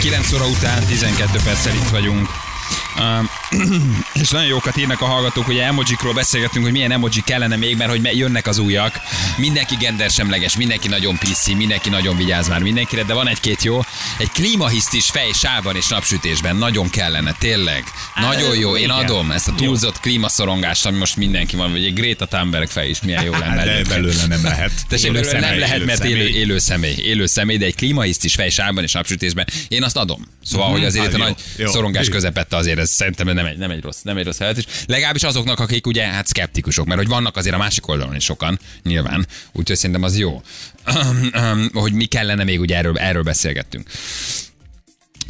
9 0.00 0.32
óra 0.32 0.46
után 0.46 0.84
12 0.86 1.38
perccel 1.44 1.74
itt 1.74 1.88
vagyunk. 1.88 2.49
És 4.22 4.28
nagyon 4.30 4.48
jókat 4.48 4.76
írnak 4.76 5.00
a 5.00 5.04
hallgatók, 5.04 5.44
hogy 5.44 5.58
emojikról 5.58 6.12
beszélgetünk, 6.14 6.64
hogy 6.64 6.72
milyen 6.72 6.90
emoji 6.90 7.22
kellene 7.24 7.56
még, 7.56 7.76
mert 7.76 7.90
hogy 7.90 8.16
jönnek 8.16 8.46
az 8.46 8.58
újak. 8.58 9.00
Mindenki 9.36 9.74
gendersemleges, 9.74 10.56
mindenki 10.56 10.88
nagyon 10.88 11.18
piszi, 11.18 11.54
mindenki 11.54 11.88
nagyon 11.88 12.16
vigyáz 12.16 12.48
már 12.48 12.60
mindenkire, 12.62 13.02
de 13.02 13.12
van 13.14 13.28
egy-két 13.28 13.62
jó. 13.62 13.80
Egy 14.18 14.30
klímahisztis 14.30 15.10
fej 15.10 15.30
sávban 15.32 15.76
és 15.76 15.88
napsütésben 15.88 16.56
nagyon 16.56 16.90
kellene, 16.90 17.34
tényleg. 17.38 17.84
Nagyon 18.20 18.56
jó, 18.56 18.76
én 18.76 18.90
adom 18.90 19.30
ezt 19.30 19.48
a 19.48 19.54
túlzott 19.54 20.00
klímaszorongást, 20.00 20.86
ami 20.86 20.98
most 20.98 21.16
mindenki 21.16 21.56
van, 21.56 21.70
vagy 21.70 21.84
egy 21.84 21.94
Greta 21.94 22.26
Thunberg 22.26 22.68
fej 22.68 22.88
is 22.88 23.00
milyen 23.00 23.24
jó 23.24 23.32
lenne. 23.32 23.64
De 23.64 23.82
belőle 23.88 24.26
nem 24.26 24.42
lehet. 24.42 24.72
Tessék, 24.88 25.12
belőle 25.12 25.40
nem 25.40 25.58
lehet, 25.58 25.84
mert 25.84 26.04
élő, 26.04 26.28
élő 26.28 26.58
személy. 26.58 26.94
Élő 26.96 27.26
személy, 27.26 27.56
de 27.56 27.64
egy 27.64 27.74
klímahisztis 27.74 28.34
fej 28.34 28.50
sávban 28.50 28.82
és 28.82 28.92
napsütésben. 28.92 29.46
Én 29.68 29.82
azt 29.82 29.96
adom. 29.96 30.26
Szóval, 30.44 30.70
hogy 30.70 30.84
azért 30.84 31.06
itt 31.06 31.14
a 31.14 31.18
nagy 31.18 31.36
szorongás 31.66 32.08
közepette 32.08 32.56
azért 32.56 32.78
ez 32.78 32.89
szerintem 32.90 33.26
nem 33.26 33.46
egy, 33.46 33.58
nem 33.58 33.70
egy 33.70 33.82
rossz, 33.82 34.02
nem 34.02 34.16
egy 34.16 34.24
rossz 34.24 34.36
felvetés. 34.36 34.64
Legalábbis 34.86 35.22
azoknak, 35.22 35.58
akik 35.58 35.86
ugye 35.86 36.06
hát 36.06 36.26
szkeptikusok, 36.26 36.86
mert 36.86 36.98
hogy 37.00 37.08
vannak 37.08 37.36
azért 37.36 37.54
a 37.54 37.58
másik 37.58 37.88
oldalon 37.88 38.14
is 38.14 38.24
sokan, 38.24 38.58
nyilván. 38.82 39.26
Úgyhogy 39.52 39.76
szerintem 39.76 40.02
az 40.02 40.18
jó. 40.18 40.42
hogy 41.72 41.92
mi 41.92 42.04
kellene 42.04 42.44
még, 42.44 42.60
ugye 42.60 42.76
erről, 42.76 42.98
erről 42.98 43.22
beszélgettünk. 43.22 43.88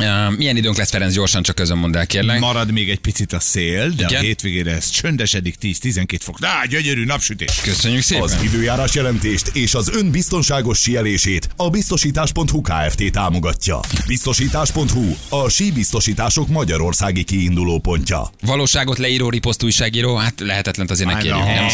Uh, 0.00 0.36
Milyen 0.36 0.56
időnk 0.56 0.76
lesz, 0.76 0.90
Ferenc, 0.90 1.14
gyorsan 1.14 1.42
csak 1.42 1.54
közön 1.54 1.78
mondd 1.78 1.96
el, 1.96 2.06
kérlek. 2.06 2.38
Marad 2.40 2.72
még 2.72 2.90
egy 2.90 2.98
picit 2.98 3.32
a 3.32 3.40
szél, 3.40 3.88
de 3.88 4.04
Igen? 4.08 4.20
a 4.20 4.24
hétvégére 4.24 4.70
ez 4.74 4.88
csöndesedik 4.90 5.56
10-12 5.62 6.18
fok. 6.22 6.36
Á, 6.40 6.64
gyönyörű 6.68 7.04
napsütés. 7.04 7.60
Köszönjük 7.62 8.02
szépen. 8.02 8.22
Az 8.22 8.36
időjárás 8.42 8.94
jelentést 8.94 9.50
és 9.52 9.74
az 9.74 9.88
ön 9.88 10.10
biztonságos 10.10 10.78
síelését 10.78 11.48
a 11.56 11.70
biztosítás.hu 11.70 12.60
Kft. 12.60 13.12
támogatja. 13.12 13.80
Biztosítás.hu 14.06 15.14
a 15.28 15.48
síbiztosítások 15.48 16.48
magyarországi 16.48 17.24
kiinduló 17.24 17.78
pontja. 17.78 18.30
Valóságot 18.40 18.98
leíró 18.98 19.28
riposzt 19.28 19.62
újságíró, 19.62 20.16
hát 20.16 20.40
lehetetlen 20.40 20.86
azért 20.90 21.08
ne 21.10 21.16
kérjük. 21.16 21.44
nem, 21.44 21.66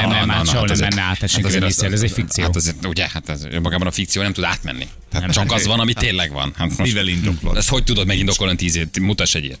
nem, 0.00 0.10
nem, 0.10 0.25
hát 0.46 0.54
sehol 0.54 0.66
nem 0.66 0.78
menne 0.80 1.02
át, 1.02 1.22
azért 1.44 1.62
a 1.62 1.66
az- 1.66 1.82
ez 1.82 2.02
egy 2.02 2.10
fikció. 2.10 2.44
Hát 2.44 2.56
azért, 2.56 2.86
ugye, 2.86 3.08
hát 3.12 3.28
ez, 3.28 3.46
magában 3.62 3.86
a 3.86 3.90
fikció 3.90 4.22
nem 4.22 4.32
tud 4.32 4.44
átmenni. 4.44 4.88
Nem, 5.10 5.30
csak 5.30 5.42
hát- 5.50 5.52
az 5.60 5.66
van, 5.66 5.80
ami 5.80 5.92
tényleg 5.92 6.32
van. 6.32 6.52
Hát 6.56 6.68
most, 6.68 6.80
Mivel 6.80 7.06
indoklod? 7.06 7.56
ezt 7.56 7.68
hogy 7.68 7.84
tudod 7.84 8.06
megindokolni 8.06 8.56
tíz 8.56 8.76
év? 8.76 8.86
Mutass 9.00 9.34
egy 9.34 9.44
ilyet. 9.44 9.60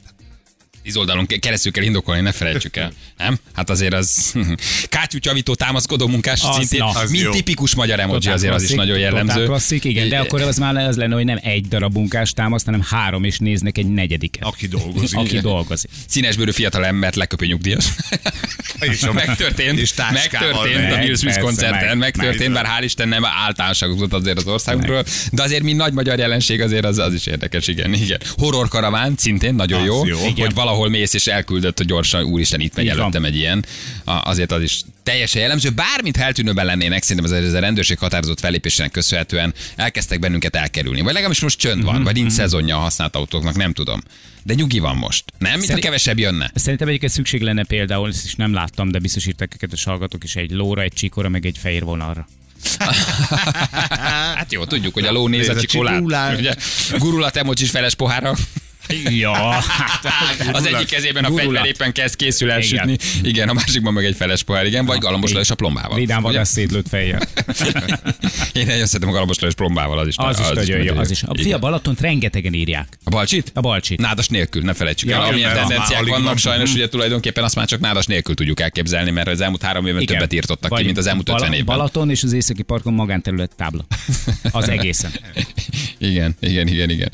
Tíz 0.86 0.96
oldalon 0.96 1.26
keresztül 1.26 1.72
kell 1.72 1.84
indokolni, 1.84 2.20
ne 2.20 2.32
felejtsük 2.32 2.76
el. 2.76 2.92
Nem? 3.16 3.38
Hát 3.52 3.70
azért 3.70 3.92
az 3.92 4.34
kátyútyavító 4.88 5.54
támaszkodó 5.54 6.06
munkás 6.06 6.42
Az, 6.42 6.56
szintén, 6.56 6.78
na. 6.78 6.86
Az 7.00 7.10
mint 7.10 7.24
jó. 7.24 7.30
tipikus 7.30 7.74
magyar 7.74 8.00
emoji 8.00 8.18
Totál 8.18 8.34
azért 8.34 8.54
az 8.54 8.62
is 8.62 8.68
klasszik, 8.68 8.86
nagyon 8.86 9.02
jellemző. 9.02 9.44
Klasszik, 9.44 9.84
igen, 9.84 10.08
de 10.08 10.18
akkor 10.18 10.42
az 10.42 10.58
már 10.58 10.76
az 10.76 10.96
lenne, 10.96 11.14
hogy 11.14 11.24
nem 11.24 11.38
egy 11.42 11.68
darab 11.68 11.94
munkás 11.94 12.32
támaszt, 12.32 12.64
hanem 12.64 12.82
három, 12.90 13.24
és 13.24 13.38
néznek 13.38 13.78
egy 13.78 13.86
negyediket. 13.86 14.44
Aki 14.44 14.66
dolgozik. 14.66 15.18
Aki 15.18 15.40
dolgozik. 15.40 15.90
Színesbőrű 16.08 16.50
fiatal 16.50 16.86
embert 16.86 17.16
leköpő 17.16 17.46
nyugdíjas. 17.46 17.84
És 18.80 19.02
a 19.02 19.12
megtörtént, 19.26 19.78
és 19.78 19.94
megtörtént 20.12 20.92
a 20.92 20.96
megy. 20.96 21.04
Will 21.04 21.16
Smith 21.16 21.38
koncerten, 21.38 21.98
meg- 21.98 22.16
megtörtént, 22.16 22.52
bár 22.52 22.66
hál' 22.78 22.84
Isten 22.84 23.08
nem 23.08 23.24
általánosságot 23.24 24.12
azért 24.12 24.36
az 24.36 24.46
országunkról, 24.46 25.04
de 25.32 25.42
azért 25.42 25.62
mint 25.62 25.76
nagy 25.78 25.92
magyar 25.92 26.18
jelenség 26.18 26.60
azért 26.60 26.84
az, 26.84 26.98
az 26.98 27.14
is 27.14 27.26
érdekes, 27.26 27.66
igen. 27.66 27.94
igen. 27.94 28.20
Horror 28.36 28.68
karaván 28.68 29.14
szintén 29.16 29.54
nagyon 29.54 29.84
jó, 29.84 30.06
jó. 30.06 30.18
hogy 30.18 30.28
Igen. 30.28 30.52
Valahol 30.76 30.98
mész 30.98 31.14
és 31.14 31.26
elküldött, 31.26 31.76
hogy 31.76 31.86
gyorsan, 31.86 32.22
úristen, 32.24 32.60
itt 32.60 32.74
megy 32.74 32.84
Így 32.84 32.90
van. 32.90 33.00
előttem 33.00 33.24
egy 33.24 33.36
ilyen. 33.36 33.64
A- 34.04 34.28
Azért 34.30 34.52
az 34.52 34.62
is 34.62 34.80
teljesen 35.02 35.40
jellemző. 35.40 35.70
Bármint 35.70 36.16
eltűnőben 36.16 36.66
lennének, 36.66 37.02
szerintem 37.02 37.32
ez 37.32 37.42
a, 37.42 37.46
ez 37.46 37.52
a 37.52 37.58
rendőrség 37.58 37.98
határozott 37.98 38.40
fellépésének 38.40 38.90
köszönhetően 38.90 39.54
elkezdtek 39.76 40.18
bennünket 40.20 40.56
elkerülni. 40.56 41.00
Vagy 41.00 41.12
legalábbis 41.12 41.40
most 41.40 41.58
csönd 41.58 41.82
van, 41.84 42.02
vagy 42.02 42.14
nincs 42.14 42.32
szezonja 42.32 42.76
a 42.76 42.80
használt 42.80 43.16
autóknak, 43.16 43.56
nem 43.56 43.72
tudom. 43.72 44.02
De 44.42 44.54
nyugi 44.54 44.78
van 44.78 44.96
most. 44.96 45.24
Nem? 45.38 45.50
Mint 45.50 45.60
ha 45.60 45.66
Szerint- 45.66 45.84
kevesebb 45.84 46.18
jönne. 46.18 46.50
Szerintem 46.54 46.88
egyébként 46.88 47.12
szükség 47.12 47.40
lenne 47.42 47.64
például, 47.64 48.08
ezt 48.08 48.24
is 48.24 48.34
nem 48.34 48.52
láttam, 48.52 48.90
de 48.90 48.98
biztos 48.98 49.26
őket 49.26 49.56
a 49.72 49.76
hallgatók 49.84 50.24
is 50.24 50.36
egy 50.36 50.50
lóra, 50.50 50.82
egy 50.82 50.92
csíkora, 50.92 51.28
meg 51.28 51.46
egy 51.46 51.58
fehér 51.62 51.82
vonalra. 51.84 52.28
Hát 54.36 54.52
jó, 54.52 54.64
tudjuk, 54.64 54.94
hogy 54.94 55.04
a 55.06 55.12
ló 55.12 55.28
néz 55.28 55.48
a 55.48 55.56
csikolát. 55.60 56.02
gurulat 56.98 57.36
emojis 57.36 57.70
feles 57.70 57.94
pohára. 57.94 58.34
Ja, 59.10 59.32
Az 60.52 60.66
egyik 60.66 60.86
kezében 60.86 61.24
a 61.24 61.32
fegyver 61.36 61.64
éppen 61.66 61.92
kezd 61.92 62.16
készül 62.16 62.50
elsütni. 62.50 62.92
Igen. 62.92 63.24
igen, 63.24 63.48
a 63.48 63.52
másikban 63.52 63.92
meg 63.92 64.04
egy 64.04 64.16
feles 64.16 64.42
pohár, 64.42 64.66
igen, 64.66 64.84
vagy 64.84 64.98
galambos 64.98 65.32
és 65.32 65.50
a 65.50 65.54
plombával. 65.54 65.96
Vidám 65.98 66.18
Ugye? 66.18 66.26
vadász 66.32 66.50
szétlőtt 66.50 66.88
fejjel. 66.88 67.20
Én 68.52 68.66
nagyon 68.66 68.86
szeretem 68.86 69.08
a 69.08 69.12
galambos 69.12 69.36
és 69.36 69.54
plombával, 69.54 69.98
az 69.98 70.06
is. 70.06 70.14
Az 70.16 70.38
is 70.40 70.46
nagyon 70.54 70.82
jó, 70.82 70.96
az 70.96 71.10
is. 71.10 71.22
A 71.22 71.34
fia 71.42 71.58
Balatont 71.58 72.00
rengetegen 72.00 72.52
írják. 72.52 72.88
A 73.04 73.10
balcsit? 73.10 73.50
A 73.54 73.60
balcsit. 73.60 74.00
Nádas 74.00 74.28
nélkül, 74.28 74.62
ne 74.62 74.74
felejtsük 74.74 75.10
el. 75.10 75.20
Amilyen 75.22 75.54
tendenciák 75.54 76.06
vannak 76.06 76.24
van. 76.24 76.36
sajnos, 76.36 76.72
ugye 76.74 76.88
tulajdonképpen 76.88 77.44
azt 77.44 77.54
már 77.54 77.66
csak 77.66 77.80
nádas 77.80 78.06
nélkül 78.06 78.34
tudjuk 78.34 78.60
elképzelni, 78.60 79.10
mert 79.10 79.28
az 79.28 79.40
elmúlt 79.40 79.62
három 79.62 79.86
évben 79.86 80.06
többet 80.06 80.32
írtottak 80.32 80.70
ki, 80.70 80.76
Vagy 80.76 80.84
mint 80.84 80.98
az 80.98 81.06
elmúlt 81.06 81.26
Bala- 81.26 81.40
50 81.40 81.58
évben. 81.58 81.76
Balaton 81.76 82.10
és 82.10 82.22
az 82.22 82.32
északi 82.32 82.62
parkon 82.62 82.92
magánterület 82.92 83.50
tábla. 83.56 83.86
Az 84.50 84.68
egészen. 84.68 85.10
Igen, 85.98 86.36
igen, 86.40 86.66
igen, 86.68 86.90
igen. 86.90 87.10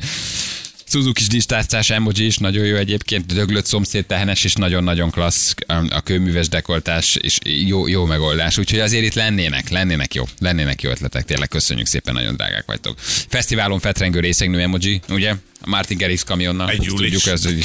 Suzuki-s 0.93 1.27
disztárcás 1.27 1.91
emoji 1.91 2.27
is 2.27 2.37
nagyon 2.37 2.65
jó 2.65 2.77
egyébként, 2.77 3.27
döglött 3.27 3.67
szomszéd 3.67 4.07
tehenes 4.07 4.45
is 4.45 4.55
nagyon-nagyon 4.55 5.11
klassz, 5.11 5.55
a 5.91 6.01
kőműves 6.01 6.49
dekoltás 6.49 7.17
is 7.21 7.39
jó, 7.45 7.87
jó 7.87 8.05
megoldás. 8.05 8.59
Úgyhogy 8.59 8.79
azért 8.79 9.05
itt 9.05 9.15
lennének, 9.15 9.69
lennének 9.69 10.15
jó, 10.15 10.25
lennének 10.39 10.83
jó 10.83 10.91
ötletek, 10.91 11.25
tényleg 11.25 11.49
köszönjük 11.49 11.87
szépen, 11.87 12.15
nagyon 12.15 12.37
drágák 12.37 12.65
vagytok. 12.67 12.99
Fesztiválon 13.29 13.79
fetrengő 13.79 14.21
részegnő 14.21 14.61
emoji, 14.61 15.01
ugye? 15.09 15.35
A 15.61 15.69
Martin 15.69 15.99
Garrix 15.99 16.23
kamionnal. 16.23 16.71
Egy 16.71 16.93
tudjuk, 16.97 17.27
ez, 17.27 17.45
hogy... 17.45 17.65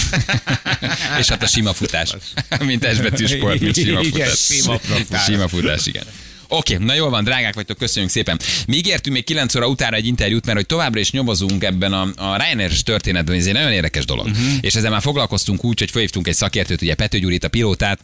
És 1.19 1.27
hát 1.27 1.43
a 1.43 1.47
sima 1.47 1.73
futás. 1.73 2.09
mint 2.65 2.83
esbetű 2.83 3.25
sport, 3.25 3.59
mint 3.59 3.75
sima 3.75 3.99
Igen, 3.99 4.11
futás. 4.11 4.39
sima 4.39 4.77
futás. 4.79 5.23
Sima 5.23 5.47
futás, 5.47 5.85
igen. 5.85 6.03
Oké, 6.47 6.73
okay, 6.73 6.85
na 6.85 6.93
jól 6.93 7.09
van, 7.09 7.23
drágák 7.23 7.55
vagytok, 7.55 7.77
köszönjük 7.77 8.11
szépen. 8.11 8.39
Mi 8.67 8.75
ígértünk 8.75 9.15
még 9.15 9.25
9 9.25 9.55
óra 9.55 9.67
utána 9.67 9.95
egy 9.95 10.05
interjút, 10.05 10.45
mert 10.45 10.57
hogy 10.57 10.65
továbbra 10.65 10.99
is 10.99 11.11
nyomozunk 11.11 11.63
ebben 11.63 11.93
a, 11.93 12.01
a 12.15 12.37
ryanair 12.37 12.81
történetben, 12.81 13.35
ez 13.35 13.45
egy 13.45 13.53
nagyon 13.53 13.71
érdekes 13.71 14.05
dolog. 14.05 14.25
Uh-huh. 14.25 14.45
És 14.61 14.75
ezzel 14.75 14.91
már 14.91 15.01
foglalkoztunk 15.01 15.63
úgy, 15.63 15.79
hogy 15.79 15.91
felhívtunk 15.91 16.27
egy 16.27 16.35
szakértőt, 16.35 16.81
ugye 16.81 16.95
Pető 16.95 17.19
Gyurit, 17.19 17.43
a 17.43 17.49
pilótát, 17.49 17.99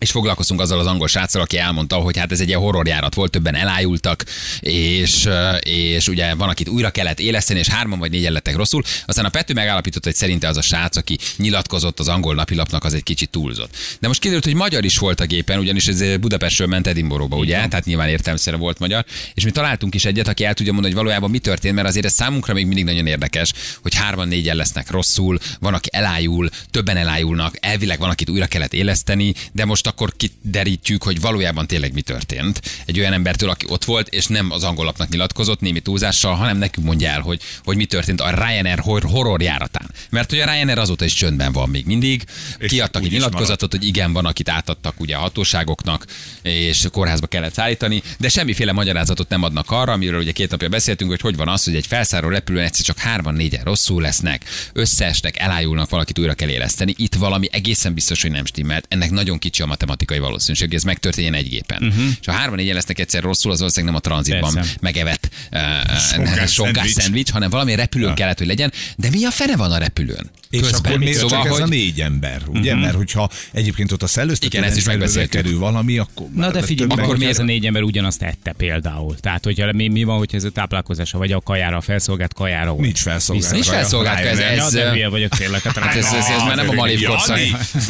és 0.00 0.10
foglalkoztunk 0.10 0.60
azzal 0.60 0.78
az 0.78 0.86
angol 0.86 1.08
sráccal, 1.08 1.42
aki 1.42 1.58
elmondta, 1.58 1.96
hogy 1.96 2.18
hát 2.18 2.32
ez 2.32 2.40
egy 2.40 2.48
ilyen 2.48 2.60
horrorjárat 2.60 3.14
volt, 3.14 3.30
többen 3.30 3.54
elájultak, 3.54 4.24
és, 4.60 5.28
és 5.60 6.08
ugye 6.08 6.34
van, 6.34 6.48
akit 6.48 6.68
újra 6.68 6.90
kellett 6.90 7.20
éleszteni, 7.20 7.58
és 7.58 7.68
hárman 7.68 7.98
vagy 7.98 8.10
négyen 8.10 8.32
lettek 8.32 8.56
rosszul. 8.56 8.82
Aztán 9.06 9.24
a 9.24 9.28
Pető 9.28 9.54
megállapította, 9.54 10.08
hogy 10.08 10.16
szerinte 10.16 10.48
az 10.48 10.56
a 10.56 10.62
srác, 10.62 10.96
aki 10.96 11.18
nyilatkozott 11.36 11.98
az 11.98 12.08
angol 12.08 12.34
napilapnak, 12.34 12.84
az 12.84 12.94
egy 12.94 13.02
kicsit 13.02 13.30
túlzott. 13.30 13.76
De 14.00 14.06
most 14.06 14.20
kiderült, 14.20 14.44
hogy 14.44 14.54
magyar 14.54 14.84
is 14.84 14.98
volt 14.98 15.20
a 15.20 15.24
gépen, 15.24 15.58
ugyanis 15.58 15.86
ez 15.86 16.16
Budapestről 16.16 16.66
ment 16.66 16.86
Edinburghba, 16.86 17.36
ugye? 17.36 17.68
Tehát 17.68 17.84
nyilván 17.84 18.08
értelmszerűen 18.08 18.62
volt 18.62 18.78
magyar. 18.78 19.04
És 19.34 19.44
mi 19.44 19.50
találtunk 19.50 19.94
is 19.94 20.04
egyet, 20.04 20.28
aki 20.28 20.44
el 20.44 20.54
tudja 20.54 20.72
mondani, 20.72 20.94
hogy 20.94 21.02
valójában 21.02 21.30
mi 21.30 21.38
történt, 21.38 21.74
mert 21.74 21.88
azért 21.88 22.04
ez 22.04 22.12
számunkra 22.12 22.54
még 22.54 22.66
mindig 22.66 22.84
nagyon 22.84 23.06
érdekes, 23.06 23.52
hogy 23.82 23.94
hárman 23.94 24.28
négyen 24.28 24.56
lesznek 24.56 24.90
rosszul, 24.90 25.38
van, 25.58 25.74
aki 25.74 25.88
elájul, 25.92 26.48
többen 26.70 26.96
elájulnak, 26.96 27.56
elvileg 27.60 27.98
van, 27.98 28.10
akit 28.10 28.30
újra 28.30 28.46
kellett 28.46 28.72
éleszteni, 28.72 29.34
de 29.52 29.64
most 29.64 29.86
akkor 29.90 30.12
kiderítjük, 30.16 31.02
hogy 31.02 31.20
valójában 31.20 31.66
tényleg 31.66 31.92
mi 31.92 32.00
történt. 32.00 32.60
Egy 32.86 32.98
olyan 32.98 33.12
embertől, 33.12 33.50
aki 33.50 33.66
ott 33.68 33.84
volt, 33.84 34.08
és 34.08 34.26
nem 34.26 34.50
az 34.50 34.64
angolapnak 34.64 35.08
nyilatkozott 35.08 35.60
némi 35.60 35.80
túlzással, 35.80 36.34
hanem 36.34 36.58
nekünk 36.58 36.86
mondja 36.86 37.08
el, 37.08 37.20
hogy, 37.20 37.40
hogy 37.64 37.76
mi 37.76 37.84
történt 37.84 38.20
a 38.20 38.30
Ryanair 38.30 38.78
hor- 38.78 39.10
horror 39.10 39.42
járatán. 39.42 39.90
Mert 40.10 40.30
hogy 40.30 40.40
a 40.40 40.44
Ryanair 40.44 40.78
azóta 40.78 41.04
is 41.04 41.14
csöndben 41.14 41.52
van 41.52 41.68
még 41.68 41.86
mindig. 41.86 42.24
És 42.58 42.70
Kiadtak 42.70 43.04
egy 43.04 43.10
nyilatkozatot, 43.10 43.70
hogy 43.70 43.86
igen, 43.86 44.12
van, 44.12 44.26
akit 44.26 44.48
átadtak 44.48 45.00
ugye 45.00 45.16
a 45.16 45.20
hatóságoknak, 45.20 46.06
és 46.42 46.86
kórházba 46.92 47.26
kellett 47.26 47.54
szállítani, 47.54 48.02
de 48.18 48.28
semmiféle 48.28 48.72
magyarázatot 48.72 49.28
nem 49.28 49.42
adnak 49.42 49.70
arra, 49.70 49.92
amiről 49.92 50.20
ugye 50.20 50.32
két 50.32 50.50
napja 50.50 50.68
beszéltünk, 50.68 51.10
hogy 51.10 51.20
hogy 51.20 51.36
van 51.36 51.48
az, 51.48 51.64
hogy 51.64 51.76
egy 51.76 51.86
felszálló 51.86 52.28
repülőn 52.28 52.64
egyszer 52.64 52.84
csak 52.84 52.98
hárman, 52.98 53.34
négyen 53.34 53.64
rosszul 53.64 54.02
lesznek, 54.02 54.44
összeesnek, 54.72 55.38
elájulnak, 55.38 55.90
valakit 55.90 56.18
újra 56.18 56.34
kell 56.34 56.48
éleszteni. 56.48 56.94
Itt 56.96 57.14
valami 57.14 57.48
egészen 57.52 57.94
biztos, 57.94 58.22
hogy 58.22 58.30
nem 58.30 58.44
stimmelt. 58.44 58.86
Ennek 58.88 59.10
nagyon 59.10 59.38
kicsi 59.38 59.62
a 59.62 59.66
matematikai 59.80 60.18
valószínűség, 60.18 60.66
hogy 60.66 60.76
ez 60.76 60.82
megtörténjen 60.82 61.34
egy 61.34 61.48
gépen. 61.48 61.82
Uh-huh. 61.82 62.04
És 62.20 62.26
ha 62.26 62.32
hárman, 62.32 62.56
négyen 62.58 62.74
lesznek 62.74 62.98
egyszer 62.98 63.22
rosszul, 63.22 63.52
az 63.52 63.58
valószínűleg 63.58 63.94
nem 63.94 64.02
a 64.04 64.08
tranzitban 64.14 64.54
Persze. 64.54 64.70
megevett 64.80 65.28
uh, 65.52 65.60
Sonkás 65.98 66.52
sonkás 66.52 66.90
szendvics. 66.90 67.30
hanem 67.30 67.50
valami 67.50 67.74
repülőn 67.74 68.14
kellett, 68.14 68.38
hogy 68.38 68.46
legyen. 68.46 68.72
De 68.96 69.08
mi 69.10 69.24
a 69.24 69.30
fene 69.30 69.56
van 69.56 69.72
a 69.72 69.78
repülőn? 69.78 70.30
És 70.50 70.60
Közben 70.60 70.78
akkor 70.80 70.90
még. 70.98 70.98
miért 71.08 71.18
Szóval, 71.20 71.42
csak 71.42 71.46
ez 71.52 71.58
a 71.58 71.60
hogy- 71.60 71.70
négy 71.70 72.00
ember, 72.00 72.42
ugye? 72.46 72.74
Mert 72.74 72.94
hogyha 72.94 73.30
egyébként 73.52 73.92
ott 73.92 74.02
a 74.02 74.06
szellőztető 74.06 74.56
Igen, 74.56 74.68
ezt 74.68 74.76
is 74.78 74.84
megbeszéltük. 74.84 75.30
kerül 75.30 75.58
valami, 75.58 75.98
akkor... 75.98 76.26
Na 76.34 76.50
de 76.50 76.62
figyelj, 76.62 76.90
akkor 76.90 77.06
meg- 77.08 77.18
mi 77.18 77.26
ez 77.26 77.38
a 77.38 77.42
négy 77.42 77.66
ember 77.66 77.82
ugyanazt 77.82 78.22
ette 78.22 78.52
például? 78.52 79.16
Tehát, 79.20 79.44
hogyha 79.44 79.72
mi, 79.72 79.88
mi 79.88 80.04
van, 80.04 80.18
hogyha 80.18 80.36
ez 80.36 80.44
a 80.44 80.50
táplálkozása, 80.50 81.18
vagy 81.18 81.32
a 81.32 81.40
kajára, 81.40 81.76
a 81.76 81.80
felszolgált 81.80 82.34
kajára 82.34 82.70
volt? 82.70 82.82
Nincs 82.84 82.98
felszolgált. 82.98 83.52
Nincs 83.52 83.66
felszolgált 83.66 84.24
ez-. 84.24 84.38
Ja, 84.38 84.44
ez- 84.44 84.72
de 84.72 84.90
hülye 84.90 85.08
vagyok 85.08 85.36
tényleg. 85.36 85.60
Hát, 85.62 85.78
Hát 85.78 85.94
ez, 85.96 86.04
ez, 86.04 86.12
ez 86.28 86.42
már 86.46 86.56
nem 86.56 86.68
a 86.68 86.72
malív 86.72 87.02
korszak. 87.02 87.38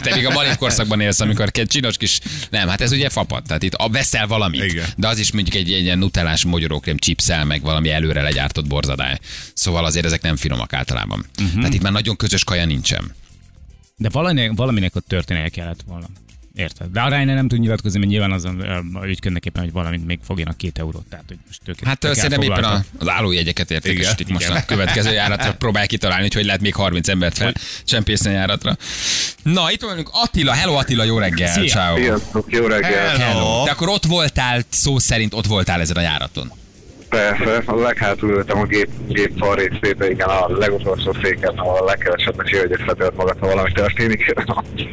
Te 0.02 0.14
még 0.14 0.26
a 0.26 0.30
malív 0.30 0.56
korszakban 0.56 1.00
élsz, 1.00 1.20
amikor 1.20 1.50
csinos 1.80 1.96
kis... 1.96 2.20
Nem, 2.50 2.68
hát 2.68 2.80
ez 2.80 2.92
ugye 2.92 3.08
fapad. 3.08 3.42
Tehát 3.42 3.62
itt 3.62 3.74
a 3.74 3.88
veszel 3.88 4.26
valamit. 4.26 4.64
Igen. 4.64 4.86
De 4.96 5.08
az 5.08 5.18
is 5.18 5.32
mondjuk 5.32 5.56
egy, 5.56 5.72
egy 5.72 5.82
ilyen 5.82 5.98
nutellás 5.98 6.44
mogyorókrém 6.44 6.96
chipszel, 6.96 7.44
meg 7.44 7.62
valami 7.62 7.90
előre 7.90 8.22
legyártott 8.22 8.66
borzadály. 8.66 9.18
Szóval 9.54 9.84
azért 9.84 10.06
ezek 10.06 10.22
nem 10.22 10.36
finomak 10.36 10.72
általában. 10.72 11.26
Uh-huh. 11.38 11.54
Tehát 11.54 11.74
itt 11.74 11.82
már 11.82 11.92
nagyon 11.92 12.16
közös 12.16 12.44
kaja 12.44 12.64
nincsen. 12.64 13.14
De 13.96 14.08
valaminek, 14.08 14.52
valaminek 14.54 14.96
ott 14.96 15.06
történnie 15.06 15.48
kellett 15.48 15.80
volna. 15.86 16.06
Érted? 16.54 16.90
De 16.90 17.00
a 17.00 17.08
Reiner 17.08 17.34
nem 17.34 17.48
tud 17.48 17.58
nyilatkozni, 17.58 17.98
mert 17.98 18.10
nyilván 18.10 18.32
azon 18.32 18.60
ö, 18.60 19.06
ügyködnek 19.06 19.44
éppen, 19.44 19.62
hogy 19.62 19.72
valamit 19.72 20.06
még 20.06 20.18
fogjanak 20.22 20.56
két 20.56 20.78
eurót. 20.78 21.06
Tehát, 21.08 21.24
hogy 21.28 21.36
most 21.46 21.60
tök, 21.64 21.84
Hát 21.84 21.98
tök 21.98 22.14
szerintem 22.14 22.42
éppen 22.42 22.64
a, 22.64 22.84
az 22.98 23.08
állójegyeket 23.08 23.70
értékesítik 23.70 24.28
most 24.28 24.44
igen. 24.48 24.56
a 24.56 24.64
következő 24.64 25.12
járatra. 25.12 25.54
Próbálják 25.64 25.88
kitalálni, 25.88 26.22
hogy 26.22 26.34
hogy 26.34 26.44
lehet 26.44 26.60
még 26.60 26.74
30 26.74 27.08
embert 27.08 27.36
fel 27.36 27.52
csempészni 27.84 28.30
a 28.30 28.32
járatra. 28.32 28.76
Na, 29.42 29.70
itt 29.70 29.82
vagyunk 29.82 30.10
Attila. 30.12 30.52
Hello 30.52 30.74
Attila, 30.74 31.04
jó 31.04 31.18
reggel. 31.18 31.52
Szia. 31.52 31.68
Ciao. 31.68 31.96
Sziasztok, 31.96 32.52
jó 32.52 32.66
reggel! 32.66 33.16
Hello. 33.16 33.64
Te 33.64 33.70
akkor 33.70 33.88
ott 33.88 34.04
voltál, 34.04 34.62
szó 34.68 34.98
szerint 34.98 35.34
ott 35.34 35.46
voltál 35.46 35.80
ezen 35.80 35.96
a 35.96 36.00
járaton. 36.00 36.52
Persze, 37.10 37.62
a 37.66 37.74
leghátul 37.74 38.30
ültem 38.30 38.58
a 38.58 38.64
gép, 38.64 38.88
gép 39.08 39.32
fal 39.38 39.54
részébe, 39.54 40.10
igen, 40.10 40.28
a 40.28 40.48
legutolsó 40.58 41.16
széken, 41.22 41.52
ahol 41.56 41.78
a 41.78 41.84
legkevesebbet 41.84 42.48
hogy 42.50 42.76
összetölt 42.80 43.16
magad, 43.16 43.36
ha 43.40 43.46
valami 43.46 43.72
történik. 43.72 44.34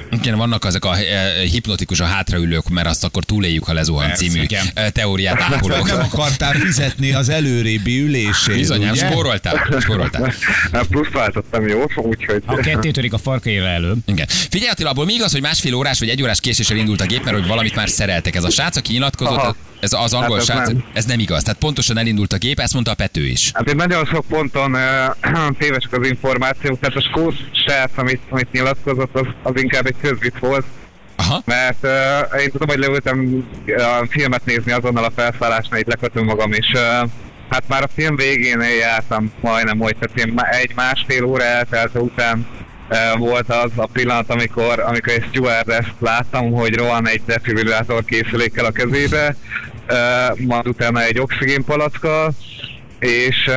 Igen, 0.09 0.37
vannak 0.37 0.65
azok 0.65 0.85
a 0.85 0.97
eh, 0.97 1.33
hipnotikus 1.51 1.99
a 1.99 2.05
hátraülők, 2.05 2.69
mert 2.69 2.87
azt 2.87 3.03
akkor 3.03 3.23
túléljük, 3.23 3.63
ha 3.63 3.73
lezuhan 3.73 4.07
Persze, 4.07 4.25
című 4.25 4.41
igen. 4.41 4.65
eh, 4.73 4.89
teóriát 4.89 5.41
Hát 5.41 5.53
ápolók. 5.55 5.87
nem 5.87 5.99
akartál 6.11 6.53
fizetni 6.53 7.13
az 7.13 7.29
előrébi 7.29 8.01
ülését, 8.01 8.55
Bizonyám, 8.55 8.91
ugye? 8.91 9.09
spóroltál, 9.09 9.79
spóroltál. 9.81 10.33
Hát 10.71 10.85
Plusz 10.87 11.11
váltottam 11.11 11.67
jó, 11.67 11.83
úgyhogy... 11.95 12.43
A 12.45 12.55
kettő 12.55 12.91
törik 12.91 13.13
a 13.13 13.17
farkaira 13.17 13.65
elő. 13.65 13.93
Igen. 14.05 14.27
Figyelj 14.27 14.69
Attila, 14.71 14.89
abból 14.89 15.05
mi 15.05 15.13
igaz, 15.13 15.31
hogy 15.31 15.41
másfél 15.41 15.73
órás 15.73 15.99
vagy 15.99 16.09
egy 16.09 16.21
órás 16.21 16.39
késéssel 16.39 16.77
indult 16.77 17.01
a 17.01 17.05
gép, 17.05 17.23
mert 17.23 17.37
hogy 17.37 17.47
valamit 17.47 17.75
már 17.75 17.89
szereltek. 17.89 18.35
Ez 18.35 18.43
a 18.43 18.49
srác, 18.49 18.75
aki 18.77 18.91
nyilatkozott, 18.93 19.37
Aha. 19.37 19.55
ez 19.79 19.93
az 19.93 20.13
angol 20.13 20.29
Hát 20.37 20.39
ez 20.39 20.45
srác, 20.45 20.67
nem. 20.67 20.83
ez 20.93 21.05
nem 21.05 21.19
igaz. 21.19 21.43
Tehát 21.43 21.59
pontosan 21.59 21.97
elindult 22.07 22.33
a 22.33 22.37
gép, 22.37 22.59
ezt 22.59 22.73
mondta 22.73 22.91
a 22.91 22.95
Pető 22.95 23.25
is. 23.25 23.51
Hát 23.53 23.69
én 23.69 23.75
nagyon 23.75 24.05
sok 24.05 24.25
ponton 24.25 24.73
uh, 24.73 25.49
tévesek 25.59 25.93
az 25.93 26.07
információk, 26.07 26.79
tehát 26.79 26.95
a 26.95 27.01
skót 27.01 27.35
srác, 27.51 27.91
amit, 27.95 28.21
amit 28.29 28.51
nyilatkozott, 28.51 29.15
az, 29.15 29.27
az 29.43 29.61
inkább 29.61 29.85
egy 29.85 29.95
közvit 30.01 30.39
volt, 30.39 30.65
Aha. 31.15 31.41
mert 31.45 31.83
uh, 31.83 32.41
én 32.41 32.51
tudom, 32.51 32.67
hogy 32.67 32.79
leültem 32.79 33.47
a 34.01 34.05
filmet 34.09 34.45
nézni 34.45 34.71
azonnal 34.71 35.03
a 35.03 35.11
felszállásnál, 35.15 35.79
itt 35.79 35.87
lekötöm 35.87 36.25
magam, 36.25 36.51
és 36.51 36.71
uh, 36.73 37.09
hát 37.49 37.63
már 37.67 37.83
a 37.83 37.89
film 37.95 38.15
végén 38.15 38.61
jártam 38.79 39.31
majdnem, 39.41 39.77
hogy 39.77 39.95
tehát 39.99 40.27
én 40.27 40.33
má- 40.33 40.53
egy 40.53 40.71
másfél 40.75 41.23
óra 41.23 41.43
eltelte 41.43 41.99
után 41.99 42.47
uh, 42.89 43.19
volt 43.19 43.49
az 43.49 43.71
a 43.75 43.85
pillanat, 43.85 44.29
amikor, 44.29 44.79
amikor 44.79 45.13
egy 45.13 45.25
stewardess 45.29 45.87
láttam, 45.99 46.51
hogy 46.51 46.75
rohan 46.75 47.07
egy 47.07 47.21
defibrillátor 47.25 48.05
készülékkel 48.05 48.65
a 48.65 48.71
kezébe, 48.71 49.35
majd 50.37 50.67
utána 50.67 51.03
egy 51.03 51.19
oxigénpalackkal, 51.19 52.33
és 52.99 53.49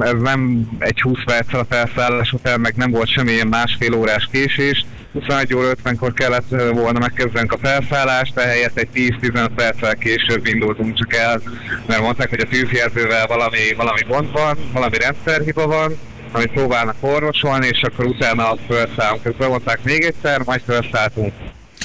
ez 0.00 0.20
nem 0.20 0.68
egy 0.78 1.00
20 1.00 1.18
perc 1.24 1.54
a 1.54 1.66
felszállás 1.68 2.32
után, 2.32 2.60
meg 2.60 2.74
nem 2.76 2.90
volt 2.90 3.12
semmilyen 3.12 3.46
másfél 3.46 3.94
órás 3.94 4.28
késés. 4.32 4.84
21 5.12 5.54
óra 5.54 5.72
50-kor 5.84 6.12
kellett 6.12 6.48
volna 6.72 6.98
megkezdenünk 6.98 7.52
a 7.52 7.58
felszállást, 7.58 8.38
ehelyett 8.38 8.78
egy 8.78 8.88
10-15 8.94 9.48
perccel 9.54 9.94
később 9.94 10.46
indultunk 10.46 10.98
csak 10.98 11.14
el, 11.14 11.40
mert 11.86 12.00
mondták, 12.00 12.28
hogy 12.28 12.40
a 12.40 12.48
tűzjelzővel 12.48 13.26
valami, 13.26 13.74
valami 13.76 14.00
gond 14.08 14.32
van, 14.32 14.58
valami 14.72 14.98
rendszerhiba 14.98 15.66
van, 15.66 15.98
amit 16.32 16.52
próbálnak 16.52 16.96
orvosolni, 17.00 17.66
és 17.66 17.82
akkor 17.82 18.04
utána 18.04 18.54
felszállunk. 18.68 19.24
Ezt 19.24 19.36
bemondták 19.36 19.82
még 19.82 20.02
egyszer, 20.02 20.42
majd 20.44 20.62
felszálltunk. 20.66 21.32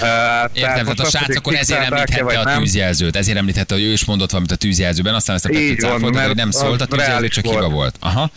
Uh, 0.01 0.07
Értem, 0.53 0.83
tehát 0.83 0.99
a 0.99 1.05
srác 1.05 1.35
akkor 1.35 1.55
ezért 1.55 1.91
említhette 1.91 2.39
a 2.39 2.57
tűzjelzőt, 2.57 3.15
ezért 3.15 3.37
említhette, 3.37 3.73
hogy 3.73 3.83
ő 3.83 3.91
is 3.91 4.05
mondott 4.05 4.29
valamit 4.29 4.51
a 4.51 4.55
tűzjelzőben, 4.55 5.13
aztán 5.13 5.35
ezt 5.35 5.45
a 5.45 5.49
van, 5.51 5.75
cáfolta, 5.77 6.25
hogy 6.25 6.35
nem 6.35 6.51
szólt 6.51 6.81
a 6.81 6.85
tűzjelző, 6.85 7.27
csak 7.27 7.45
volt. 7.45 7.57
hiba 7.57 7.69
volt. 7.69 7.95
Aha. 7.99 8.29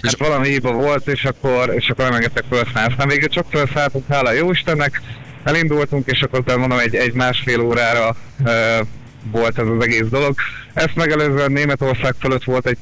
És 0.00 0.08
Hát 0.08 0.28
valami 0.28 0.48
hiba 0.48 0.72
volt, 0.72 1.08
és 1.08 1.24
akkor, 1.24 1.74
és 1.74 1.88
akkor 1.88 2.04
nem 2.04 2.14
engedtek 2.14 2.44
felszállni. 2.50 2.92
Aztán 2.92 3.08
végül 3.08 3.28
csak 3.28 3.46
felszálltunk, 3.50 4.04
hála 4.08 4.32
jó 4.32 4.50
Istennek, 4.50 5.00
elindultunk, 5.44 6.08
és 6.08 6.22
akkor 6.22 6.56
mondom, 6.56 6.78
egy, 6.78 6.94
egy 6.94 7.12
másfél 7.12 7.60
órára 7.60 8.16
uh, 8.38 8.86
volt 9.30 9.58
ez 9.58 9.66
az 9.66 9.82
egész 9.82 10.06
dolog. 10.10 10.34
Ezt 10.72 10.94
megelőzően 10.94 11.52
Németország 11.52 12.14
fölött 12.18 12.44
volt 12.44 12.66
egy 12.66 12.78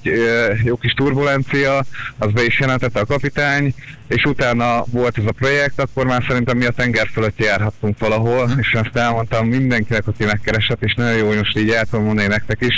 jó 0.64 0.76
kis 0.76 0.92
turbulencia, 0.92 1.84
az 2.18 2.32
be 2.32 2.44
is 2.44 2.60
jelentette 2.60 3.00
a 3.00 3.06
kapitány, 3.06 3.74
és 4.08 4.24
utána 4.24 4.84
volt 4.90 5.18
ez 5.18 5.24
a 5.26 5.32
projekt, 5.32 5.80
akkor 5.80 6.06
már 6.06 6.24
szerintem 6.28 6.56
mi 6.56 6.64
a 6.64 6.70
tenger 6.70 7.08
fölött 7.12 7.38
járhattunk 7.38 7.98
valahol, 7.98 8.50
és 8.60 8.72
ezt 8.72 8.96
elmondtam 8.96 9.46
mindenkinek, 9.46 10.06
aki 10.06 10.24
megkeresett, 10.24 10.82
és 10.82 10.94
nagyon 10.94 11.16
jó, 11.16 11.26
hogy 11.26 11.36
most 11.36 11.58
így 11.58 11.70
el 11.70 11.84
tudom 11.84 12.04
mondani 12.04 12.28
nektek 12.28 12.60
is, 12.60 12.74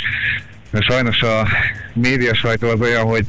mert 0.69 0.89
sajnos 0.89 1.21
a 1.21 1.47
média 1.93 2.35
sajtó 2.35 2.67
az 2.69 2.79
olyan, 2.79 3.03
hogy 3.03 3.25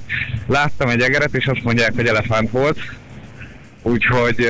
láttam 0.47 0.89
egy 0.89 1.01
egeret, 1.01 1.35
és 1.35 1.47
azt 1.47 1.63
mondják, 1.63 1.93
hogy 1.95 2.07
elefánt 2.07 2.51
volt. 2.51 2.79
Úgyhogy 3.83 4.49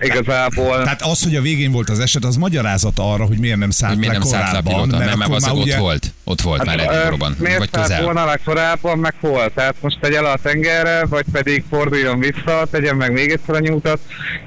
igazából... 0.00 0.82
Tehát 0.82 1.02
az, 1.02 1.22
hogy 1.22 1.36
a 1.36 1.40
végén 1.40 1.72
volt 1.72 1.88
az 1.90 1.98
eset, 1.98 2.24
az 2.24 2.36
magyarázat 2.36 2.98
arra, 2.98 3.24
hogy 3.24 3.38
miért 3.38 3.58
nem 3.58 3.70
szállt 3.70 3.98
miért 3.98 4.12
le 4.12 4.18
nem 4.18 4.28
szállt 4.28 4.44
le 4.44 4.48
korábban. 4.50 4.72
pilóta, 4.72 4.96
mert, 5.04 5.16
mert 5.16 5.22
akkor 5.22 5.36
az 5.36 5.42
már 5.42 5.52
ott 5.52 5.62
ugye- 5.62 5.78
volt. 5.78 6.12
Ott 6.24 6.40
volt 6.40 6.64
már 6.64 6.78
ö, 6.78 6.82
Edinburghban, 6.82 7.34
vagy 7.38 7.46
miért 7.48 7.58
szállt 7.72 7.86
közel. 7.86 8.02
volna 8.02 8.24
le 8.24 8.40
korábban, 8.44 8.98
meg 8.98 9.14
hol? 9.20 9.50
Tehát 9.54 9.74
most 9.80 9.98
tegye 10.00 10.20
le 10.20 10.30
a 10.30 10.38
tengerre, 10.42 11.06
vagy 11.06 11.24
pedig 11.32 11.64
forduljon 11.70 12.18
vissza, 12.18 12.66
tegyen 12.70 12.96
meg 12.96 13.12
még 13.12 13.30
egyszer 13.30 13.54
a 13.54 13.58
nyújtat, 13.58 13.98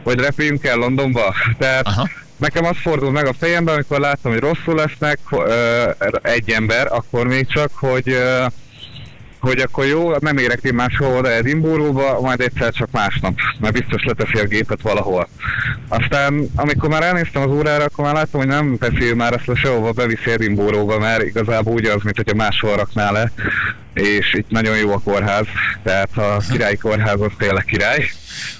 vagy 0.03 0.19
repüljünk 0.19 0.65
el 0.65 0.77
Londonba. 0.77 1.33
Tehát 1.57 1.87
Aha. 1.87 2.09
nekem 2.37 2.65
az 2.65 2.75
fordul 2.81 3.11
meg 3.11 3.27
a 3.27 3.33
fejembe, 3.39 3.71
amikor 3.71 3.99
láttam, 3.99 4.31
hogy 4.31 4.41
rosszul 4.41 4.75
lesznek 4.75 5.19
ö, 5.31 5.89
egy 6.21 6.49
ember, 6.49 6.87
akkor 6.91 7.27
még 7.27 7.47
csak, 7.47 7.71
hogy 7.73 8.09
ö, 8.09 8.45
hogy 9.39 9.59
akkor 9.59 9.85
jó, 9.85 10.11
nem 10.19 10.37
érek 10.37 10.63
én 10.63 10.73
máshol 10.73 11.17
oda 11.17 11.31
Edinburghba, 11.31 12.21
majd 12.21 12.41
egyszer 12.41 12.73
csak 12.73 12.91
másnap, 12.91 13.33
mert 13.59 13.73
biztos 13.73 14.03
leteszi 14.03 14.37
a 14.37 14.47
gépet 14.47 14.81
valahol. 14.81 15.27
Aztán, 15.87 16.49
amikor 16.55 16.89
már 16.89 17.03
elnéztem 17.03 17.41
az 17.41 17.51
órára, 17.57 17.83
akkor 17.83 18.05
már 18.05 18.13
láttam, 18.13 18.39
hogy 18.39 18.49
nem 18.49 18.77
teszi 18.77 19.13
már 19.13 19.33
ezt 19.33 19.45
le 19.45 19.55
sehova, 19.55 19.91
beviszi 19.91 20.31
Edinburghba, 20.31 20.99
mert 20.99 21.23
igazából 21.23 21.73
úgy 21.73 21.85
az, 21.85 22.01
mint 22.03 22.15
hogyha 22.15 22.35
máshol 22.35 22.75
rakná 22.75 23.11
le, 23.11 23.31
és 23.99 24.33
itt 24.33 24.49
nagyon 24.49 24.77
jó 24.77 24.91
a 24.91 24.99
kórház, 24.99 25.45
tehát 25.83 26.17
a 26.17 26.41
királyi 26.51 26.77
kórház 26.77 27.21
az 27.21 27.31
tényleg 27.37 27.63
király. 27.63 28.09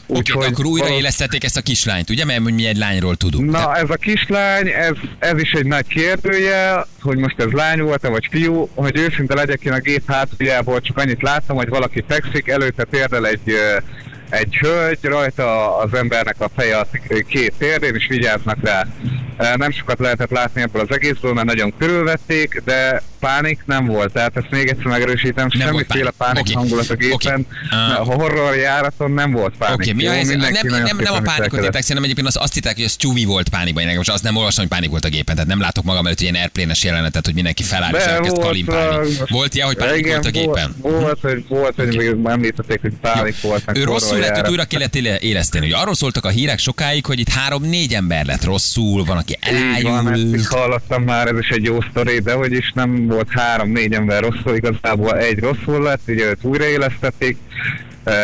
Oké, 0.06 0.31
okay, 0.31 0.47
akkor 0.47 0.65
újraélesztették 0.65 1.44
ezt 1.44 1.57
a 1.57 1.62
kislányt, 1.62 2.09
ugye? 2.09 2.25
Mert 2.25 2.39
mi 2.39 2.65
egy 2.65 2.77
lányról 2.77 3.15
tudunk. 3.15 3.51
Na, 3.51 3.75
ez 3.75 3.89
a 3.89 3.95
kislány, 3.95 4.68
ez, 4.68 4.95
ez 5.19 5.41
is 5.41 5.51
egy 5.51 5.65
nagy 5.65 5.88
kérdője, 5.88 6.86
hogy 7.01 7.18
most 7.18 7.39
ez 7.39 7.51
lány 7.51 7.81
volt-e 7.81 8.07
vagy 8.07 8.27
fiú, 8.31 8.69
hogy 8.75 8.97
őszinte 8.97 9.33
legyek 9.33 9.63
én 9.63 9.71
a 9.71 9.80
gép 9.80 10.03
hátuljából, 10.07 10.81
csak 10.81 10.97
annyit 10.97 11.21
láttam, 11.21 11.56
hogy 11.56 11.69
valaki 11.69 12.03
fekszik, 12.07 12.47
előtte 12.47 12.83
térdel 12.83 13.27
egy, 13.27 13.56
egy 14.30 14.56
hölgy, 14.56 15.00
rajta 15.01 15.78
az 15.78 15.94
embernek 15.94 16.35
a 16.40 16.49
feje 16.56 16.78
a 16.78 16.87
két 17.28 17.54
térdén, 17.57 17.95
és 17.95 18.07
vigyáznak 18.07 18.57
rá. 18.61 18.87
Nem 19.56 19.71
sokat 19.71 19.99
lehetett 19.99 20.31
látni 20.31 20.61
ebből 20.61 20.81
az 20.81 20.95
egészből, 20.95 21.33
mert 21.33 21.47
nagyon 21.47 21.73
körülvették, 21.78 22.61
de 22.66 23.02
pánik 23.19 23.59
nem 23.66 23.85
volt. 23.85 24.11
Tehát 24.14 24.38
ezt 24.38 24.47
még 24.49 24.68
egyszer 24.68 24.85
megerősítem, 24.85 25.47
Nem 25.54 25.68
semmiféle 25.68 26.11
pánik. 26.18 26.18
pánik 26.18 26.42
Oké. 26.42 26.54
hangulat 26.54 26.90
a 26.90 26.94
Oké. 26.94 27.07
gépen. 27.07 27.45
Ah. 27.71 27.99
A 27.99 28.04
horror 28.04 28.56
járaton 28.56 29.11
nem 29.11 29.31
volt 29.31 29.54
pánik. 29.57 29.76
Oké, 29.76 29.92
mi 29.92 30.06
a 30.07 30.11
helyzet? 30.11 30.38
Nem, 30.38 30.52
nem, 30.68 30.83
nem, 30.83 30.97
nem 30.97 31.14
a 31.14 31.21
pánikot 31.21 31.59
hittek, 31.59 31.81
szerintem 31.81 32.04
egyébként 32.04 32.28
azt, 32.28 32.38
azt 32.38 32.54
hitták, 32.54 32.76
hogy 32.76 32.83
a 32.83 32.88
Stewie 32.88 33.26
volt 33.26 33.49
pánikban. 33.49 33.83
Én 33.83 33.95
most 33.95 34.09
azt 34.09 34.23
nem 34.23 34.35
olvastam, 34.35 34.64
hogy 34.64 34.73
pánik 34.73 34.90
volt 34.90 35.06
a 35.06 35.09
gépen. 35.09 35.35
Tehát 35.35 35.49
nem 35.49 35.59
látok 35.59 35.83
magam 35.83 36.06
előtt 36.06 36.21
ilyen 36.21 36.35
airplane-es 36.35 36.83
jelenetet, 36.83 37.26
hogy 37.26 37.33
mindenki 37.33 37.64
feláll 37.64 37.94
és 37.94 38.04
elkezd 38.04 38.40
kalimpálni. 38.40 39.07
uh, 39.07 39.30
Volt 39.30 39.56
ilyen, 39.56 39.68
hogy 39.68 39.76
pánik 39.78 39.97
igen, 39.99 40.11
volt 40.21 40.26
a 40.26 40.30
gépen? 40.40 40.76
Volt, 40.81 41.19
hogy, 41.21 41.45
volt, 41.47 41.76
hogy 41.76 41.95
még 41.97 42.16
említették, 42.26 42.81
hogy 42.81 42.94
pánik 43.02 43.42
volt. 43.42 43.64
Ő 43.73 43.83
rosszul 43.83 44.18
lett, 44.19 44.38
hogy 44.40 44.49
újra 44.49 44.64
kellett 44.66 44.95
éle- 44.95 45.21
éleszteni. 45.21 45.66
Ugye 45.66 45.76
arról 45.78 45.95
szóltak 45.95 46.26
a 46.26 46.30
hírek 46.30 46.59
sokáig, 46.59 47.06
hogy 47.06 47.19
itt 47.19 47.30
három-négy 47.30 47.94
ember 47.94 48.26
lett 48.26 48.44
rosszul, 48.44 49.04
van, 49.04 49.18
aki 49.18 49.38
Így 49.78 49.83
van, 49.83 50.07
elájult. 50.07 50.45
hallottam 50.47 51.04
már, 51.04 51.28
ez 51.28 51.38
is 51.40 51.49
egy 51.49 51.64
jó 51.64 51.78
sztori, 51.90 52.19
de 52.19 52.33
hogy 52.33 52.52
is 52.52 52.71
nem 52.76 53.08
volt 53.09 53.30
három-négy 53.31 53.94
ember 53.94 54.21
rosszul, 54.21 54.56
igazából 54.56 55.18
egy 55.18 55.39
rosszul 55.39 55.81
lett, 55.81 56.01
ugye 56.07 56.25
őt 56.25 56.44
újraélesztették, 56.44 57.37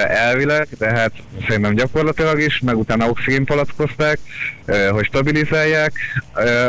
elvileg, 0.08 0.68
de 0.77 0.89
hát 0.92 1.12
szerintem 1.48 1.75
gyakorlatilag 1.75 2.39
is, 2.39 2.60
meg 2.60 2.77
utána 2.77 3.10
oxigénpalackozták, 3.10 4.20
eh, 4.65 4.89
hogy 4.89 5.06
stabilizálják. 5.06 5.94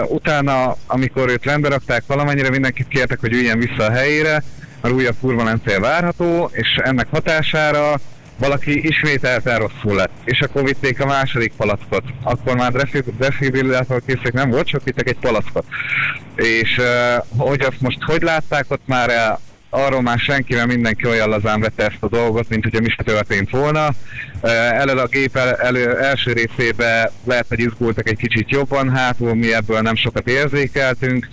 Utána, 0.09 0.77
amikor 0.87 1.29
őt 1.29 1.45
rendbe 1.45 1.69
rakták, 1.69 2.03
valamennyire 2.07 2.51
mindenkit 2.51 2.89
kértek, 2.89 3.21
hogy 3.21 3.33
üljen 3.33 3.59
vissza 3.59 3.85
a 3.85 3.91
helyére, 3.91 4.43
mert 4.83 4.95
újabb 4.95 5.15
turbulencia 5.21 5.81
várható, 5.81 6.51
és 6.53 6.81
ennek 6.83 7.07
hatására 7.11 8.01
valaki 8.39 8.87
ismételten 8.87 9.59
rosszul 9.59 9.95
lett, 9.95 10.11
és 10.25 10.41
akkor 10.41 10.65
vitték 10.65 11.01
a 11.01 11.07
második 11.07 11.53
palackot. 11.57 12.05
Akkor 12.23 12.57
már 12.57 12.73
defi- 12.73 13.17
defibrillátor 13.19 14.03
készek 14.07 14.33
nem 14.33 14.51
volt, 14.51 14.67
csak 14.67 14.85
vittek 14.85 15.09
egy 15.09 15.19
palackot. 15.21 15.65
És 16.35 16.81
hogy 17.37 17.61
azt 17.61 17.81
most 17.81 18.03
hogy 18.03 18.23
látták 18.23 18.65
ott 18.69 18.87
már 18.87 19.11
el, 19.11 19.41
arról 19.71 20.03
már 20.03 20.19
senki, 20.19 20.55
mert 20.55 20.67
mindenki 20.67 21.07
olyan 21.07 21.29
lazán 21.29 21.61
vette 21.61 21.85
ezt 21.85 21.97
a 22.01 22.09
dolgot, 22.09 22.49
mint 22.49 22.63
hogyha 22.63 22.81
mi 22.81 22.89
se 22.89 23.03
történt 23.03 23.51
volna. 23.51 23.89
Uh, 24.41 24.51
elő 24.53 24.93
a 24.93 25.07
gép 25.07 25.37
el, 25.37 25.55
elő, 25.55 25.99
első 25.99 26.33
részébe 26.33 27.13
lehet, 27.25 27.47
hogy 27.49 27.61
izgultak 27.61 28.09
egy 28.09 28.17
kicsit 28.17 28.51
jobban, 28.51 28.91
hátul 28.91 29.35
mi 29.35 29.55
ebből 29.55 29.81
nem 29.81 29.97
sokat 29.97 30.29
érzékeltünk. 30.29 31.29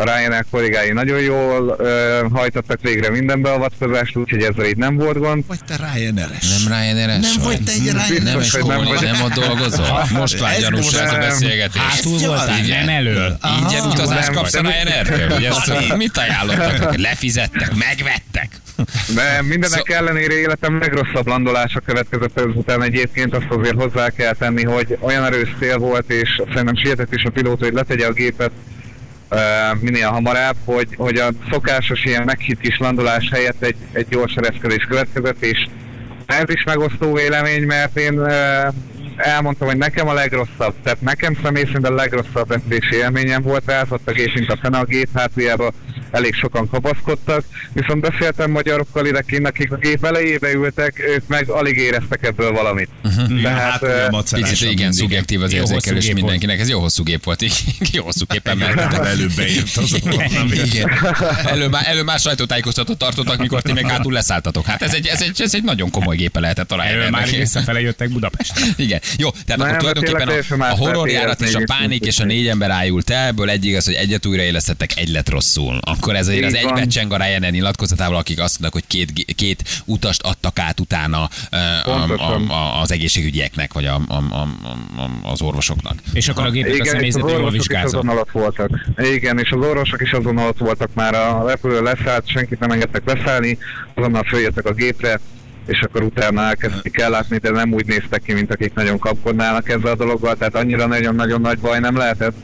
A 0.00 0.02
Ryanair 0.04 0.44
kollégái 0.50 0.92
nagyon 0.92 1.20
jól 1.20 1.76
uh, 1.78 2.32
hajtottak 2.38 2.80
végre 2.82 3.10
minden 3.10 3.42
beavatkozást, 3.42 4.16
úgyhogy 4.16 4.42
ezzel 4.42 4.64
így 4.64 4.76
nem 4.76 4.96
volt 4.96 5.18
gond. 5.18 5.44
Vagy 5.46 5.58
te 5.66 5.76
Ryanair-es. 5.76 6.64
Nem 6.64 6.78
Ryanair-es 6.80 7.34
Nem 7.34 7.42
vagy 7.44 7.62
te 7.62 7.72
egy 7.72 7.82
Ryanair-es. 7.82 8.22
Nem, 8.22 8.38
Biztos, 8.38 8.60
hogy 8.60 8.68
nem 8.70 8.84
vagy. 8.84 9.02
nem 9.02 9.22
ott 9.22 9.32
dolgozol? 9.32 10.06
Most 10.12 10.40
már 10.40 10.54
Ez 10.54 10.60
gyanús 10.60 10.80
most 10.80 10.96
ez 10.96 11.08
a 11.12 11.16
nem. 11.16 11.20
beszélgetés. 11.28 11.82
Hátul 11.82 12.18
voltál, 12.18 12.60
nem 12.68 12.88
elől. 12.88 13.38
Ingyen 13.60 13.86
utazást 13.86 14.26
Nem. 14.26 14.34
kapsz 14.34 14.54
a? 14.54 14.60
Ugye 15.36 15.48
ezt 15.48 15.96
mit 15.96 16.16
ajánlottak? 16.16 16.96
Lefizettek, 16.96 17.74
megvettek? 17.74 18.48
De 19.14 19.42
mindenek 19.42 19.88
ellenére 19.90 20.34
életem 20.34 20.78
legrosszabb 20.78 21.26
landolása 21.26 21.80
következett 21.80 22.38
ezután 22.40 22.82
egyébként, 22.82 23.34
azt 23.34 23.46
azért 23.48 23.82
hozzá 23.82 24.10
kell 24.10 24.34
tenni, 24.34 24.64
hogy 24.64 24.98
olyan 25.00 25.24
erős 25.24 25.48
szél 25.60 25.78
volt, 25.78 26.10
és 26.10 26.42
szerintem 26.48 26.76
sietett 26.76 27.14
is 27.14 27.24
a 27.24 27.30
pilóta, 27.30 27.64
hogy 27.64 27.74
letegye 27.74 28.06
a 28.06 28.12
gépet 28.12 28.50
minél 29.80 30.08
hamarabb, 30.08 30.56
hogy, 30.64 30.88
hogy 30.96 31.16
a 31.16 31.28
szokásos 31.50 32.04
ilyen 32.04 32.22
meghitt 32.24 32.60
kis 32.60 32.78
landolás 32.78 33.28
helyett 33.32 33.62
egy, 33.62 33.76
egy 33.92 34.06
gyors 34.08 34.34
ereszkedés 34.34 34.84
következett, 34.88 35.42
és 35.44 35.66
ez 36.26 36.44
is 36.46 36.64
megosztó 36.64 37.12
vélemény, 37.12 37.62
mert 37.62 37.98
én 37.98 38.20
elmondtam, 39.16 39.68
hogy 39.68 39.76
nekem 39.76 40.08
a 40.08 40.12
legrosszabb, 40.12 40.74
tehát 40.82 41.00
nekem 41.00 41.38
személy 41.42 41.64
szerint 41.64 41.86
a 41.86 41.94
legrosszabb 41.94 42.50
repülési 42.50 42.94
élményem 42.94 43.42
volt, 43.42 43.62
rázott 43.66 44.08
a 44.08 44.12
gép, 44.12 44.34
mint 44.34 44.50
a 44.50 44.58
fene 44.62 44.78
a 44.78 44.84
gép 44.84 45.08
hátuljába, 45.14 45.72
elég 46.10 46.34
sokan 46.34 46.68
kapaszkodtak, 46.68 47.44
viszont 47.72 48.00
beszéltem 48.00 48.50
magyarokkal 48.50 49.06
idekint, 49.06 49.46
akik 49.46 49.72
a 49.72 49.76
gép 49.76 50.04
elejébe 50.04 50.52
ültek, 50.52 51.02
ők 51.14 51.26
meg 51.26 51.48
alig 51.48 51.76
éreztek 51.76 52.26
ebből 52.26 52.52
valamit. 52.52 52.88
Igen, 53.28 53.42
Tehát, 53.42 53.82
a 53.82 54.02
eh, 54.02 54.10
macerás. 54.10 54.50
Picit 54.50 54.70
igen, 54.70 54.92
szubjektív 54.92 55.42
az 55.42 55.52
Jó 55.52 55.58
érzékelés 55.58 56.04
volt. 56.04 56.14
mindenkinek. 56.16 56.60
Ez 56.60 56.68
jó 56.68 56.80
hosszú 56.80 57.02
gép 57.02 57.24
volt. 57.24 57.42
Jó 57.92 58.04
hosszú 58.04 58.24
gépen 58.28 58.56
Mert 58.56 58.74
ment. 58.74 58.92
előbb 58.94 59.32
beért 59.36 59.76
azonnal. 59.76 60.24
Igen. 60.64 60.90
Elő 61.44 61.68
már, 61.68 61.82
elő 61.86 62.02
már 62.02 62.18
sajtótájékoztatót 62.18 62.98
tartottak, 62.98 63.38
mikor 63.38 63.62
ti 63.62 63.72
meg 63.72 63.90
hátul 63.90 64.12
leszálltatok. 64.12 64.66
Hát 64.66 64.82
ez 64.82 64.94
egy, 64.94 65.06
ez 65.06 65.22
egy, 65.22 65.42
ez 65.42 65.54
egy 65.54 65.62
nagyon 65.62 65.90
komoly 65.90 66.16
gépe 66.16 66.40
lehetett 66.40 66.72
a 66.72 66.74
Erről 66.74 66.86
Ryanairnek. 66.86 67.20
már 67.20 67.38
visszafele 67.38 67.80
jöttek 67.80 68.10
Budapestre. 68.10 68.64
Igen. 68.76 69.00
Jó, 69.16 69.30
tehát 69.46 69.72
akkor 69.72 69.92
de 69.92 70.00
tulajdonképpen 70.00 70.60
a, 70.60 70.70
a 70.70 70.76
horrorjárat 70.76 71.40
és 71.40 71.54
a 71.54 71.60
pánik 71.66 72.06
és 72.06 72.18
a 72.18 72.24
négy 72.24 72.46
ember 72.48 72.70
ájult 72.70 73.10
el, 73.10 73.26
ebből 73.26 73.50
egy 73.50 73.64
igaz, 73.64 73.84
hogy 73.84 73.94
egyet 73.94 74.26
újraélesztettek, 74.26 74.90
egy 74.96 75.08
lett 75.08 75.28
rosszul. 75.28 75.80
Akkor 76.00 76.14
ez 76.14 76.28
azért 76.28 76.44
az 76.44 76.52
van. 76.62 76.76
egybecseng 76.76 77.12
a 77.12 77.16
Ryanair 77.16 77.52
nyilatkozatával, 77.52 78.16
akik 78.16 78.40
azt 78.40 78.60
mondnak, 78.60 78.82
hogy 78.82 78.86
két, 78.86 79.34
két 79.34 79.82
utast 79.84 80.22
adtak 80.22 80.58
át 80.58 80.80
utána 80.80 81.28
a, 81.50 81.90
a, 81.90 82.40
a, 82.48 82.80
az 82.80 82.90
egészségügyieknek, 82.90 83.72
vagy 83.72 83.84
a, 83.84 84.00
a, 84.08 84.14
a, 84.14 84.40
a, 84.96 85.30
az 85.30 85.42
orvosoknak. 85.42 85.94
És 86.12 86.28
akkor 86.28 86.46
a 86.46 86.50
gépet 86.50 86.70
a 86.70 86.74
Igen, 86.74 86.84
és 86.84 86.90
az 86.90 86.96
személyzet 86.96 87.20
jól 87.20 87.30
orvosok 87.30 87.54
is 87.54 87.66
vizsgálta. 87.66 87.86
azon 87.98 88.08
alatt 88.08 88.30
voltak. 88.30 88.70
Igen, 88.96 89.38
és 89.38 89.50
az 89.50 89.66
orvosok 89.66 90.02
is 90.02 90.12
azon 90.12 90.38
alatt 90.38 90.58
voltak 90.58 90.90
már 90.94 91.14
a 91.14 91.44
repülő 91.46 91.82
leszállt, 91.82 92.28
senkit 92.28 92.58
nem 92.58 92.70
engedtek 92.70 93.02
leszállni, 93.04 93.58
azonnal 93.94 94.24
följöttek 94.24 94.66
a 94.66 94.72
gépre, 94.72 95.20
és 95.66 95.80
akkor 95.80 96.02
utána 96.02 96.42
elkezdték 96.42 96.98
ellátni, 97.00 97.36
de 97.36 97.50
nem 97.50 97.72
úgy 97.72 97.86
néztek 97.86 98.22
ki, 98.22 98.32
mint 98.32 98.52
akik 98.52 98.74
nagyon 98.74 98.98
kapkodnának 98.98 99.68
ezzel 99.68 99.92
a 99.92 99.94
dologgal, 99.94 100.36
tehát 100.36 100.54
annyira 100.54 100.86
nagyon-nagyon 100.86 101.40
nagy 101.40 101.58
baj 101.58 101.78
nem 101.78 101.96
lehetett. 101.96 102.36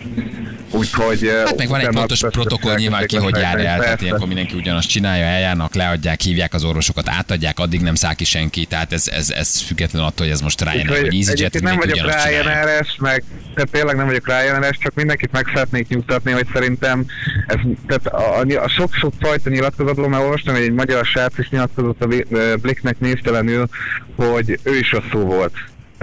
Úgyhogy... 0.75 1.31
Hát 1.45 1.57
meg 1.57 1.69
van 1.69 1.81
egy 1.81 1.89
pontos 1.89 2.21
protokoll 2.21 2.75
nyilván 2.75 3.07
ki, 3.07 3.17
hogy 3.17 3.37
jár 3.37 3.59
el, 3.59 3.81
tehát 3.81 4.01
ilyenkor 4.01 4.27
mindenki 4.27 4.57
ugyanazt 4.57 4.89
csinálja, 4.89 5.25
eljárnak, 5.25 5.75
leadják, 5.75 6.21
hívják 6.21 6.55
az 6.55 6.65
orvosokat, 6.65 7.09
átadják, 7.09 7.59
addig 7.59 7.81
nem 7.81 7.95
száll 7.95 8.15
ki 8.15 8.25
senki, 8.25 8.65
tehát 8.65 8.93
ez, 8.93 9.09
ez, 9.09 9.31
ez 9.31 9.61
független 9.61 10.03
attól, 10.03 10.27
hogy 10.27 10.35
ez 10.35 10.41
most 10.41 10.61
Ryanair 10.61 11.01
vagy 11.01 11.15
EasyJet, 11.15 11.61
nem 11.61 11.77
vagyok. 11.77 11.97
Ryanair-es, 11.97 12.97
meg 12.99 13.25
tehát 13.55 13.71
tényleg 13.71 13.97
nem 13.97 14.07
vagyok 14.07 14.27
Ryanair-es, 14.27 14.79
csak 14.79 14.95
mindenkit 14.95 15.33
meg 15.33 15.47
szeretnék 15.55 15.89
nyugtatni, 15.89 16.33
hogy 16.33 16.47
szerintem 16.53 17.05
ez, 17.47 17.59
tehát 17.87 18.07
a, 18.07 18.39
a, 18.39 18.65
a 18.65 18.69
sok-sok 18.69 19.13
fajta 19.21 19.51
nyilatkozatról, 19.51 20.09
mert 20.09 20.23
olvastam, 20.23 20.55
hogy 20.55 20.65
egy 20.65 20.73
magyar 20.73 21.05
srác 21.05 21.39
is 21.39 21.49
nyilatkozott 21.49 22.03
a 22.03 22.09
ö, 22.31 22.55
Blicknek 22.61 23.01
névtelenül, 23.01 23.67
hogy 24.17 24.59
ő 24.63 24.79
is 24.79 24.93
rosszul 24.93 25.25
volt. 25.25 25.53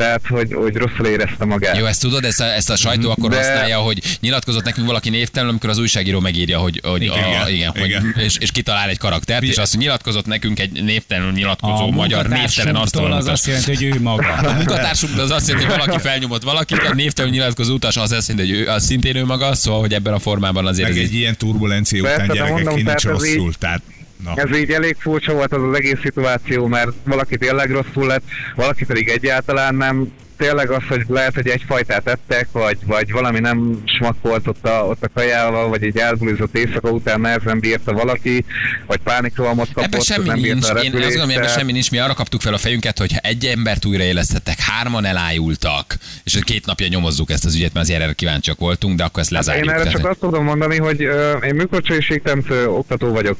Tehát, 0.01 0.21
hogy, 0.27 0.53
hogy 0.53 0.75
rosszul 0.75 1.05
érezte 1.07 1.45
magát. 1.45 1.77
Jó, 1.77 1.85
ezt 1.85 2.01
tudod, 2.01 2.25
ezt 2.25 2.39
a, 2.39 2.43
ezt 2.43 2.69
a 2.69 2.75
sajtó 2.75 3.09
akkor 3.09 3.29
De- 3.29 3.35
használja, 3.35 3.77
hogy 3.77 4.17
nyilatkozott 4.19 4.63
nekünk 4.63 4.87
valaki 4.87 5.09
névtelen, 5.09 5.49
amikor 5.49 5.69
az 5.69 5.77
újságíró 5.77 6.19
megírja, 6.19 6.59
hogy, 6.59 6.81
hogy 6.83 7.01
Igen. 7.01 7.41
a, 7.41 7.49
igen, 7.49 7.69
hogy, 7.69 7.85
Igen. 7.85 8.15
És, 8.17 8.37
és 8.37 8.51
kitalál 8.51 8.89
egy 8.89 8.97
karaktert, 8.97 9.43
és 9.43 9.57
azt 9.57 9.77
nyilatkozott 9.77 10.25
nekünk 10.25 10.59
egy 10.59 10.83
névtelenül 10.83 11.31
nyilatkozó 11.31 11.87
A 11.87 11.89
magyar 11.89 12.27
névtelen 12.27 12.73
munkatársunktól 12.73 13.11
az 13.11 13.27
azt 13.27 13.47
jelenti, 13.47 13.75
hogy 13.75 13.83
ő 13.83 14.01
maga. 14.01 14.33
A 14.33 14.53
munkatársunk 14.53 15.17
az 15.17 15.31
azt 15.31 15.47
jelenti, 15.47 15.69
hogy 15.69 15.77
valaki 15.77 15.99
felnyomott 15.99 16.43
valakit, 16.43 16.77
a 16.77 16.93
névtelen 16.93 17.31
nyilatkozó 17.31 17.73
utas 17.73 17.97
az 17.97 18.11
azt 18.11 18.27
jelenti, 18.27 18.51
hogy 18.51 18.59
ő 18.59 18.67
az 18.67 18.85
szintén 18.85 19.15
ő 19.15 19.25
maga, 19.25 19.55
szóval, 19.55 19.79
hogy 19.79 19.93
ebben 19.93 20.13
a 20.13 20.19
formában 20.19 20.67
azért 20.67 20.87
Meg 20.87 20.97
ez 20.97 21.03
egy 21.03 21.09
egy 21.09 21.19
ilyen 21.19 21.37
turbulencia 21.37 22.01
után 22.01 22.27
gyerekek 22.27 22.51
mondom, 22.51 22.75
ki 22.75 22.81
nincs 22.81 23.03
rosszul. 23.03 23.53
Tehát, 23.53 23.81
na. 24.23 24.33
Ez 24.35 24.57
így 24.57 24.71
elég 24.71 24.95
furcsa 24.99 25.33
volt 25.33 25.53
az 25.53 25.63
az 25.63 25.73
egész 25.75 25.99
szituáció, 26.03 26.67
mert 26.67 26.91
valaki 27.03 27.37
tényleg 27.37 27.71
rosszul 27.71 28.07
lett, 28.07 28.23
valaki 28.55 28.85
pedig 28.85 29.09
egyáltalán 29.09 29.75
nem. 29.75 30.11
Tényleg 30.41 30.69
az, 30.69 30.83
hogy 30.87 31.03
lehet, 31.07 31.33
hogy 31.33 31.47
egy 31.47 31.63
fajtát 31.67 32.07
ettek, 32.07 32.47
vagy, 32.51 32.77
vagy 32.85 33.11
valami 33.11 33.39
nem 33.39 33.83
smakkolt 33.85 34.47
ott 34.47 34.67
a, 34.67 34.85
ott 34.87 35.03
a 35.03 35.09
kajával, 35.13 35.69
vagy 35.69 35.83
egy 35.83 35.97
elbulizott 35.97 36.57
éjszaka 36.57 36.89
után 36.89 37.21
nehezen 37.21 37.59
bírta 37.59 37.93
valaki, 37.93 38.45
vagy 38.87 38.99
pánikrohamot 39.03 39.67
kapott, 39.73 39.83
Ebben 39.83 39.99
semmi 39.99 40.27
nem 40.27 40.39
nincs. 40.39 40.69
a 40.69 40.71
Én 40.71 40.75
azt 40.75 40.91
gondolom, 40.91 41.13
ebben 41.13 41.27
repülést, 41.27 41.57
semmi 41.57 41.71
nincs. 41.71 41.91
Mi 41.91 41.97
arra 41.99 42.13
kaptuk 42.13 42.41
fel 42.41 42.53
a 42.53 42.57
fejünket, 42.57 42.97
hogy 42.97 43.11
ha 43.11 43.19
egy 43.21 43.45
embert 43.45 43.85
újraélesztettek, 43.85 44.59
hárman 44.59 45.05
elájultak, 45.05 45.97
és 46.23 46.39
két 46.43 46.65
napja 46.65 46.87
nyomozzuk 46.87 47.31
ezt 47.31 47.45
az 47.45 47.55
ügyet, 47.55 47.73
mert 47.73 47.85
azért 47.85 48.01
erre 48.01 48.13
kíváncsiak 48.13 48.59
voltunk, 48.59 48.97
de 48.97 49.03
akkor 49.03 49.21
ezt 49.21 49.31
lezárjuk. 49.31 49.65
Hát 49.69 49.75
Én 49.75 49.81
erre 49.81 49.89
Tehát- 49.89 50.01
csak 50.01 50.11
azt 50.11 50.19
tudom 50.19 50.43
mondani, 50.43 50.77
hogy 50.77 51.05
uh, 51.05 51.47
én 51.47 51.55
műkorcsőségteremtő 51.55 52.67
oktató 52.67 53.11
vagyok. 53.11 53.37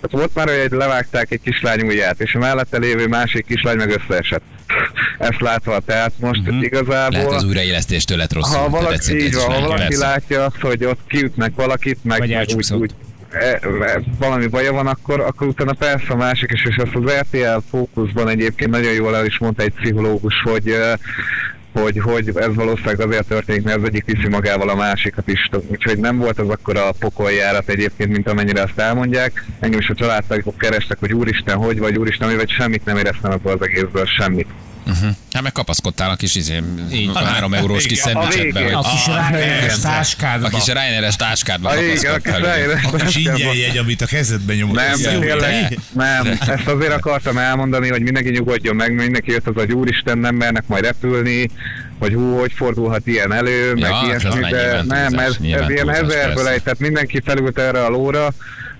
Tehát 0.00 0.10
volt 0.10 0.34
már, 0.34 0.48
hogy 0.48 0.78
levágták 0.78 1.30
egy 1.32 1.40
kislány 1.44 1.80
ujját, 1.80 2.20
és 2.20 2.34
a 2.34 2.38
mellette 2.38 2.78
lévő 2.78 3.06
másik 3.06 3.46
kislány 3.46 3.76
meg 3.76 3.90
összeesett. 3.90 4.42
Ezt 5.18 5.40
látva, 5.40 5.80
tehát 5.80 6.12
most 6.20 6.40
uh-huh. 6.40 6.62
igazából... 6.62 7.18
Lehet 7.18 7.32
az 7.32 7.44
újraélesztéstől 7.44 8.16
lett 8.16 8.32
rosszul. 8.32 8.58
Ha 8.58 8.68
valaki, 8.68 8.94
egyszerűen 8.94 9.26
így 9.26 9.34
van, 9.34 9.52
ha 9.52 9.60
valaki 9.60 9.96
látja 9.96 10.44
azt, 10.44 10.60
hogy 10.60 10.84
ott 10.84 11.00
kiütnek 11.06 11.52
valakit, 11.54 11.98
meg, 12.02 12.18
Vagy 12.18 12.30
meg 12.30 12.46
úgy, 12.56 12.72
úgy 12.72 12.94
e, 13.30 13.60
e, 13.80 14.02
valami 14.18 14.46
baja 14.46 14.72
van, 14.72 14.86
akkor, 14.86 15.20
akkor 15.20 15.46
utána 15.46 15.72
persze 15.72 16.06
a 16.08 16.16
másik 16.16 16.50
is, 16.52 16.64
és 16.64 16.76
ezt 16.76 16.94
az 16.94 17.12
RTL 17.20 17.58
fókuszban 17.70 18.28
egyébként 18.28 18.70
nagyon 18.70 18.92
jól 18.92 19.16
el 19.16 19.26
is 19.26 19.38
mondta 19.38 19.62
egy 19.62 19.72
pszichológus, 19.72 20.34
hogy 20.42 20.76
hogy, 21.74 21.98
hogy 21.98 22.30
ez 22.34 22.54
valószínűleg 22.54 23.00
azért 23.00 23.28
történik, 23.28 23.62
mert 23.62 23.78
az 23.78 23.84
egyik 23.84 24.04
viszi 24.04 24.28
magával 24.28 24.68
a 24.68 24.74
másikat 24.74 25.28
is. 25.28 25.48
Úgyhogy 25.66 25.98
nem 25.98 26.18
volt 26.18 26.38
az 26.38 26.48
akkor 26.48 26.76
a 26.76 26.92
pokoljárat 26.98 27.68
egyébként, 27.68 28.10
mint 28.10 28.28
amennyire 28.28 28.62
ezt 28.62 28.78
elmondják. 28.78 29.44
Engem 29.60 29.80
is 29.80 29.88
a 29.88 29.94
családtagok 29.94 30.58
kerestek, 30.58 30.98
hogy 30.98 31.12
úristen, 31.12 31.56
hogy 31.56 31.78
vagy 31.78 31.98
úristen, 31.98 32.28
mi 32.28 32.36
vagy 32.36 32.50
semmit 32.50 32.84
nem 32.84 32.96
éreztem 32.96 33.32
abból 33.32 33.52
az 33.52 33.66
egészből, 33.66 34.04
semmit. 34.06 34.48
Hát 35.32 35.42
meg 35.42 35.52
kapaszkodtál 35.52 36.10
a 36.10 36.14
kis 36.16 36.34
izé, 36.34 36.62
a 37.14 37.18
három 37.18 37.54
eurós 37.54 37.86
kis 37.86 37.98
szendvicsetbe. 37.98 38.60
A 38.76 38.80
kis 38.82 39.06
Ah, 39.06 39.30
rájönés 39.30 39.62
igen. 39.64 39.76
A 39.76 39.80
táskádba. 39.80 40.48
kis 40.48 40.64
Ryanair-es 40.66 41.16
táskádba 41.16 41.68
kapaszkodtál. 41.68 42.38
Ryanair-es 42.40 42.84
A 42.84 42.90
kis 42.90 43.00
táskádba. 43.02 43.30
ingyen 43.38 43.54
jegy, 43.54 43.76
amit 43.78 44.00
a 44.02 44.06
kezedbe 44.06 44.54
nyomod. 44.54 44.74
Nem, 44.74 44.94
nem. 45.92 46.38
Ezt 46.40 46.66
azért 46.66 46.92
akartam 46.92 47.38
elmondani, 47.38 47.88
hogy 47.88 48.02
mindenki 48.02 48.30
nyugodjon 48.30 48.76
meg, 48.76 48.94
mindenki 48.94 49.30
jött 49.30 49.46
az, 49.48 49.54
hogy 49.54 49.72
úristen, 49.72 50.18
nem 50.18 50.34
mernek 50.34 50.64
majd 50.66 50.84
repülni, 50.84 51.50
hogy 51.98 52.12
hú, 52.14 52.38
hogy 52.38 52.52
fordulhat 52.56 53.06
ilyen 53.06 53.32
elő, 53.32 53.74
meg 53.74 53.90
hát 53.92 54.02
az 54.02 54.06
ilyesmi, 54.06 54.50
de 54.50 54.82
nem, 54.82 55.18
ez, 55.18 55.30
ez 55.40 55.68
ilyen 55.68 55.90
ezerből 55.90 56.48
egy, 56.48 56.62
tehát 56.62 56.78
mindenki 56.78 57.20
felült 57.24 57.58
erre 57.58 57.84
a 57.84 57.88
lóra, 57.88 58.32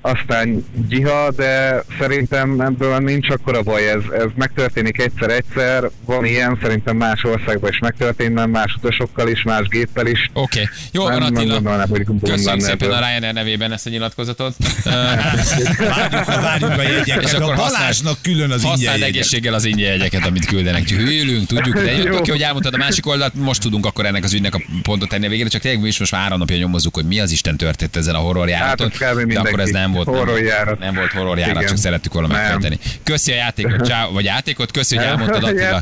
aztán 0.07 0.65
gyiha, 0.89 1.31
de 1.31 1.83
szerintem 1.99 2.61
ebből 2.61 2.99
nincs 2.99 3.31
akkora 3.31 3.63
baj, 3.63 3.89
ez, 3.89 4.03
ez 4.19 4.27
megtörténik 4.35 4.99
egyszer-egyszer, 5.01 5.91
van 6.05 6.25
ilyen, 6.25 6.59
szerintem 6.63 6.97
más 6.97 7.25
országban 7.25 7.71
is 7.71 7.79
megtörtént, 7.79 8.35
nem 8.35 8.51
más 8.51 8.75
utasokkal 8.77 9.29
is, 9.29 9.43
más 9.43 9.67
géppel 9.69 10.07
is. 10.07 10.31
Oké, 10.33 10.61
okay. 10.61 10.75
jó 10.93 11.03
van 11.03 11.23
Attila. 11.23 11.53
gondolnám, 11.55 11.89
hogy 11.89 12.05
Köszönjük 12.23 12.65
szépen 12.65 12.89
ebből. 12.89 12.93
a 12.93 12.99
Ryanair 13.09 13.33
nevében 13.35 13.73
ezt 13.73 13.87
a 13.87 13.91
nyilatkozatot. 13.91 14.55
Várjuk, 14.85 16.29
a- 16.29 16.41
várjuk 16.41 16.71
a 16.71 16.83
És 16.83 16.89
jegyeket. 17.07 17.33
akkor 17.33 17.53
A 17.53 17.57
Balázsnak 17.57 18.17
külön 18.23 18.51
az 18.51 18.65
ingyen 18.65 19.03
egészséggel 19.03 19.55
az 19.55 19.65
ingyen 19.65 19.91
jegyeket, 19.91 20.27
amit 20.27 20.45
küldenek. 20.47 20.89
Hűlünk, 20.89 21.47
tudjuk, 21.53 21.75
de 21.75 21.93
Jó. 21.93 22.17
oké, 22.17 22.31
hogy 22.31 22.43
elmondtad 22.43 22.75
a 22.75 22.77
másik 22.77 23.07
oldalt, 23.07 23.35
most 23.35 23.61
tudunk 23.61 23.87
akkor 23.87 24.07
ennek 24.07 24.25
az 24.25 24.33
ügynek 24.33 24.55
a 24.55 24.61
pontot 24.83 25.09
tenni 25.09 25.27
a 25.27 25.29
végére, 25.29 25.49
csak 25.49 25.61
tényleg 25.61 25.81
mi 25.83 25.89
is 25.89 25.99
most 25.99 26.13
már 26.13 26.21
három 26.21 26.39
napja 26.39 26.57
nyomozzuk, 26.57 26.95
hogy 26.95 27.05
mi 27.07 27.21
az 27.21 27.31
Isten 27.31 27.57
történt 27.57 27.97
ezen 27.97 28.15
a 28.15 28.19
horrorjáraton. 28.19 28.91
Hát, 28.99 29.03
ez 29.03 29.17
kb. 29.23 29.33
de 29.33 29.39
akkor 29.39 29.61
ez 29.61 29.71
nem 29.71 29.94
volt, 29.95 30.07
nem, 30.07 30.17
horrorjárat. 30.17 30.79
nem 30.79 30.95
volt 30.95 31.11
horrorjárat, 31.13 31.57
Igen. 31.57 31.69
csak 31.69 31.77
szerettük 31.77 32.13
volna 32.13 32.29
Nem. 32.29 32.37
megfejteni. 32.37 32.79
Köszi 33.03 33.33
a 33.33 33.35
játékot, 33.35 33.85
ciao, 33.91 34.13
vagy 34.13 34.25
játékot, 34.25 34.71
köszi, 34.71 34.97
hogy 34.97 35.05
elmondtad 35.05 35.43
Attila. 35.45 35.81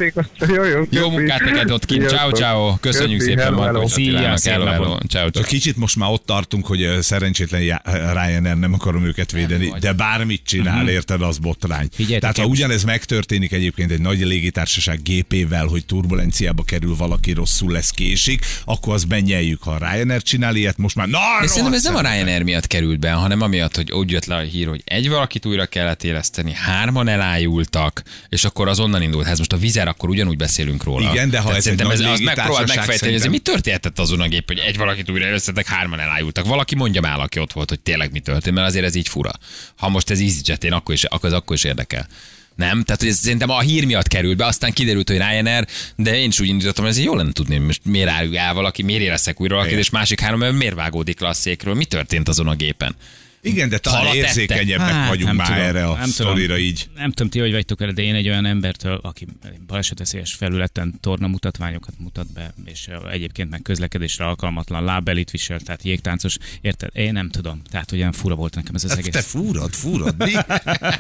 Jó, 0.54 0.64
jó, 0.64 0.82
Jó 0.90 1.10
munkát 1.10 1.40
neked 1.40 1.70
ott 1.70 1.84
kint, 1.84 2.08
ciao, 2.08 2.30
ciao. 2.30 2.76
Köszönjük 2.80 3.18
Köszi, 3.18 3.30
szépen. 3.30 3.52
Markovics 3.52 3.92
Attilának. 3.92 4.42
Hello. 4.42 4.66
Ciao, 4.66 4.98
ciao. 5.08 5.30
Csak 5.30 5.44
kicsit 5.44 5.76
most 5.76 5.96
már 5.96 6.10
ott 6.10 6.26
tartunk, 6.26 6.66
hogy 6.66 6.88
szerencsétlen 7.00 7.60
Ryanair 8.12 8.56
nem 8.56 8.72
akarom 8.72 9.04
őket 9.04 9.32
védeni, 9.32 9.72
de 9.80 9.92
bármit 9.92 10.42
csinál, 10.44 10.88
érted, 10.88 11.22
az 11.22 11.38
botrány. 11.38 11.88
Tehát 12.20 12.38
ha 12.38 12.44
ugyanez 12.44 12.84
megtörténik 12.84 13.52
egyébként 13.52 13.90
egy 13.90 14.00
nagy 14.00 14.20
légitársaság 14.20 15.02
gépével, 15.02 15.66
hogy 15.66 15.86
turbulenciába 15.86 16.62
kerül 16.62 16.96
valaki, 16.96 17.32
rosszul 17.32 17.72
lesz, 17.72 17.90
késik, 17.90 18.44
akkor 18.64 18.94
azt 18.94 19.08
benyeljük, 19.08 19.62
ha 19.62 19.70
a 19.70 19.78
Ryanair 19.78 20.22
csinál 20.22 20.54
ilyet, 20.56 20.76
most 20.78 20.96
már 20.96 21.08
na, 21.08 21.18
De 21.40 21.46
szerintem 21.46 21.72
ez 21.72 21.84
nem 21.84 21.94
a 21.94 22.00
Ryanair 22.00 22.42
miatt 22.42 22.66
került 22.66 22.98
be, 22.98 23.10
hanem 23.10 23.40
amiatt, 23.40 23.76
hogy 23.76 23.92
úgy 24.02 24.10
jött 24.10 24.24
le 24.24 24.36
a 24.36 24.40
hír, 24.40 24.66
hogy 24.66 24.82
egy 24.84 25.08
valakit 25.08 25.46
újra 25.46 25.66
kellett 25.66 26.02
éleszteni, 26.02 26.52
hárman 26.52 27.08
elájultak, 27.08 28.02
és 28.28 28.44
akkor 28.44 28.68
az 28.68 28.80
onnan 28.80 29.02
indult. 29.02 29.26
Hát 29.26 29.38
most 29.38 29.52
a 29.52 29.56
vizer, 29.56 29.88
akkor 29.88 30.08
ugyanúgy 30.08 30.36
beszélünk 30.36 30.84
róla. 30.84 31.10
Igen, 31.10 31.30
de 31.30 31.38
ha 31.38 31.42
Tehát 31.42 31.58
ez 31.58 31.66
egy 31.66 31.76
szerintem 31.78 31.86
nagy 31.86 31.96
ez, 31.96 32.00
az 32.00 32.18
légitársaság, 32.18 32.46
megpróbált 32.46 32.76
megfejteni, 32.76 33.20
hogy 33.20 33.30
mi 33.30 33.38
történhetett 33.38 33.98
azon 33.98 34.20
a 34.20 34.28
gép, 34.28 34.46
hogy 34.46 34.58
egy 34.58 34.76
valakit 34.76 35.10
újra 35.10 35.26
élesztettek, 35.26 35.66
hárman 35.66 36.00
elájultak. 36.00 36.46
Valaki 36.46 36.74
mondja 36.74 37.00
már, 37.00 37.20
aki 37.20 37.38
ott 37.38 37.52
volt, 37.52 37.68
hogy 37.68 37.80
tényleg 37.80 38.12
mi 38.12 38.20
történt, 38.20 38.54
mert 38.54 38.66
azért 38.68 38.84
ez 38.84 38.94
így 38.94 39.08
fura. 39.08 39.32
Ha 39.76 39.88
most 39.88 40.10
ez 40.10 40.20
EasyJet, 40.20 40.64
én 40.64 40.72
akkor 40.72 40.94
is, 40.94 41.04
akkor 41.04 41.28
az 41.28 41.34
akkor 41.34 41.56
is 41.56 41.64
érdekel. 41.64 42.08
Nem? 42.54 42.82
Tehát 42.82 43.00
hogy 43.00 43.10
ez 43.10 43.18
szerintem 43.18 43.50
a 43.50 43.60
hír 43.60 43.86
miatt 43.86 44.08
került 44.08 44.36
be, 44.36 44.46
aztán 44.46 44.72
kiderült, 44.72 45.08
hogy 45.08 45.16
Ryanair, 45.16 45.66
de 45.96 46.18
én 46.18 46.28
is 46.28 46.40
úgy 46.40 46.48
indítottam, 46.48 46.84
hogy 46.84 46.92
ez 46.92 47.02
jó 47.02 47.14
lenne 47.14 47.32
tudni, 47.32 47.56
hogy 47.56 47.66
most 47.66 47.80
miért 47.84 48.10
áll 48.36 48.52
valaki, 48.52 48.82
miért 48.82 49.02
éreztek 49.02 49.40
újra 49.40 49.54
valakit, 49.54 49.78
és 49.78 49.90
másik 49.90 50.20
három, 50.20 50.38
mert 50.38 50.52
miért 50.54 50.74
vágódik 50.74 51.20
le 51.20 51.28
a 51.28 51.32
székről, 51.32 51.74
mi 51.74 51.84
történt 51.84 52.28
azon 52.28 52.48
a 52.48 52.54
gépen? 52.54 52.94
Igen, 53.44 53.68
de 53.68 53.78
talán 53.78 54.14
érzékenyebbek 54.14 54.88
Hát, 54.90 55.08
vagyunk 55.08 55.26
nem 55.26 55.36
már 55.36 55.46
tudom, 55.46 55.62
erre 55.62 55.84
a 55.84 55.92
nem 55.92 55.94
tudom. 55.96 56.10
sztorira 56.12 56.58
így. 56.58 56.88
Nem 56.94 57.10
tudom, 57.10 57.30
ti 57.30 57.38
hogy 57.38 57.52
vagytok 57.52 57.78
vele, 57.78 57.92
de 57.92 58.02
én 58.02 58.14
egy 58.14 58.28
olyan 58.28 58.44
embertől, 58.46 59.00
aki 59.02 59.26
balesetveszélyes 59.66 60.34
felületen 60.34 60.94
torna 61.00 61.26
mutatványokat 61.26 61.94
mutat 61.98 62.32
be, 62.32 62.54
és 62.64 62.88
egyébként 63.12 63.50
meg 63.50 63.62
közlekedésre 63.62 64.24
alkalmatlan 64.24 64.84
lábbelit 64.84 65.30
visel, 65.30 65.60
tehát 65.60 65.82
jégtáncos, 65.82 66.36
érted? 66.60 66.90
Én 66.92 67.12
nem 67.12 67.30
tudom. 67.30 67.62
Tehát, 67.70 67.90
hogy 67.90 67.98
olyan 67.98 68.12
fura 68.12 68.34
volt 68.34 68.54
nekem 68.54 68.74
ez 68.74 68.84
az 68.84 68.90
Hát 68.90 68.98
egész. 68.98 69.12
te 69.12 69.20
fúrod, 69.22 69.72
fúrod, 69.72 70.14
mi? 70.18 70.32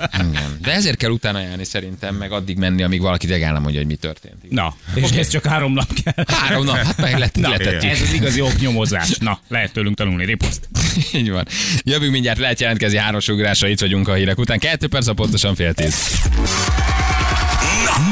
De 0.62 0.72
ezért 0.72 0.96
kell 0.96 1.10
utána 1.10 1.40
járni 1.40 1.64
szerintem, 1.64 2.14
meg 2.14 2.32
addig 2.32 2.56
menni, 2.56 2.82
amíg 2.82 3.00
valaki 3.00 3.26
tényleg 3.26 3.52
mondja, 3.52 3.78
hogy 3.78 3.86
mi 3.86 3.94
történt. 3.94 4.50
Na, 4.50 4.76
és 4.94 5.10
ez 5.10 5.28
csak 5.28 5.46
három 5.46 5.72
nap 5.72 5.92
kell. 6.02 6.24
Három 6.28 6.64
nap, 6.64 6.76
hát 6.76 6.96
meg 6.96 7.18
lett, 7.18 7.36
Na, 7.36 7.56
ez 7.56 8.00
az 8.00 8.12
igazi 8.12 8.40
oknyomozás. 8.40 9.16
Na, 9.18 9.40
lehet 9.48 9.72
tőlünk 9.72 9.96
tanulni, 9.96 10.24
riposzt. 10.24 10.68
Így 11.14 11.30
van. 11.30 11.46
Jövünk 11.82 12.12
mindjárt, 12.12 12.31
lehet 12.38 12.60
jelentkezni 12.60 12.98
háros 12.98 13.28
ugrásra, 13.28 13.68
itt 13.68 13.80
vagyunk 13.80 14.08
a 14.08 14.14
hírek 14.14 14.38
után. 14.38 14.58
Kettő 14.58 14.86
perc, 14.88 15.06
a 15.06 15.12
pontosan 15.12 15.54
fél 15.54 15.74
tíz. 15.74 16.20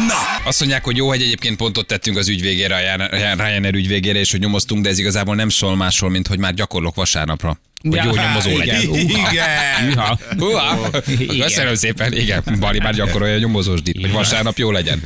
Na! 0.06 0.48
Azt 0.48 0.60
mondják, 0.60 0.84
hogy 0.84 0.96
jó, 0.96 1.08
hogy 1.08 1.22
egyébként 1.22 1.56
pontot 1.56 1.86
tettünk 1.86 2.16
az 2.16 2.28
ügy 2.28 2.40
végére, 2.40 2.74
a 2.74 2.78
Ryan- 2.78 3.40
Ryanair 3.40 3.74
ügy 3.74 3.88
végére, 3.88 4.18
és 4.18 4.30
hogy 4.30 4.40
nyomoztunk, 4.40 4.82
de 4.82 4.88
ez 4.88 4.98
igazából 4.98 5.34
nem 5.34 5.48
szól 5.48 5.76
másról, 5.76 6.10
mint 6.10 6.26
hogy 6.26 6.38
már 6.38 6.54
gyakorlok 6.54 6.94
vasárnapra. 6.94 7.58
Hogy 7.82 7.94
Ja, 7.94 8.04
jó 8.04 8.14
nyomozó 8.14 8.50
igen. 8.50 8.66
legyen. 8.66 8.92
Igen. 9.30 10.18
Uha. 10.38 10.90
Igen. 11.06 11.38
Köszönöm 11.38 11.74
szépen, 11.74 12.12
igen. 12.12 12.42
Bari 12.58 12.78
már 12.78 12.94
gyakorolja 12.94 13.34
a 13.34 13.38
nyomozós 13.38 13.82
dit, 13.82 14.00
hogy 14.00 14.12
vasárnap 14.12 14.58
jó 14.58 14.70
legyen. 14.70 15.02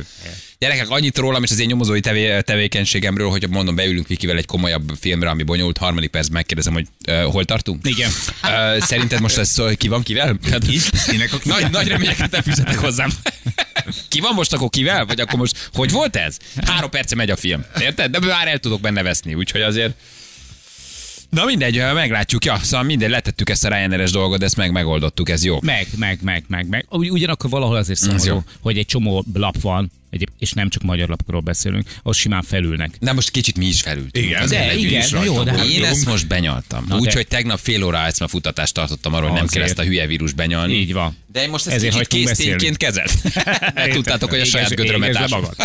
Gyerekek, 0.59 0.89
annyit 0.89 1.17
rólam 1.17 1.43
és 1.43 1.51
az 1.51 1.59
én 1.59 1.67
nyomozói 1.67 1.99
tevé, 1.99 2.41
tevékenységemről, 2.41 3.29
hogy 3.29 3.49
mondom, 3.49 3.75
beülünk 3.75 4.07
Vikivel 4.07 4.37
egy 4.37 4.45
komolyabb 4.45 4.91
filmre, 4.99 5.29
ami 5.29 5.43
bonyolult, 5.43 5.77
harmadik 5.77 6.09
perc 6.09 6.27
megkérdezem, 6.29 6.73
hogy 6.73 6.87
uh, 7.07 7.23
hol 7.23 7.45
tartunk? 7.45 7.87
Igen. 7.87 8.11
Uh, 8.43 8.83
szerinted 8.83 9.19
most 9.19 9.37
ez 9.37 9.49
szól, 9.49 9.75
ki 9.75 9.87
van 9.87 10.03
kivel? 10.03 10.37
Hát, 10.51 10.65
Kinek 11.07 11.33
a 11.33 11.37
kivel? 11.37 11.59
nagy, 11.59 11.71
nagy 11.71 11.87
reményeket 11.87 12.31
nem 12.31 12.41
fűzetek 12.41 12.77
hozzám. 12.77 13.09
Ki 14.09 14.19
van 14.19 14.33
most 14.33 14.53
akkor 14.53 14.69
kivel? 14.69 15.05
Vagy 15.05 15.19
akkor 15.19 15.39
most, 15.39 15.69
hogy 15.73 15.91
volt 15.91 16.15
ez? 16.15 16.37
Három 16.65 16.89
perce 16.89 17.15
megy 17.15 17.29
a 17.29 17.35
film. 17.35 17.65
Érted? 17.81 18.11
De 18.11 18.19
már 18.19 18.47
el 18.47 18.57
tudok 18.57 18.81
benne 18.81 19.03
veszni, 19.03 19.33
úgyhogy 19.33 19.61
azért 19.61 19.93
Na 21.35 21.45
mindegy, 21.45 21.77
meglátjuk. 21.93 22.45
Ja, 22.45 22.59
szóval 22.63 22.85
mindegy, 22.85 23.09
letettük 23.09 23.49
ezt 23.49 23.65
a 23.65 23.67
Ryanair-es 23.67 24.11
dolgot, 24.11 24.39
de 24.39 24.45
ezt 24.45 24.55
meg 24.55 24.71
megoldottuk, 24.71 25.29
ez 25.29 25.43
jó. 25.43 25.57
Meg, 25.61 25.87
meg, 25.97 26.19
meg, 26.21 26.43
meg, 26.47 26.67
meg. 26.67 26.85
Ugy- 26.89 27.11
Ugyanakkor 27.11 27.49
valahol 27.49 27.75
azért 27.75 28.05
jó. 28.05 28.17
szomorú, 28.17 28.43
hogy 28.61 28.77
egy 28.77 28.85
csomó 28.85 29.25
lap 29.33 29.61
van, 29.61 29.91
egyéb, 30.09 30.29
és 30.39 30.51
nem 30.51 30.69
csak 30.69 30.83
magyar 30.83 31.09
lapokról 31.09 31.41
beszélünk, 31.41 31.89
az 32.03 32.17
simán 32.17 32.41
felülnek. 32.41 32.97
De 32.99 33.13
most 33.13 33.29
kicsit 33.29 33.57
mi 33.57 33.65
is 33.65 33.81
felültünk. 33.81 34.25
Igen, 34.25 34.47
de 34.47 34.75
igen, 34.75 35.01
is 35.01 35.09
na 35.09 35.23
jó, 35.23 35.43
de 35.43 35.51
hát 35.51 35.65
Én 35.65 35.79
jó. 35.79 35.85
ezt 35.85 36.05
most 36.05 36.27
benyaltam. 36.27 36.85
Na 36.87 36.97
Úgyhogy 36.97 37.27
tegnap 37.27 37.59
fél 37.59 37.83
óra 37.83 37.97
ezt 37.97 38.23
futatást 38.27 38.73
tartottam 38.73 39.13
arról, 39.13 39.29
hogy 39.29 39.37
nem 39.37 39.47
kell 39.47 39.63
ezt 39.63 39.79
a 39.79 39.83
hülye 39.83 40.07
vírus 40.07 40.33
benyalni. 40.33 40.73
Így 40.73 40.93
van. 40.93 41.17
De 41.31 41.41
én 41.41 41.49
most 41.49 41.65
ezt 41.65 41.75
Ezért 41.75 42.07
kicsit 42.07 42.25
késztényként 42.27 42.77
kezelt. 42.77 43.11
Mert 43.73 43.91
tudtátok, 43.97 44.29
hogy 44.29 44.39
a 44.39 44.45
saját 44.45 44.75
gödrömet 44.75 45.29
magad. 45.29 45.55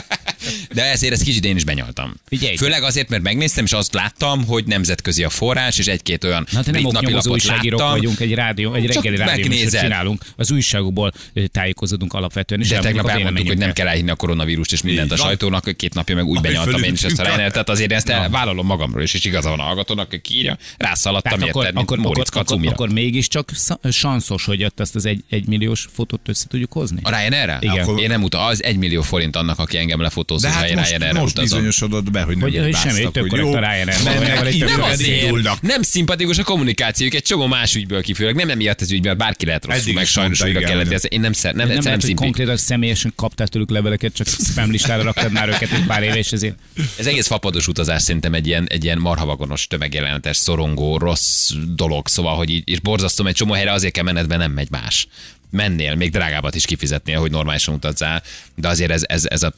De 0.75 0.85
ezért 0.91 1.13
ezt 1.13 1.23
kicsit 1.23 1.45
én 1.45 1.57
is 1.57 1.65
benyaltam. 1.65 2.15
Figyelj. 2.29 2.57
Főleg 2.57 2.83
azért, 2.83 3.09
mert 3.09 3.23
megnéztem, 3.23 3.65
és 3.65 3.73
azt 3.73 3.95
láttam, 3.95 4.45
hogy 4.47 4.65
nemzetközi 4.65 5.25
a 5.25 5.31
forrás, 5.31 5.79
és 5.79 5.87
egy-két 5.87 6.25
olyan 6.25 6.47
Na, 6.53 6.63
te 6.63 6.71
nem 6.71 6.81
brit 6.83 6.93
napilapot 6.93 7.33
újságírók 7.33 7.81
láttam. 7.81 7.97
vagyunk, 7.97 8.21
egy 8.21 8.35
rádió, 8.35 8.75
egy 8.75 8.87
reggeli 8.87 9.17
rádió 9.17 9.69
csinálunk. 9.69 10.23
Az 10.37 10.51
újságokból 10.51 11.13
tájékozódunk 11.53 12.13
alapvetően. 12.13 12.61
És 12.61 12.69
De 12.69 12.79
tegnap 12.79 13.09
elmondtuk, 13.09 13.47
hogy 13.47 13.59
nem 13.59 13.73
kell 13.73 13.87
elhinni 13.89 14.11
a 14.11 14.15
koronavírust 14.15 14.73
és 14.73 14.83
mindent 14.83 15.13
a 15.13 15.17
sajtónak, 15.17 15.77
két 15.77 15.95
napja 15.95 16.15
meg 16.15 16.25
úgy 16.25 16.41
benyaltam 16.41 16.83
én 16.83 16.93
is 16.93 17.03
ezt 17.03 17.19
a 17.19 17.23
Ryanair, 17.23 17.51
tehát 17.51 17.69
azért 17.69 17.93
ezt 17.93 18.07
vállalom 18.31 18.67
magamról 18.67 19.03
is, 19.03 19.15
és 19.15 19.25
igaza 19.25 19.49
van 19.49 19.59
a 19.61 19.63
hallgatónak, 19.63 20.13
aki 20.13 20.35
írja, 20.37 20.59
rászaladtam 20.77 21.33
érted, 21.41 21.55
mint 21.55 21.69
akkor, 21.69 21.83
akkor, 21.83 21.99
Móricz 21.99 22.29
Kacumira. 22.29 22.73
akkor 22.73 22.89
mégiscsak 22.89 23.51
sz- 23.55 23.79
sanszos, 23.93 24.45
hogy 24.45 24.65
ott 24.65 24.81
ezt 24.81 24.95
az 24.95 25.07
egy, 25.07 25.47
milliós 25.47 25.89
fotót 25.93 26.29
össze 26.29 26.47
tudjuk 26.49 26.73
hozni. 26.73 26.99
A 27.03 27.09
Ryanair-re? 27.11 27.59
Igen. 27.61 27.99
Én 27.99 28.09
nem 28.09 28.23
utam, 28.23 28.43
az 28.45 28.65
egy 28.65 28.77
millió 28.77 29.03
forint 29.03 29.37
annak, 29.37 29.59
aki 29.59 29.79
engem 29.79 30.01
lefotóz, 30.31 30.43
De 30.43 30.49
ha 30.49 30.55
hát 30.55 30.69
én 30.69 30.77
most, 30.77 30.89
Ryanair-re 30.91 31.21
most 31.21 31.33
utazom. 31.33 31.59
bizonyosodott 31.59 32.11
be, 32.11 32.23
hogy 32.23 32.37
nem 32.37 32.51
Hogy- 32.51 32.59
hogy 32.59 32.75
semmi, 32.75 33.03
hogy 33.03 33.33
jó, 33.39 33.53
a 33.53 33.59
Ryanair, 33.59 33.87
Nem 34.65 34.83
azért, 34.83 35.61
nem 35.63 35.83
szimpatikus 35.83 36.39
a 36.39 36.43
kommunikációjuk, 36.43 37.15
egy 37.15 37.23
csomó 37.23 37.47
más 37.47 37.75
ügyből 37.75 38.03
kifolyólag, 38.03 38.37
nem 38.37 38.51
emiatt 38.51 38.81
az 38.81 38.91
ügyben, 38.93 39.17
bárki 39.17 39.47
lehet 39.47 39.65
rosszul, 39.65 39.81
Eddig 39.83 39.95
meg 39.95 40.07
sajnos 40.07 40.41
hogy- 40.41 40.93
Ez, 40.93 41.03
én 41.09 41.21
nem, 41.21 41.33
szer, 41.33 41.55
nem, 41.55 41.69
nem, 41.69 41.79
nem, 41.83 41.99
nem 42.01 42.15
konkrétan 42.15 42.57
személyesen 42.57 43.13
kaptál 43.17 43.49
tőlük 43.49 43.71
leveleket, 43.71 44.15
csak 44.15 44.27
spam 44.27 44.71
listára 44.71 45.03
raktad 45.03 45.33
már 45.33 45.49
őket 45.49 45.73
egy 45.73 45.87
pár 45.87 46.03
éve, 46.03 46.19
és 46.19 46.33
ezért 46.33 46.55
Ez 46.99 47.07
egész 47.07 47.27
fapados 47.27 47.69
utazás 47.69 48.03
szerintem 48.03 48.35
egy 48.35 48.47
ilyen, 48.47 48.67
egy 48.69 48.85
ilyen 48.85 48.99
marhavagonos 48.99 49.67
tömegjelenetes, 49.67 50.37
szorongó, 50.37 50.99
rossz 50.99 51.51
dolog, 51.75 52.09
szóval, 52.09 52.37
hogy 52.37 52.51
így, 52.51 52.63
és 52.69 52.81
borzasztom, 52.81 53.27
egy 53.27 53.35
csomó 53.35 53.53
helyre 53.53 53.73
azért 53.73 53.93
kell 53.93 54.05
menned, 54.05 54.29
mert 54.29 54.41
nem 54.41 54.53
megy 54.53 54.71
más. 54.71 55.07
Mennél, 55.51 55.95
még 55.95 56.11
drágábbat 56.11 56.55
is 56.55 56.65
kifizetnél, 56.65 57.19
hogy 57.19 57.31
normálisan 57.31 57.75
utazzál, 57.75 58.23
de 58.55 58.69
azért 58.69 58.91
ez, 58.91 59.03
ez, 59.07 59.25
ez 59.29 59.43
a 59.43 59.53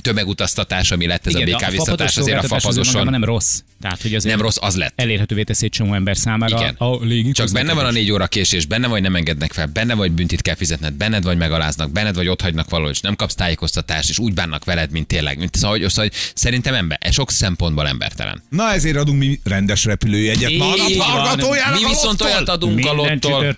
tömegutaztatás, 0.00 0.90
ami 0.90 1.06
lett, 1.06 1.26
ez 1.26 1.34
Igen, 1.34 1.42
a 1.42 1.50
de 1.50 1.56
BK 1.56 1.60
fapados 1.60 1.84
visszatás, 1.84 2.16
azért 2.16 2.84
a 2.84 2.84
magában 2.84 3.12
nem 3.12 3.24
rossz. 3.24 3.60
Tehát, 3.80 4.02
hogy 4.02 4.14
azért 4.14 4.34
nem 4.34 4.44
rossz, 4.44 4.56
az 4.60 4.76
lett. 4.76 4.92
elérhetővé 4.96 5.42
teszi 5.42 5.64
egy 5.64 5.70
csomó 5.70 5.94
ember 5.94 6.16
számára 6.16 6.56
Igen. 6.58 6.74
a 6.78 7.04
légi 7.04 7.32
Csak 7.32 7.52
benne 7.52 7.72
van 7.72 7.84
a 7.84 7.90
négy 7.90 8.10
óra 8.10 8.26
késés, 8.26 8.66
benne 8.66 8.86
vagy 8.86 9.02
nem 9.02 9.16
engednek 9.16 9.52
fel, 9.52 9.66
benne 9.66 9.94
vagy 9.94 10.12
büntit 10.12 10.42
kell 10.42 10.54
fizetned, 10.54 10.94
benned 10.94 11.24
vagy 11.24 11.36
megaláznak, 11.36 11.90
benned 11.90 12.14
vagy 12.14 12.28
ott 12.28 12.40
hagynak 12.40 12.70
valahol, 12.70 12.92
és 12.92 13.00
nem 13.00 13.16
kapsz 13.16 13.34
tájékoztatást, 13.34 14.08
és 14.08 14.18
úgy 14.18 14.34
bánnak 14.34 14.64
veled, 14.64 14.90
mint 14.90 15.06
tényleg. 15.06 15.38
Mint, 15.38 15.56
szóval, 15.56 15.78
hogy, 15.78 15.88
szóval, 15.88 16.04
hogy 16.04 16.32
szerintem 16.34 16.74
ember, 16.74 16.98
ez 17.00 17.14
sok 17.14 17.30
szempontból 17.30 17.86
embertelen. 17.86 18.42
Na 18.48 18.72
ezért 18.72 18.96
adunk 18.96 19.18
mi 19.18 19.40
rendes 19.44 19.84
repülőjegyet. 19.84 20.56
Ma 20.56 20.72
a 20.98 21.02
hallgatójának 21.02 21.80
Mi 21.80 21.86
viszont 21.86 22.22
olyat 22.22 22.48
adunk 22.48 22.86
a 22.86 22.92
lottól. 22.92 23.56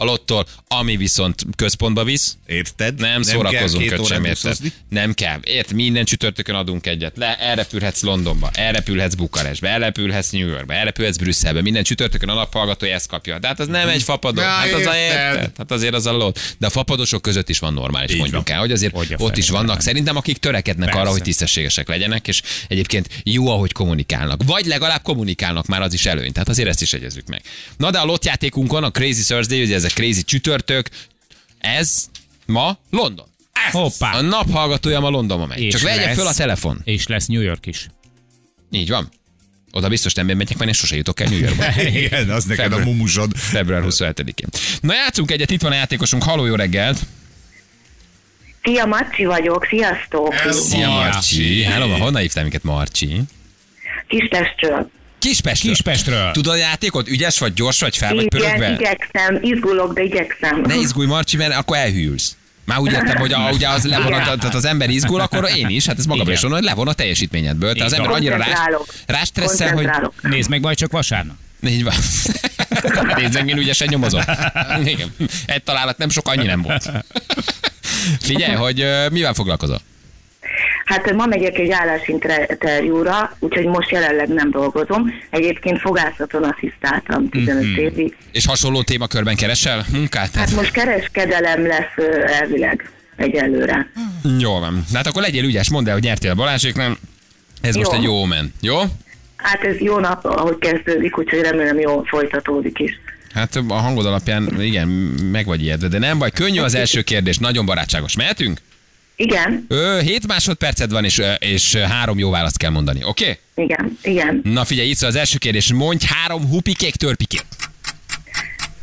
A 0.00 0.04
lottól, 0.04 0.46
ami 0.68 0.96
viszont 0.96 1.44
központba 1.56 2.04
visz, 2.04 2.36
Érted? 2.46 3.00
nem, 3.00 3.10
kell 3.10 3.22
szórakozunk 3.22 3.90
öt 3.90 4.06
sem, 4.06 4.24
érted? 4.24 4.56
Nem 4.88 5.14
kell. 5.14 5.38
Ért, 5.42 5.72
minden 5.72 6.04
csütörtökön 6.04 6.54
adunk 6.54 6.86
egyet. 6.86 7.16
Le, 7.16 7.36
elrepülhetsz 7.38 8.02
Londonba, 8.02 8.50
elrepülhetsz 8.52 9.14
Bukarestbe, 9.14 9.68
elrepülhetsz 9.68 10.30
New 10.30 10.48
Yorkba, 10.48 10.72
elrepülhetsz 10.74 11.16
Brüsszelbe. 11.16 11.62
Minden 11.62 11.82
csütörtökön 11.82 12.28
a 12.28 12.34
naphallgatója 12.34 12.94
ezt 12.94 13.06
kapja. 13.08 13.38
De 13.38 13.46
hát 13.46 13.60
az 13.60 13.66
nem 13.66 13.88
egy 13.88 14.02
fapados. 14.02 14.44
Na, 14.44 14.50
hát 14.50 14.72
az 14.72 14.86
a 14.86 14.96
érted. 14.96 15.52
Hát 15.56 15.70
azért 15.70 15.94
az 15.94 16.06
a 16.06 16.12
lot. 16.12 16.54
De 16.58 16.66
a 16.66 16.70
fapadosok 16.70 17.22
között 17.22 17.48
is 17.48 17.58
van 17.58 17.72
normális, 17.74 18.10
Így 18.12 18.18
mondjuk 18.18 18.46
van. 18.46 18.54
el, 18.54 18.60
hogy 18.60 18.72
azért 18.72 18.94
Hogy 18.94 19.14
ott 19.18 19.36
is 19.36 19.48
vannak. 19.50 19.68
nem. 19.68 19.78
Szerintem 19.80 20.16
akik 20.16 20.36
törekednek 20.38 20.84
Persze. 20.84 21.00
arra, 21.00 21.10
hogy 21.10 21.22
tisztességesek 21.22 21.88
legyenek, 21.88 22.28
és 22.28 22.42
egyébként 22.68 23.08
jó, 23.24 23.48
ahogy 23.48 23.72
kommunikálnak. 23.72 24.42
Vagy 24.46 24.66
legalább 24.66 25.02
kommunikálnak 25.02 25.66
már, 25.66 25.82
az 25.82 25.92
is 25.92 26.06
előny. 26.06 26.32
Tehát 26.32 26.48
azért 26.48 26.68
ezt 26.68 26.82
is 26.82 26.92
egyezzük 26.92 27.26
meg. 27.26 27.42
Na 27.76 27.90
de 27.90 27.98
a 27.98 28.04
lottjátékunkon, 28.04 28.84
a 28.84 28.90
Crazy 28.90 29.22
Thursday, 29.22 29.62
ugye 29.62 29.74
ez 29.74 29.84
a 29.90 29.94
Crazy 29.94 30.22
csütörtök, 30.22 30.88
ez 31.58 32.10
ma 32.46 32.78
London. 32.90 33.26
Ez 33.66 33.72
Hoppá. 33.72 34.12
A 34.12 34.20
naphallgatója 34.20 35.00
ma 35.00 35.08
Londonba 35.08 35.46
megy. 35.46 35.60
És 35.60 35.72
Csak 35.72 35.82
vegye 35.82 36.14
föl 36.14 36.26
a 36.26 36.34
telefon. 36.34 36.80
És 36.84 37.06
lesz 37.06 37.26
New 37.26 37.40
York 37.40 37.66
is. 37.66 37.86
Így 38.70 38.88
van. 38.88 39.08
Oda 39.72 39.88
biztos 39.88 40.12
nem 40.14 40.26
megyek, 40.26 40.56
mert 40.56 40.70
én 40.70 40.72
sose 40.72 40.96
jutok 40.96 41.20
el 41.20 41.28
New 41.28 41.38
Yorkba. 41.38 41.64
Igen, 41.82 42.30
az 42.30 42.44
neked 42.44 42.64
a 42.64 42.68
Február. 42.68 42.86
mumusod. 42.86 43.36
Február 43.36 43.82
27-én. 43.86 44.48
Na 44.80 44.94
játszunk 44.94 45.30
egyet, 45.30 45.50
itt 45.50 45.62
van 45.62 45.72
a 45.72 45.74
játékosunk. 45.74 46.22
Haló, 46.22 46.46
jó 46.46 46.54
reggelt! 46.54 46.98
Szia, 48.62 48.84
Marci 48.86 49.24
vagyok, 49.24 49.66
sziasztok! 49.70 50.34
Szia, 50.50 50.88
Marcsi! 50.90 51.62
Hello, 51.62 51.86
honnan 51.96 52.20
hívtál 52.20 52.42
minket, 52.42 52.62
Marcsi? 52.62 53.20
Kistestről. 54.08 54.90
Kispestről. 55.20 55.72
Kispestről. 55.72 56.30
Tudod 56.30 56.52
a 56.52 56.56
játékot? 56.56 57.08
Ügyes 57.08 57.38
vagy, 57.38 57.52
gyors 57.52 57.80
vagy, 57.80 57.96
fel 57.96 58.14
vagy 58.14 58.24
Igen, 58.24 58.40
pörögve? 58.42 58.72
igyekszem, 58.72 59.38
izgulok, 59.42 59.92
de 59.94 60.02
igyekszem. 60.02 60.60
Ne 60.60 60.74
izgulj, 60.74 61.06
Marcsi, 61.06 61.36
mert 61.36 61.54
akkor 61.54 61.76
elhűlsz. 61.76 62.34
Már 62.64 62.78
úgy 62.78 62.92
értem, 62.92 63.16
hogy 63.16 63.32
a, 63.32 63.50
ugye 63.52 63.68
az 63.68 63.84
levon, 63.84 64.12
a, 64.12 64.18
tehát 64.18 64.54
az 64.54 64.64
ember 64.64 64.90
izgul, 64.90 65.20
akkor 65.20 65.50
én 65.56 65.68
is, 65.68 65.86
hát 65.86 65.98
ez 65.98 66.06
magamra 66.06 66.32
is 66.32 66.40
mondom, 66.40 66.58
hogy 66.60 66.68
levon 66.68 66.88
a 66.88 66.92
teljesítményedből. 66.92 67.74
Te 67.74 67.84
az 67.84 67.92
ember 67.92 68.10
annyira 68.10 68.36
rástresszel, 69.06 69.68
hogy 69.72 69.84
Koncentrálok. 69.84 70.14
Nézd 70.22 70.50
meg 70.50 70.60
majd 70.60 70.76
csak 70.76 70.90
vasárnap. 70.90 71.36
így 71.66 71.84
van. 71.84 71.94
Nézd 73.16 73.34
meg, 73.34 73.48
én 73.48 73.56
ügyesen 73.56 73.88
nyomozom. 73.90 74.20
Igen. 74.84 75.14
Egy 75.46 75.62
találat 75.62 75.98
nem 75.98 76.08
sok, 76.08 76.28
annyi 76.28 76.46
nem 76.46 76.62
volt. 76.62 76.90
Figyelj, 78.20 78.54
hogy 78.54 78.80
ö, 78.80 79.08
mivel 79.08 79.34
foglalkozol? 79.34 79.80
Hát 80.90 81.12
ma 81.14 81.26
megyek 81.26 81.58
egy 81.58 81.70
állásinterjúra, 81.70 83.36
úgyhogy 83.38 83.66
most 83.66 83.90
jelenleg 83.90 84.28
nem 84.28 84.50
dolgozom. 84.50 85.12
Egyébként 85.30 85.80
fogászaton 85.80 86.42
asszisztáltam 86.42 87.28
15 87.28 87.62
Mhm. 87.62 87.78
évig. 87.80 88.16
És 88.32 88.46
hasonló 88.46 88.82
témakörben 88.82 89.36
keresel 89.36 89.84
munkát? 89.92 90.34
Hát 90.34 90.50
most 90.50 90.70
kereskedelem 90.70 91.66
lesz 91.66 92.06
elvileg 92.40 92.90
egyelőre. 93.16 93.90
Jó 94.38 94.58
van. 94.58 94.84
Hát 94.94 95.06
akkor 95.06 95.22
legyél 95.22 95.44
ügyes, 95.44 95.70
mondd 95.70 95.86
el, 95.86 95.92
hogy 95.94 96.02
nyertél 96.02 96.34
Balázséknál. 96.34 96.96
Ez 97.60 97.74
most 97.74 97.90
Jó. 97.92 97.96
egy 97.98 98.02
jó 98.04 98.24
men. 98.24 98.52
Jó? 98.60 98.78
Hát 99.36 99.62
ez 99.64 99.78
jó 99.78 99.98
nap, 99.98 100.24
ahogy 100.24 100.58
kezdődik, 100.58 101.18
úgyhogy 101.18 101.40
remélem 101.40 101.78
jól 101.78 102.04
folytatódik 102.04 102.78
is. 102.78 102.92
Hát 103.34 103.56
a 103.68 103.74
hangod 103.74 104.06
alapján 104.06 104.60
igen, 104.60 104.88
meg 105.32 105.46
vagy 105.46 105.62
ijedve, 105.62 105.88
de 105.88 105.98
nem 105.98 106.18
baj. 106.18 106.30
Könnyű 106.30 106.60
az 106.60 106.74
első 106.82 107.02
kérdés, 107.02 107.38
nagyon 107.38 107.66
barátságos. 107.66 108.16
Mehetünk? 108.16 108.58
Igen, 109.20 109.64
Ö, 109.68 110.00
7 110.02 110.26
másodperced 110.26 110.90
van, 110.90 111.04
és, 111.04 111.22
és 111.38 111.74
három 111.74 112.18
jó 112.18 112.30
választ 112.30 112.56
kell 112.56 112.70
mondani, 112.70 113.00
oké? 113.04 113.38
Okay? 113.54 113.64
igen, 113.64 113.98
igen. 114.02 114.40
Na 114.44 114.64
figyelj, 114.64 114.88
itt 114.88 115.02
az 115.02 115.16
első 115.16 115.38
kérdés. 115.38 115.72
Mondj 115.72 116.06
három 116.08 116.46
hupikék 116.48 116.94
törpikét. 116.96 117.44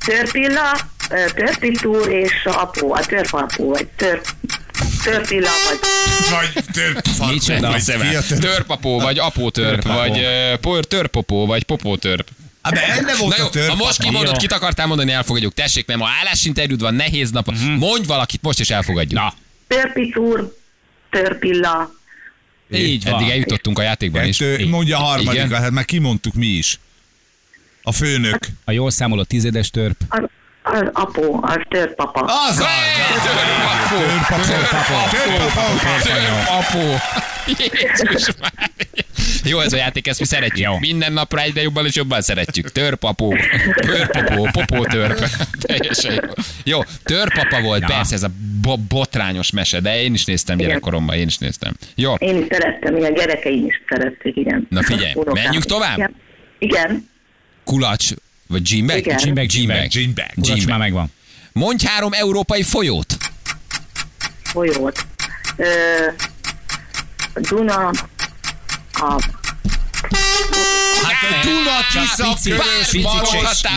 Törpilla, 0.06 0.78
törpitúr 1.36 2.10
és 2.12 2.32
apó, 2.46 2.94
a 2.94 3.00
törpapó, 3.06 3.70
vagy 3.70 3.88
tör, 3.96 4.22
törpilla, 5.04 5.50
vagy 5.70 5.80
Vagy 6.30 6.64
tör, 6.74 7.02
Micsoda 7.30 7.70
vagy 7.72 7.82
szeme. 7.82 8.06
fia 8.06 8.22
tör. 8.22 8.38
Törpapó, 8.38 9.00
vagy 9.00 9.20
apótörp, 9.20 9.82
Törpapó. 9.82 9.98
vagy 9.98 10.26
por- 10.62 10.88
törpopó, 10.88 11.46
vagy 11.46 11.64
popótörp. 11.64 12.28
Hát 12.62 12.74
de 12.74 12.88
enne 12.88 13.12
Na 13.12 13.18
volt 13.18 13.38
jó, 13.38 13.46
a 13.46 13.50
tör. 13.50 13.70
ha 13.70 13.76
most 13.76 14.02
kimondod, 14.02 14.38
kit 14.38 14.52
akartál 14.52 14.88
mondani, 14.88 15.12
elfogadjuk. 15.12 15.54
Tessék, 15.54 15.88
mert 15.88 16.00
ma 16.00 16.08
állásinterjúd 16.22 16.82
van, 16.82 16.94
nehéz 16.96 17.32
nap. 17.32 17.52
Mondj 17.78 18.08
valakit 18.08 18.42
most, 18.42 18.60
és 18.60 18.70
elfogadjuk. 18.70 19.20
Na, 19.22 19.34
törpitúr, 19.68 20.58
törpilla, 21.10 21.92
így 22.72 23.04
van. 23.04 23.14
Eddig 23.14 23.30
eljutottunk 23.30 23.80
a 23.80 23.82
játékban 23.82 24.26
is. 24.26 24.44
Mondja 24.70 24.98
a 24.98 25.02
harmadikat, 25.02 25.46
Igen. 25.46 25.62
hát 25.62 25.72
már 25.72 25.86
kimondtuk 25.86 26.34
mi 26.34 26.46
is. 26.46 26.80
A 27.82 27.92
főnök. 27.92 28.38
A 28.66 28.72
jól 28.72 28.92
számoló 28.92 29.24
tizedes 29.24 29.70
törp. 29.70 29.96
az, 30.10 30.24
az 30.64 30.90
apó, 30.94 31.40
az 31.44 31.58
törpapa. 31.70 32.22
Az 32.22 32.60
az! 32.60 32.66
Apó. 36.48 36.96
Jézus 37.46 38.30
már. 38.40 38.72
Jó 39.50 39.60
ez 39.60 39.74
a 39.74 39.78
játék, 39.78 40.08
ezt 40.08 40.20
mi 40.20 40.26
szeretjük. 40.26 40.66
Jó. 40.68 40.78
Minden 40.80 41.14
napra 41.14 41.42
egyre 41.42 41.62
jobban 41.62 41.86
és 41.86 41.96
jobban 41.96 42.22
szeretjük. 42.22 42.72
Törpapó, 42.72 43.36
törpapó, 43.80 44.50
popó 44.52 44.86
törp. 44.86 45.28
Teljesen 45.62 46.14
jó. 46.14 46.20
Jó, 46.64 46.80
törpapa 47.04 47.62
volt, 47.62 47.82
Ja. 47.82 47.88
persze, 47.88 48.16
ez 48.16 48.24
a 48.24 48.30
bo- 48.62 48.80
botrányos 48.80 49.52
mese, 49.52 49.80
de 49.80 50.02
én 50.02 50.14
is 50.14 50.26
néztem 50.26 50.56
Igen. 50.58 50.68
gyerekkoromban, 50.70 51.16
én 51.16 51.28
is 51.28 51.38
néztem. 51.38 51.74
Jó, 51.96 52.14
Én 52.14 52.38
is 52.38 52.46
szerettem, 52.50 52.98
igen, 52.98 53.14
gyerekeim 53.14 53.66
is 53.66 53.82
szerették, 53.90 54.36
igen. 54.36 54.68
Na 54.70 54.84
figyelj, 54.84 55.12
Unokám 55.16 55.44
menjünk 55.44 55.66
tovább? 55.66 55.98
Igen. 55.98 56.16
igen. 56.60 57.10
kulacs, 57.64 58.10
vagy 58.48 58.62
gymbek? 58.62 58.98
Igen. 58.98 59.18
Gymbek, 59.18 59.46
gymbek. 59.46 59.88
Ginback. 59.88 60.34
Kulacs 60.42 60.68
már 60.68 60.78
megvan. 60.80 61.12
Mondj 61.52 61.86
három 61.86 62.14
európai 62.14 62.64
folyót. 62.64 63.18
folyót. 64.44 65.06
Ö, 65.58 65.66
Duna, 67.50 67.92
a 69.00 69.20
Hát 71.04 71.44
Duna. 71.44 71.68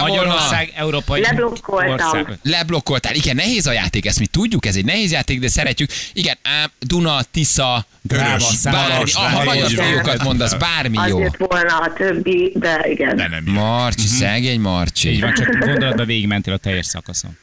Magyarország, 0.01 0.73
európai 0.77 1.21
Leblokkoltam. 1.21 1.93
ország. 1.93 2.39
Leblokkoltál. 2.43 3.15
Igen, 3.15 3.37
nehéz 3.37 3.67
a 3.67 3.73
játék, 3.73 4.07
ezt 4.07 4.19
mi 4.19 4.27
tudjuk, 4.27 4.67
ez 4.67 4.77
egy 4.77 4.85
nehéz 4.85 5.11
játék, 5.11 5.41
de 5.41 5.49
szeretjük. 5.49 5.91
Igen, 6.13 6.39
ám, 6.43 6.71
Duna, 6.79 7.23
Tisza, 7.31 7.87
Körös, 8.09 8.45
bármi, 8.63 9.11
ha 9.13 9.45
magyar 9.45 9.71
folyókat 9.71 10.23
mondasz, 10.23 10.55
bármi 10.55 10.97
az 10.97 11.09
jó. 11.09 11.21
jött 11.21 11.37
volna 11.37 11.77
a 11.77 11.93
többi, 11.93 12.53
de 12.55 12.81
igen. 12.91 13.17
De 13.17 13.29
nem. 13.29 13.45
Marcsi, 13.55 14.07
szegény 14.07 14.61
Marcsi. 14.61 15.09
Így 15.09 15.21
van, 15.21 15.35
csak 15.35 15.59
gondolatban 15.59 16.07
végigmentél 16.07 16.55
a 16.55 16.57
teljes 16.57 16.87
szakaszon. 16.87 17.39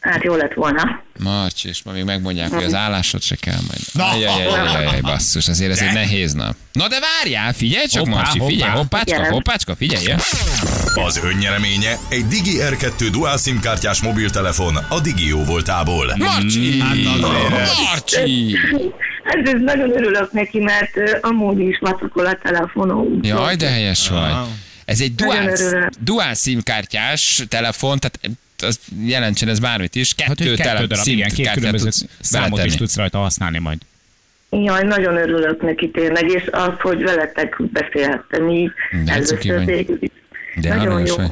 Hát 0.00 0.22
jó 0.24 0.34
lett 0.34 0.54
volna. 0.54 1.02
Marcsi, 1.18 1.68
és 1.68 1.82
ma 1.82 1.92
még 1.92 2.04
megmondják, 2.04 2.50
hogy 2.50 2.64
az 2.64 2.74
állásod 2.74 3.22
se 3.22 3.36
kell 3.36 3.58
majd. 3.68 3.80
Na. 3.92 4.08
Ajajajajaj, 4.10 5.00
basszus, 5.00 5.48
azért 5.48 5.70
ez 5.70 5.78
egy 5.80 5.92
nehéz 5.92 6.32
nap. 6.32 6.54
Na 6.72 6.88
de 6.88 6.96
várjál, 7.00 7.52
figyelj 7.52 7.86
csak, 7.86 8.04
Hoppá, 8.04 8.16
Marcsi, 8.16 8.38
figyelj, 8.46 8.70
hoppá. 8.70 8.76
hoppácska, 8.78 9.16
Igen. 9.18 9.30
hoppácska, 9.32 9.76
figyelj. 9.76 10.06
Az 11.06 11.20
önnyereménye 11.24 11.96
egy 12.08 12.26
Digi 12.26 12.56
R2 12.60 13.08
Dual 13.12 13.38
SIM 13.38 13.60
kártyás 13.60 14.00
mobiltelefon 14.02 14.76
a 14.88 15.00
Digió 15.00 15.44
voltából. 15.44 16.14
Marcsi. 16.18 16.82
Marcsi. 17.90 18.56
Hát 19.24 19.48
ez 19.48 19.60
nagyon 19.60 19.90
örülök 19.96 20.32
neki, 20.32 20.58
mert 20.58 20.90
amúgy 21.20 21.60
is 21.60 21.78
vacakol 21.80 22.26
a 22.26 22.38
telefonom. 22.42 23.18
Jaj, 23.22 23.56
de 23.56 23.68
helyes 23.68 24.08
vagy. 24.08 24.34
Ez 24.84 25.00
egy 25.00 25.14
dual, 25.14 25.52
dual 26.00 26.34
SIM 26.34 26.62
kártyás 26.62 27.42
telefon, 27.48 27.98
tehát 27.98 28.20
az 28.62 28.78
jelentsen 29.04 29.48
ez 29.48 29.58
bármit 29.58 29.94
is. 29.94 30.14
Kettő, 30.14 30.28
Hát, 30.28 30.36
kettő 30.38 30.54
tele- 30.54 30.86
darab, 30.86 31.04
SIM 31.04 31.14
igen, 31.16 31.28
két 31.28 31.50
különböző 31.50 31.84
tudsz 31.84 32.04
számot 32.20 32.48
is 32.48 32.54
beletenni. 32.54 32.78
tudsz 32.78 32.96
rajta 32.96 33.18
használni 33.18 33.58
majd. 33.58 33.78
Jaj, 34.50 34.82
nagyon 34.82 35.16
örülök 35.16 35.62
neki 35.62 35.90
tényleg, 35.90 36.30
és 36.30 36.48
az, 36.52 36.72
hogy 36.80 37.02
veletek 37.02 37.56
beszélhettem 37.72 38.48
így. 38.50 38.70
De 39.04 39.12
hát 39.12 39.42
végül 39.64 39.98
is. 40.00 40.10
De 40.56 40.74
nagyon 40.74 41.06
jó. 41.06 41.16
vagy. 41.16 41.30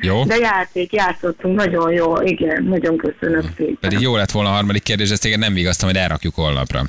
Jó? 0.00 0.24
De 0.24 0.36
játék, 0.36 0.92
játszottunk, 0.92 1.56
nagyon 1.56 1.92
jó, 1.92 2.20
igen, 2.22 2.64
nagyon 2.64 2.96
köszönöm 2.96 3.42
szépen. 3.56 3.76
Pedig 3.80 4.00
jó 4.00 4.16
lett 4.16 4.30
volna 4.30 4.48
a 4.48 4.52
harmadik 4.52 4.82
kérdés, 4.82 5.10
ezt 5.10 5.22
téged 5.22 5.38
nem 5.38 5.54
vigasztam, 5.54 5.88
hogy 5.88 5.98
elrakjuk 5.98 6.34
holnapra. 6.34 6.82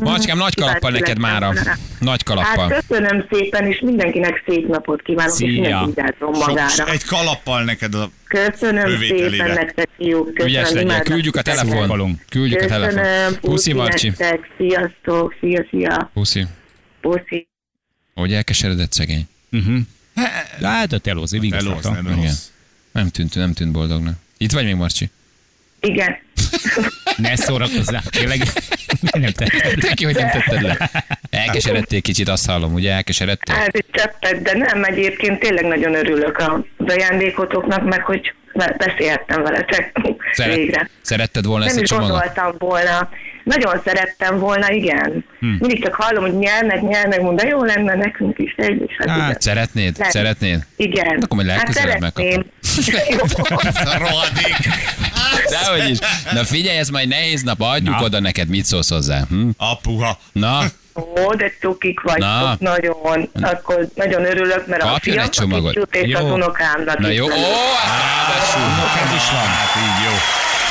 Marcsikám, 0.00 0.36
nagy 0.38 0.54
kalappal 0.54 0.90
neked 0.90 1.18
mára. 1.18 1.52
Nagy 2.00 2.22
kalappal. 2.22 2.68
Hát 2.68 2.84
köszönöm 2.86 3.26
szépen, 3.30 3.66
és 3.66 3.80
mindenkinek 3.80 4.42
szép 4.46 4.68
napot 4.68 5.02
kívánok, 5.02 5.32
Szia. 5.32 5.48
és 5.48 5.54
mindenki 5.54 6.00
Sok, 6.18 6.46
magára. 6.46 6.90
egy 6.90 7.04
kalappal 7.04 7.64
neked 7.64 7.94
a... 7.94 8.10
Köszönöm 8.28 8.98
szépen 8.98 9.50
nektek, 9.50 9.88
fiúk. 9.96 10.24
Köszönöm, 10.34 10.46
Ügyes 10.46 10.70
legyél, 10.70 11.00
küldjük 11.00 11.36
a 11.36 11.42
telefon. 11.42 12.20
Küldjük 12.28 12.60
a 12.62 12.66
telefon. 12.66 13.02
Köszönöm, 13.02 13.40
Puszi, 13.40 13.72
Marcsi. 13.72 14.06
nektek, 14.08 14.50
sziasztok, 14.56 15.34
szia, 15.40 15.64
szia, 15.70 16.10
Puszi. 16.14 16.46
puszi. 17.00 17.48
Hogy 18.14 18.32
elkeseredett 18.32 18.92
szegény. 18.92 19.28
Uh-huh. 19.52 19.76
Hát 20.62 20.92
a 20.92 20.98
telózi, 20.98 21.36
Elóz, 21.36 21.50
vigasztalta. 21.50 21.90
nem 21.90 22.06
Igen. 22.06 22.16
rossz. 22.24 22.46
Nem 22.92 23.08
tűnt, 23.08 23.34
nem 23.34 23.52
tűnt 23.52 23.72
boldognak. 23.72 24.14
Itt 24.36 24.52
vagy 24.52 24.64
még, 24.64 24.74
Marcsi? 24.74 25.10
Igen. 25.80 26.16
Ne 27.16 27.36
szórakozzál, 27.36 28.02
tényleg 28.10 28.42
nem 29.00 29.32
tettem. 29.32 29.72
Neki, 29.76 30.04
hogy 30.04 30.14
nem 30.14 30.30
tetted 30.30 30.62
le. 30.62 30.90
Elkeseredtél 31.30 32.00
kicsit, 32.00 32.28
azt 32.28 32.46
hallom, 32.46 32.72
ugye? 32.72 32.92
Elkeseredtél? 32.92 33.54
Hát 33.54 33.76
itt 33.76 33.88
cseppet, 33.92 34.42
de 34.42 34.56
nem, 34.56 34.84
egyébként 34.84 35.38
tényleg 35.40 35.64
nagyon 35.64 35.94
örülök 35.94 36.38
a 36.38 36.64
ajándékotoknak, 36.86 37.84
meg 37.84 38.02
hogy 38.02 38.34
beszélhettem 38.76 39.42
veletek 39.42 39.98
végre. 40.36 40.54
Szeret, 40.72 40.90
szeretted 41.02 41.44
volna 41.44 41.64
ezt 41.64 41.74
Nem 41.74 41.80
a 41.80 41.84
is 41.84 41.88
csomagot? 41.90 42.10
gondoltam 42.10 42.54
volna. 42.58 43.08
Nagyon 43.44 43.80
szerettem 43.84 44.38
volna, 44.38 44.70
igen. 44.70 45.24
Hm. 45.40 45.46
Mindig 45.46 45.82
csak 45.82 45.94
hallom, 45.94 46.22
hogy 46.24 46.38
nyernek, 46.38 46.80
nyernek, 46.80 47.20
mondom, 47.20 47.36
de 47.36 47.46
jó 47.46 47.62
lenne 47.64 47.94
nekünk 47.94 48.38
is 48.38 48.54
egy, 48.56 48.82
és 48.86 48.94
hát, 48.98 49.06
igen. 49.06 49.20
Hát, 49.20 49.42
szeretnéd? 49.42 49.98
Nem. 49.98 50.10
Szeretnéd? 50.10 50.66
igen. 50.76 51.06
akkor 51.22 51.36
majd 51.36 51.48
hát 51.48 51.56
legközelebb 51.56 52.00
szeretném. 52.00 52.44
Jó. 53.10 53.18
A 53.94 53.98
rohadék. 53.98 54.56
Dehogy 55.50 55.90
is. 55.90 55.98
Na 56.32 56.44
figyelj, 56.44 56.78
ez 56.78 56.88
majd 56.88 57.08
nehéz 57.08 57.42
nap, 57.42 57.60
adjuk 57.60 57.98
Na. 57.98 58.04
oda 58.04 58.20
neked, 58.20 58.48
mit 58.48 58.64
szólsz 58.64 58.90
hozzá? 58.90 59.20
Hm? 59.28 59.48
Apuha. 59.56 60.18
Na, 60.32 60.60
Ó, 60.96 61.34
de 61.34 61.52
cukik 61.60 62.00
vagytok, 62.00 62.20
Na. 62.20 62.56
nagyon. 62.58 63.30
Akkor 63.40 63.88
nagyon 63.94 64.24
örülök, 64.24 64.66
mert 64.66 64.82
a 64.82 64.86
Kapjon 64.86 65.18
egy 65.18 65.28
csomagot. 65.30 65.70
is 65.70 65.76
jut, 65.76 65.94
és 65.94 66.08
Jó. 66.08 66.18
az 66.26 66.32
unokámnak 66.32 66.98
na 66.98 67.10
is. 67.10 67.16
jó, 67.16 67.24
ó, 67.24 67.28
hát 67.30 68.00
ráadásul. 68.00 68.62
Ez 69.06 69.14
is 69.16 69.30
van. 69.30 69.46
Hát 69.46 69.76
így 69.76 70.04
jó. 70.04 70.12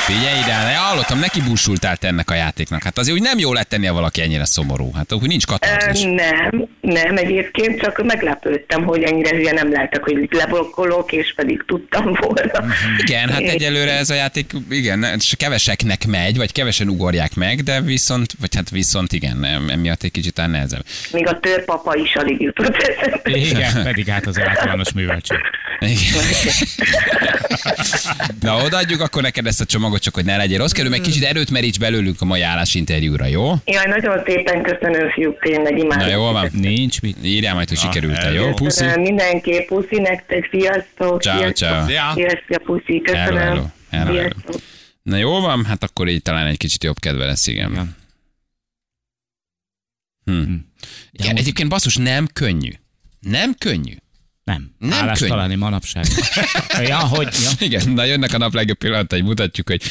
Figyelj 0.05 0.39
ide, 0.39 0.63
ne, 0.63 0.73
hallottam, 0.75 1.19
neki 1.19 1.41
búsultál 1.41 1.97
te 1.97 2.07
ennek 2.07 2.29
a 2.29 2.33
játéknak. 2.33 2.83
Hát 2.83 2.97
azért 2.97 3.17
úgy 3.17 3.23
nem 3.23 3.39
jó 3.39 3.53
lett 3.53 3.69
tennie 3.69 3.91
valaki 3.91 4.21
ennyire 4.21 4.45
szomorú. 4.45 4.91
Hát 4.93 5.13
úgy 5.13 5.27
nincs 5.27 5.43
Ö, 5.43 5.51
katarzus. 5.51 6.03
Nem, 6.03 6.67
Nem, 6.83 7.17
egyébként 7.17 7.81
csak 7.81 8.03
meglepődtem, 8.03 8.83
hogy 8.83 9.03
ennyire 9.03 9.35
hülye 9.35 9.51
nem 9.51 9.71
lehetek, 9.71 10.03
hogy 10.03 10.27
leblokkolok, 10.31 11.11
és 11.11 11.33
pedig 11.35 11.63
tudtam 11.67 12.17
volna. 12.21 12.65
Igen, 12.97 13.29
hát 13.29 13.41
egyelőre 13.41 13.91
ez 13.91 14.09
a 14.09 14.13
játék, 14.13 14.51
igen, 14.69 15.05
keveseknek 15.37 16.05
megy, 16.07 16.37
vagy 16.37 16.51
kevesen 16.51 16.89
ugorják 16.89 17.35
meg, 17.35 17.59
de 17.61 17.81
viszont, 17.81 18.33
vagy 18.39 18.55
hát 18.55 18.69
viszont 18.69 19.13
igen, 19.13 19.43
emiatt 19.69 20.03
egy 20.03 20.11
kicsit 20.11 20.33
talán 20.33 20.51
nehezebb. 20.51 20.83
Még 21.11 21.27
a 21.27 21.39
törpapa 21.39 21.95
is 21.95 22.15
alig 22.15 22.41
jutott. 22.41 22.75
Igen, 23.23 23.83
pedig 23.83 24.07
hát 24.07 24.25
az 24.25 24.39
általános 24.39 24.91
műveltség. 24.93 25.37
Igen. 25.79 26.23
Na, 28.41 28.63
odaadjuk 28.63 29.01
akkor 29.01 29.21
neked 29.21 29.45
ezt 29.45 29.61
a 29.61 29.65
csomagot, 29.65 30.01
csak 30.01 30.13
hogy 30.13 30.25
ne 30.25 30.37
legyél 30.37 30.57
rossz. 30.57 30.71
Kerül, 30.71 30.89
meg 30.89 31.01
kicsit 31.01 31.23
erőt 31.23 31.51
meríts 31.51 31.79
belőlünk 31.79 32.21
a 32.21 32.25
mai 32.25 32.41
állásinterjúra, 32.41 33.25
jó? 33.25 33.53
Jaj, 33.65 33.85
nagyon 33.85 34.21
szépen 34.25 34.61
köszönöm, 34.61 35.09
fiúk, 35.09 35.39
tényleg 35.39 35.77
imádom. 35.77 36.07
Na 36.07 36.13
jó 36.13 36.31
van. 36.31 36.49
Nincs 36.75 37.01
mit. 37.01 37.17
Írjál 37.23 37.53
majd, 37.53 37.69
hogy 37.69 37.77
sikerült 37.77 38.17
el 38.17 38.33
jó? 38.33 38.53
Puszi. 38.53 38.85
Mindenképp, 38.95 39.67
puszi 39.67 39.99
nektek, 39.99 40.49
sziasztok. 40.51 41.21
Ciao, 41.21 41.37
sziasztok. 41.37 41.55
ciao. 41.55 41.89
Ja. 41.89 42.11
Sziasztok, 42.13 42.63
puszi, 42.63 43.01
köszönöm. 43.01 43.35
hello. 43.35 43.65
Hello, 43.89 44.13
hello. 44.13 44.13
Sziasztok. 44.13 44.61
Na 45.01 45.17
jó 45.17 45.39
van, 45.39 45.65
hát 45.65 45.83
akkor 45.83 46.07
így 46.07 46.21
talán 46.21 46.47
egy 46.47 46.57
kicsit 46.57 46.83
jobb 46.83 46.99
kedve 46.99 47.25
lesz, 47.25 47.47
igen. 47.47 47.71
Igen. 47.71 47.95
Hm. 50.25 50.53
Igen, 51.11 51.35
egyébként 51.35 51.69
basszus, 51.69 51.95
nem 51.95 52.27
könnyű. 52.33 52.71
Nem 53.19 53.53
könnyű. 53.57 53.93
Nem. 54.43 54.75
Nem 54.77 54.89
Nem 54.89 54.99
Állás 54.99 55.17
könnyű. 55.17 55.31
találni 55.31 55.55
manapság. 55.55 56.05
ja, 56.87 56.97
hogy... 56.97 57.27
Ja. 57.43 57.49
Igen, 57.59 57.89
na 57.89 58.03
jönnek 58.03 58.33
a 58.33 58.37
nap 58.37 58.53
legjobb 58.53 58.77
pillanatai, 58.77 59.21
mutatjuk, 59.21 59.69
hogy 59.69 59.81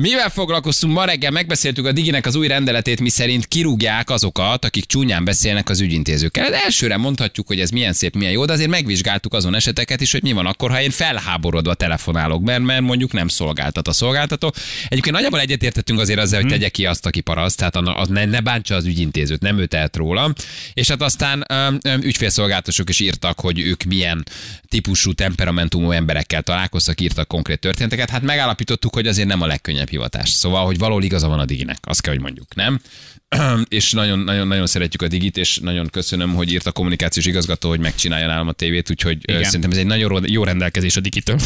mivel 0.00 0.30
foglalkoztunk 0.30 0.94
ma 0.94 1.04
reggel, 1.04 1.30
megbeszéltük 1.30 1.86
a 1.86 1.92
Diginek 1.92 2.26
az 2.26 2.34
új 2.34 2.46
rendeletét, 2.46 3.00
mi 3.00 3.08
szerint 3.08 3.46
kirúgják 3.46 4.10
azokat, 4.10 4.64
akik 4.64 4.84
csúnyán 4.84 5.24
beszélnek 5.24 5.68
az 5.68 5.80
ügyintézőkkel. 5.80 6.54
Elsőre 6.54 6.96
mondhatjuk, 6.96 7.46
hogy 7.46 7.60
ez 7.60 7.70
milyen 7.70 7.92
szép, 7.92 8.14
milyen 8.14 8.32
jó, 8.32 8.44
de 8.44 8.52
azért 8.52 8.70
megvizsgáltuk 8.70 9.34
azon 9.34 9.54
eseteket 9.54 10.00
is, 10.00 10.12
hogy 10.12 10.22
mi 10.22 10.32
van 10.32 10.46
akkor, 10.46 10.70
ha 10.70 10.80
én 10.80 10.90
felháborodva 10.90 11.74
telefonálok, 11.74 12.42
mert, 12.42 12.62
mert 12.62 12.80
mondjuk 12.80 13.12
nem 13.12 13.28
szolgáltat 13.28 13.88
a 13.88 13.92
szolgáltató. 13.92 14.54
Egyébként 14.88 15.14
nagyjából 15.14 15.40
egyetértettünk 15.40 16.00
azért 16.00 16.20
azzal, 16.20 16.40
hogy 16.40 16.50
tegye 16.50 16.68
ki 16.68 16.86
azt, 16.86 17.06
aki 17.06 17.20
paraszt, 17.20 17.56
tehát 17.56 17.76
az 17.76 18.08
ne, 18.08 18.24
ne 18.24 18.40
bántsa 18.40 18.74
az 18.74 18.84
ügyintézőt, 18.84 19.40
nem 19.40 19.58
ő 19.58 19.66
tehet 19.66 19.96
róla. 19.96 20.32
És 20.74 20.88
hát 20.88 21.02
aztán 21.02 21.44
öm, 21.48 21.78
öm, 21.82 22.00
ügyfélszolgáltatósok 22.02 22.88
is 22.88 23.00
írtak, 23.00 23.40
hogy 23.40 23.60
ők 23.60 23.82
milyen 23.82 24.24
típusú 24.68 25.12
temperamentumú 25.12 25.90
emberekkel 25.90 26.42
találkoztak, 26.42 27.00
írtak 27.00 27.28
konkrét 27.28 27.58
történeteket. 27.58 28.10
Hát 28.10 28.22
megállapítottuk, 28.22 28.94
hogy 28.94 29.06
azért 29.06 29.28
nem 29.28 29.42
a 29.42 29.46
legkönnyebb 29.46 29.85
hivatás. 29.88 30.28
Szóval, 30.28 30.64
hogy 30.64 30.78
való 30.78 31.00
igaza 31.00 31.28
van 31.28 31.38
a 31.38 31.44
Diginek, 31.44 31.78
azt 31.82 32.00
kell, 32.00 32.12
hogy 32.12 32.22
mondjuk, 32.22 32.54
nem? 32.54 32.80
és 33.68 33.92
nagyon, 33.92 34.18
nagyon, 34.18 34.46
nagyon 34.46 34.66
szeretjük 34.66 35.02
a 35.02 35.08
Digit, 35.08 35.36
és 35.36 35.58
nagyon 35.58 35.88
köszönöm, 35.88 36.34
hogy 36.34 36.52
írt 36.52 36.66
a 36.66 36.72
kommunikációs 36.72 37.26
igazgató, 37.26 37.68
hogy 37.68 37.80
megcsinálja 37.80 38.26
nálam 38.26 38.48
a 38.48 38.52
tévét, 38.52 38.90
úgyhogy 38.90 39.18
Igen. 39.22 39.44
szerintem 39.44 39.70
ez 39.70 39.76
egy 39.76 39.86
nagyon 39.86 40.24
jó 40.26 40.44
rendelkezés 40.44 40.96
a 40.96 41.00
Digitől. 41.00 41.36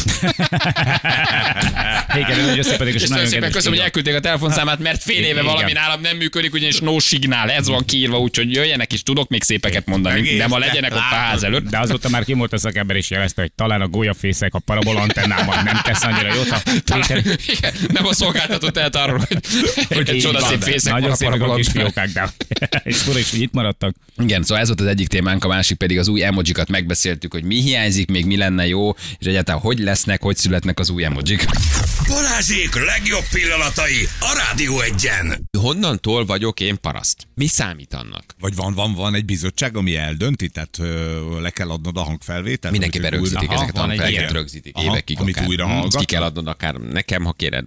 Igen, 2.15 2.39
ez 2.39 2.45
nagyon 2.45 2.63
szépen, 2.63 2.87
és 2.87 2.93
És 2.93 3.07
nagyon 3.07 3.27
szépen 3.27 3.51
köszönöm, 3.51 3.77
hogy 3.77 3.83
elküldték 3.85 4.15
a 4.15 4.19
telefonszámát, 4.19 4.79
mert 4.79 5.03
fél 5.03 5.23
éve 5.23 5.29
Igen. 5.29 5.45
valami 5.45 5.71
nálam 5.71 6.01
nem 6.01 6.17
működik, 6.17 6.53
ugyanis 6.53 6.79
no 6.79 6.99
signál, 6.99 7.49
ez 7.49 7.67
van 7.67 7.85
kiírva, 7.85 8.19
úgyhogy 8.19 8.53
jöjjenek 8.53 8.93
is, 8.93 9.03
tudok 9.03 9.29
még 9.29 9.43
szépeket 9.43 9.85
mondani, 9.85 10.35
de 10.35 10.47
ma 10.47 10.57
legyenek 10.57 10.91
ott 10.91 10.97
a 10.97 11.01
ház 11.01 11.43
előtt. 11.43 11.69
De 11.69 11.79
azóta 11.79 12.09
már 12.09 12.23
kimúlt 12.23 12.53
a 12.53 12.57
szakember 12.57 12.95
is 12.95 13.09
jelezte, 13.09 13.41
hogy 13.41 13.51
talán 13.51 13.81
a 13.81 13.87
gólyafészek 13.87 14.53
a 14.53 14.59
parabola 14.59 14.99
antennában 14.99 15.63
nem 15.63 15.79
tesz 15.83 16.03
annyira 16.03 16.33
jót. 16.33 16.49
A 16.51 16.61
Talán, 16.83 17.23
igen, 17.57 17.73
nem 17.87 18.05
a 18.05 18.13
szolgáltató 18.31 18.69
tehet 18.69 18.95
arról, 18.95 19.17
hogy, 19.17 19.37
hogy 19.87 20.17
csodaszép 20.17 20.61
fészek 20.61 20.93
Nagyon 20.93 21.15
szépek 21.15 21.41
a 21.41 21.55
kis 21.55 21.67
fiókák, 21.67 22.09
de 22.09 22.29
és 22.83 22.97
fura 22.97 23.19
is, 23.19 23.31
hogy 23.31 23.41
itt 23.41 23.53
maradtak. 23.53 23.95
Igen, 24.17 24.43
szóval 24.43 24.61
ez 24.61 24.67
volt 24.67 24.81
az 24.81 24.87
egyik 24.87 25.07
témánk, 25.07 25.43
a 25.43 25.47
másik 25.47 25.77
pedig 25.77 25.99
az 25.99 26.07
új 26.07 26.23
emojikat 26.23 26.69
megbeszéltük, 26.69 27.33
hogy 27.33 27.43
mi 27.43 27.61
hiányzik, 27.61 28.09
még 28.09 28.25
mi 28.25 28.37
lenne 28.37 28.67
jó, 28.67 28.89
és 29.19 29.25
egyáltalán 29.25 29.61
hogy 29.61 29.79
lesznek, 29.79 30.21
hogy 30.21 30.37
születnek 30.37 30.79
az 30.79 30.89
új 30.89 31.03
emojik. 31.03 31.45
Balázsék 32.11 32.75
legjobb 32.85 33.23
pillanatai 33.31 34.07
a 34.19 34.43
Rádió 34.47 34.79
egyen. 34.81 35.49
Honnantól 35.59 36.25
vagyok 36.25 36.59
én 36.59 36.79
paraszt? 36.81 37.27
Mi 37.35 37.47
számít 37.47 37.93
annak? 37.93 38.35
Vagy 38.39 38.55
van, 38.55 38.73
van, 38.73 38.93
van 38.93 39.15
egy 39.15 39.25
bizottság, 39.25 39.77
ami 39.77 39.95
eldönti, 39.95 40.49
tehát 40.49 40.77
ö, 40.79 41.41
le 41.41 41.49
kell 41.49 41.69
adnod 41.69 41.97
a 41.97 42.01
hangfelvételt. 42.01 42.71
Mindenképpen 42.71 43.09
rögzítik 43.09 43.41
újra- 43.49 43.53
ezeket 43.63 43.77
a 43.77 44.07
ilyen. 44.09 44.31
rögzítik 44.31 44.75
Aha, 44.75 44.85
évekig 44.85 45.19
amit 45.19 45.35
akár. 45.35 45.47
újra 45.47 45.65
Mm, 45.65 45.69
hallgatnak. 45.69 45.99
Ki 45.99 46.05
kell 46.05 46.23
adnod 46.23 46.47
akár 46.47 46.75
nekem, 46.75 47.23
ha 47.23 47.31
kéred 47.33 47.65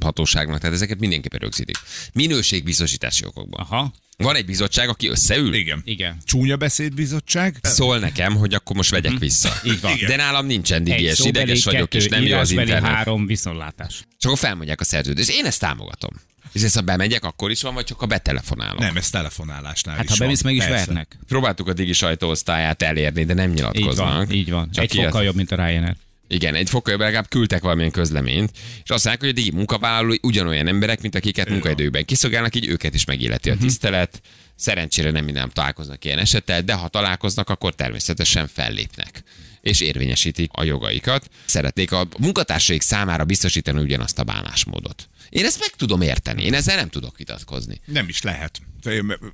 hatóságnak, 0.00 0.58
tehát 0.60 0.74
ezeket 0.74 0.98
mindenképpen 1.00 1.40
rögzítik. 1.40 1.76
Minőségbiztosítási 2.12 3.24
okokban. 3.26 3.60
Aha, 3.60 3.92
Van 4.16 4.36
egy 4.36 4.44
bizottság, 4.44 4.88
aki 4.88 5.08
összeül, 5.08 5.54
Igen. 5.54 5.80
igen. 5.84 6.16
Csúnya 6.24 6.56
beszédbizottság. 6.56 7.56
szól 7.62 7.98
nekem, 7.98 8.36
hogy 8.36 8.54
akkor 8.54 8.76
most 8.76 8.90
vegyek 8.90 9.18
vissza. 9.18 9.52
Így 9.64 9.80
van. 9.80 9.96
Igen. 9.96 10.08
De 10.08 10.16
nálam 10.16 10.46
nincsen 10.46 10.84
szóbeli, 11.16 11.44
ideges 11.44 11.64
vagyok, 11.64 11.94
és 11.94 12.08
nem 12.08 12.22
jó 12.22 12.36
az 12.38 12.50
internet. 12.50 12.90
három 12.90 13.26
viszontlátás. 13.26 13.81
És 13.88 14.24
akkor 14.24 14.38
felmondják 14.38 14.80
a 14.80 14.84
szerződést. 14.84 15.30
Én 15.30 15.44
ezt 15.44 15.60
támogatom. 15.60 16.10
És 16.52 16.62
ezt, 16.62 16.74
ha 16.74 16.80
bemegyek, 16.80 17.24
akkor 17.24 17.50
is 17.50 17.62
van, 17.62 17.74
vagy 17.74 17.84
csak 17.84 17.98
ha 17.98 18.06
betelefonálok. 18.06 18.78
Nem, 18.78 18.96
ez 18.96 19.10
telefonálásnál 19.10 19.96
Hát 19.96 20.04
is 20.04 20.18
ha 20.18 20.24
van. 20.26 20.36
meg 20.44 20.54
is 20.54 20.64
Persze. 20.64 20.84
vernek. 20.86 21.18
Próbáltuk 21.28 21.68
a 21.68 21.72
digi 21.72 21.92
sajtóosztályát 21.92 22.82
elérni, 22.82 23.24
de 23.24 23.34
nem 23.34 23.48
Így 23.48 23.54
nyilatkoznak. 23.54 24.12
van, 24.26 24.30
így 24.30 24.50
van. 24.50 24.70
Csak 24.70 24.84
Egy 24.84 24.94
fokkal 24.94 25.22
jobb, 25.22 25.34
mint 25.34 25.50
a 25.52 25.56
Ryanair. 25.66 25.96
Igen, 26.28 26.54
egy 26.54 26.68
fokkal 26.68 26.96
legalább 26.96 27.28
küldtek 27.28 27.62
valamilyen 27.62 27.90
közleményt, 27.90 28.50
és 28.84 28.90
azt 28.90 29.04
mondják, 29.04 29.20
hogy 29.20 29.28
a 29.28 29.32
digi 29.32 29.56
munkavállalói 29.56 30.18
ugyanolyan 30.22 30.66
emberek, 30.68 31.00
mint 31.00 31.14
akiket 31.14 31.48
munkaidőben 31.48 32.04
kiszolgálnak, 32.04 32.54
így 32.54 32.66
őket 32.66 32.94
is 32.94 33.04
megilleti 33.04 33.50
Mhm. 33.50 33.58
a 33.58 33.62
tisztelet. 33.62 34.20
Szerencsére 34.56 35.10
nem 35.10 35.24
minden 35.24 35.50
találkoznak 35.52 36.04
ilyen 36.04 36.18
esettel, 36.18 36.62
de 36.62 36.72
ha 36.72 36.88
találkoznak, 36.88 37.48
akkor 37.50 37.74
természetesen 37.74 38.48
fellépnek 38.48 39.22
és 39.62 39.80
érvényesítik 39.80 40.50
a 40.52 40.64
jogaikat. 40.64 41.28
Szeretnék 41.44 41.92
a 41.92 42.08
munkatársaik 42.18 42.82
számára 42.82 43.24
biztosítani 43.24 43.80
ugyanazt 43.80 44.18
a 44.18 44.24
bánásmódot. 44.24 45.08
Én 45.32 45.44
ezt 45.44 45.60
meg 45.60 45.68
tudom 45.76 46.00
érteni, 46.00 46.42
én 46.42 46.54
ezzel 46.54 46.76
nem 46.76 46.88
tudok 46.88 47.16
vitatkozni. 47.16 47.80
Nem 47.84 48.08
is 48.08 48.22
lehet. 48.22 48.60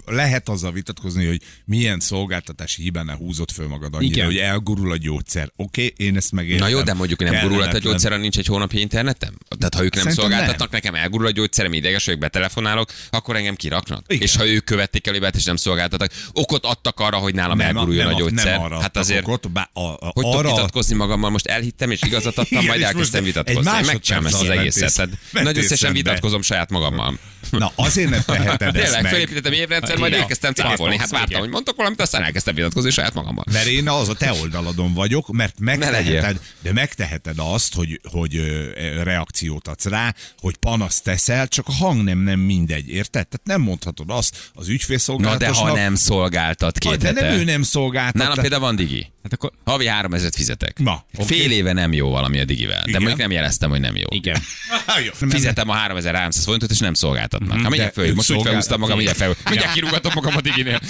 Lehet 0.06 0.48
azzal 0.48 0.72
vitatkozni, 0.72 1.26
hogy 1.26 1.42
milyen 1.64 2.00
szolgáltatási 2.00 2.82
hibánál 2.82 3.16
húzott 3.16 3.50
föl 3.50 3.68
magad 3.68 3.94
annyira, 3.94 4.12
Igen. 4.12 4.26
hogy 4.26 4.36
elgurul 4.36 4.92
a 4.92 4.96
gyógyszer. 4.96 5.52
Oké, 5.56 5.92
okay, 5.92 6.06
én 6.06 6.16
ezt 6.16 6.32
megértem. 6.32 6.68
Na 6.68 6.72
jó, 6.74 6.82
de 6.82 6.94
mondjuk 6.94 7.20
nem 7.20 7.42
gurulhat 7.42 7.74
a 7.74 7.78
gyógyszeren, 7.78 8.20
nincs 8.20 8.38
egy 8.38 8.46
hónapja 8.46 8.80
internetem? 8.80 9.34
Tehát 9.58 9.74
ha 9.74 9.84
ők 9.84 9.94
nem 9.94 10.02
Szerintem 10.02 10.30
szolgáltatnak, 10.30 10.70
nekem 10.70 10.94
elgurul 10.94 11.26
a 11.26 11.30
gyógyszerem, 11.30 11.72
ideges 11.72 12.04
vagyok, 12.04 12.20
betelefonálok, 12.20 12.92
akkor 13.10 13.36
engem 13.36 13.54
kiraknak. 13.54 14.04
Igen. 14.06 14.22
És 14.22 14.36
ha 14.36 14.46
ők 14.46 14.64
követték 14.64 15.06
el 15.06 15.12
hibát 15.12 15.36
és 15.36 15.44
nem 15.44 15.56
szolgáltatnak, 15.56 16.12
okot 16.32 16.64
adtak 16.64 17.00
arra, 17.00 17.16
hogy 17.16 17.34
nálam 17.34 17.56
nem, 17.56 17.66
elguruljon 17.66 18.06
nem, 18.06 18.14
a 18.14 18.18
gyógyszer. 18.18 18.52
Nem 18.52 18.60
arra 18.60 18.80
hát 18.80 18.96
azért, 18.96 19.26
okot, 19.26 19.50
bá, 19.50 19.70
a, 19.72 19.80
a, 19.80 19.98
hogy 20.00 20.24
arra, 20.26 20.48
vitatkozni 20.48 20.96
magammal, 20.96 21.30
most 21.30 21.46
elhittem 21.46 21.90
és 21.90 22.02
igazat 22.02 22.38
adtam, 22.38 22.46
Igen, 22.50 22.64
majd 22.64 22.82
elkezdtem 22.82 23.24
vitatkozni. 23.24 23.70
Megcsinálom 23.86 24.26
ezt 24.26 24.40
az 24.40 24.48
egészet. 24.48 24.96
mentél- 25.32 25.68
Tehát 25.78 25.87
szembe. 25.94 26.10
vitatkozom 26.10 26.42
saját 26.42 26.70
magammal. 26.70 27.18
Na 27.50 27.72
azért 27.74 28.10
nem 28.10 28.20
teheted 28.26 28.76
ezt 28.76 28.84
Tényleg, 28.84 29.02
meg. 29.02 29.12
felépítettem 29.12 29.52
évrendszer, 29.52 29.96
majd 29.96 30.12
elkezdtem 30.12 30.52
cáfolni. 30.52 30.96
Hát 30.98 31.10
vártam, 31.10 31.40
hogy 31.40 31.48
mondtak 31.48 31.76
valamit, 31.76 32.00
aztán 32.00 32.22
elkezdtem 32.22 32.54
vitatkozni 32.54 32.90
saját 32.90 33.14
magammal. 33.14 33.44
Mert 33.52 33.66
én 33.66 33.88
az 33.88 34.08
a 34.08 34.14
te 34.14 34.32
oldaladon 34.32 34.94
vagyok, 34.94 35.32
mert 35.32 35.60
megteheted, 35.60 36.40
de 36.62 36.72
megteheted 36.72 37.36
azt, 37.36 37.74
hogy, 37.74 38.00
hogy 38.10 38.36
ö, 38.36 38.70
reakciót 39.02 39.68
adsz 39.68 39.84
rá, 39.84 40.14
hogy 40.38 40.56
panaszt 40.56 41.02
teszel, 41.04 41.48
csak 41.48 41.68
a 41.68 41.72
hang 41.72 42.02
nem, 42.04 42.18
nem 42.18 42.40
mindegy, 42.40 42.88
érted? 42.88 43.28
Tehát 43.28 43.40
nem 43.44 43.60
mondhatod 43.60 44.10
azt 44.10 44.50
az 44.54 44.66
Na 44.66 44.72
ügyfélszolgálatosnak. 44.72 45.64
de 45.66 45.70
ha 45.70 45.76
nem 45.76 45.94
szolgáltat 45.94 46.78
két 46.78 46.96
de 46.96 47.12
nem 47.12 47.24
ő 47.24 47.44
nem 47.44 47.62
szolgáltat. 47.62 48.14
Nálam 48.22 48.38
például 48.38 48.60
van 48.62 48.76
digi. 48.76 49.12
Hát 49.30 49.32
akkor 49.32 49.52
Havi 49.64 49.86
3000 49.86 50.30
fizetek. 50.34 50.78
Na, 50.78 51.04
oké. 51.18 51.34
Fél 51.34 51.50
éve 51.50 51.72
nem 51.72 51.92
jó 51.92 52.10
valami 52.10 52.38
a 52.40 52.44
digivel. 52.44 52.76
De 52.82 52.88
Igen. 52.88 53.00
mondjuk 53.00 53.20
nem 53.20 53.30
jeleztem, 53.30 53.70
hogy 53.70 53.80
nem 53.80 53.96
jó. 53.96 54.06
igen. 54.08 54.40
Jó. 55.20 55.28
Fizetem 55.28 55.68
a 55.68 55.72
3300 55.74 56.44
forintot, 56.44 56.70
és 56.70 56.78
nem 56.78 56.94
szolgáltatnak. 56.94 57.50
Hát 57.60 57.68
mindjárt 57.68 57.94
De 57.94 58.02
föl, 58.02 58.14
most 58.14 58.18
úgy 58.18 58.24
szolgál- 58.24 58.44
felhúztam 58.46 58.80
magam, 58.80 58.96
mindjárt 58.96 59.18
fel. 59.18 59.36
Mindjárt 59.50 59.72
kirúgatom 59.74 60.12
magam 60.14 60.36
a 60.36 60.40
diginél. 60.40 60.80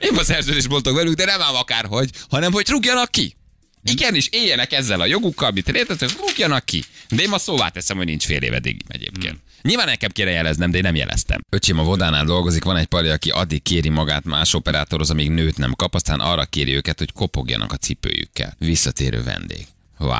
Én 0.00 0.16
a 0.16 0.24
szerződést 0.24 0.68
boltok 0.68 0.94
velük, 0.96 1.14
de 1.14 1.24
nem 1.24 1.40
ám 1.40 1.54
akárhogy, 1.54 2.10
hanem 2.28 2.52
hogy 2.52 2.68
rúgjanak 2.68 3.10
ki. 3.10 3.36
Igenis, 3.82 4.28
éljenek 4.30 4.72
ezzel 4.72 5.00
a 5.00 5.06
jogukkal, 5.06 5.48
amit 5.48 5.70
léteznek, 5.70 6.10
rúgjanak 6.18 6.64
ki. 6.64 6.84
De 7.08 7.22
én 7.22 7.28
ma 7.28 7.38
szóvá 7.38 7.68
teszem, 7.68 7.96
hogy 7.96 8.06
nincs 8.06 8.24
fél 8.24 8.42
éve 8.42 8.58
digim 8.58 8.86
egyébként. 8.88 9.38
Nyilván 9.66 9.86
nekem 9.86 10.10
kéne 10.10 10.30
jeleznem, 10.30 10.70
de 10.70 10.76
én 10.76 10.82
nem 10.82 10.94
jeleztem. 10.94 11.40
Öcsém 11.50 11.78
a 11.78 11.82
Vodánál 11.82 12.24
dolgozik, 12.24 12.64
van 12.64 12.76
egy 12.76 12.86
pali, 12.86 13.08
aki 13.08 13.30
addig 13.30 13.62
kéri 13.62 13.88
magát 13.88 14.24
más 14.24 14.54
operátorhoz, 14.54 15.10
amíg 15.10 15.30
nőt 15.30 15.56
nem 15.56 15.72
kap, 15.72 15.94
aztán 15.94 16.20
arra 16.20 16.44
kéri 16.44 16.74
őket, 16.74 16.98
hogy 16.98 17.12
kopogjanak 17.12 17.72
a 17.72 17.76
cipőjükkel. 17.76 18.54
Visszatérő 18.58 19.22
vendég. 19.22 19.66
Wow. 19.98 20.10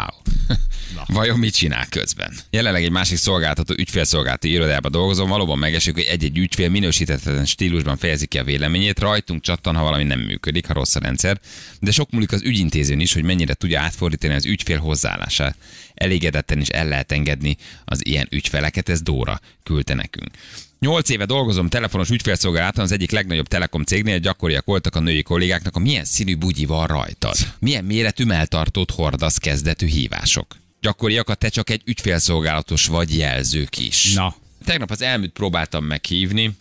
Vajon 1.07 1.39
mit 1.39 1.55
csinál 1.55 1.87
közben? 1.89 2.33
Jelenleg 2.51 2.85
egy 2.85 2.91
másik 2.91 3.17
szolgáltató 3.17 3.75
ügyfélszolgálati 3.79 4.51
irodában 4.51 4.91
dolgozom, 4.91 5.29
valóban 5.29 5.59
megesik, 5.59 5.95
hogy 5.95 6.03
egy-egy 6.03 6.39
ügyfél 6.39 6.69
minősítetlen 6.69 7.47
stílusban 7.47 7.97
fejezi 7.97 8.27
ki 8.27 8.39
a 8.39 8.45
véleményét, 8.45 8.99
rajtunk 8.99 9.43
csattan, 9.43 9.77
ha 9.77 9.83
valami 9.83 10.05
nem 10.05 10.21
működik, 10.21 10.67
ha 10.67 10.73
rossz 10.73 10.95
a 10.95 11.01
rendszer, 11.01 11.41
de 11.81 11.91
sok 11.91 12.11
múlik 12.11 12.33
az 12.33 12.43
ügyintézőn 12.43 13.01
is, 13.01 13.13
hogy 13.13 13.25
mennyire 13.25 13.55
tudja 13.55 13.81
átfordítani 13.81 14.35
az 14.35 14.47
ügyfél 14.47 14.79
hozzáállását. 14.79 15.57
Elégedetten 15.95 16.61
is 16.61 16.69
el 16.69 16.89
lehet 16.89 17.13
engedni 17.13 17.57
az 17.85 18.07
ilyen 18.07 18.29
ügyfeleket, 18.31 18.89
ez 18.89 19.03
Dóra 19.03 19.41
küldte 19.63 19.95
nekünk. 19.95 20.31
Nyolc 20.79 21.09
éve 21.09 21.25
dolgozom 21.25 21.69
telefonos 21.69 22.11
ügyfélszolgálaton 22.11 22.85
az 22.85 22.93
egyik 22.93 23.11
legnagyobb 23.11 23.47
telekom 23.47 23.83
cégnél, 23.83 24.19
gyakoriak 24.19 24.65
voltak 24.65 24.95
a 24.95 25.01
női 25.01 25.23
kollégáknak, 25.23 25.77
a 25.77 25.79
milyen 25.79 26.05
színű 26.05 26.37
bugyi 26.37 26.65
van 26.65 26.87
rajtad. 26.87 27.37
Milyen 27.59 27.85
méretű 27.85 28.25
melltartót 28.25 28.91
hordasz 28.91 29.39
kezdetű 29.39 29.87
hívások. 29.87 30.57
Gyakoriak 30.87 31.29
a 31.29 31.35
te 31.35 31.49
csak 31.49 31.71
egy 31.71 31.83
ügyfélszolgálatos 31.85 32.87
vagy 32.87 33.17
jelzők 33.17 33.79
is. 33.79 34.15
Na. 34.15 34.35
Tegnap 34.65 34.91
az 34.91 35.03
elműt 35.03 35.33
próbáltam 35.33 35.85
meghívni, 35.85 36.57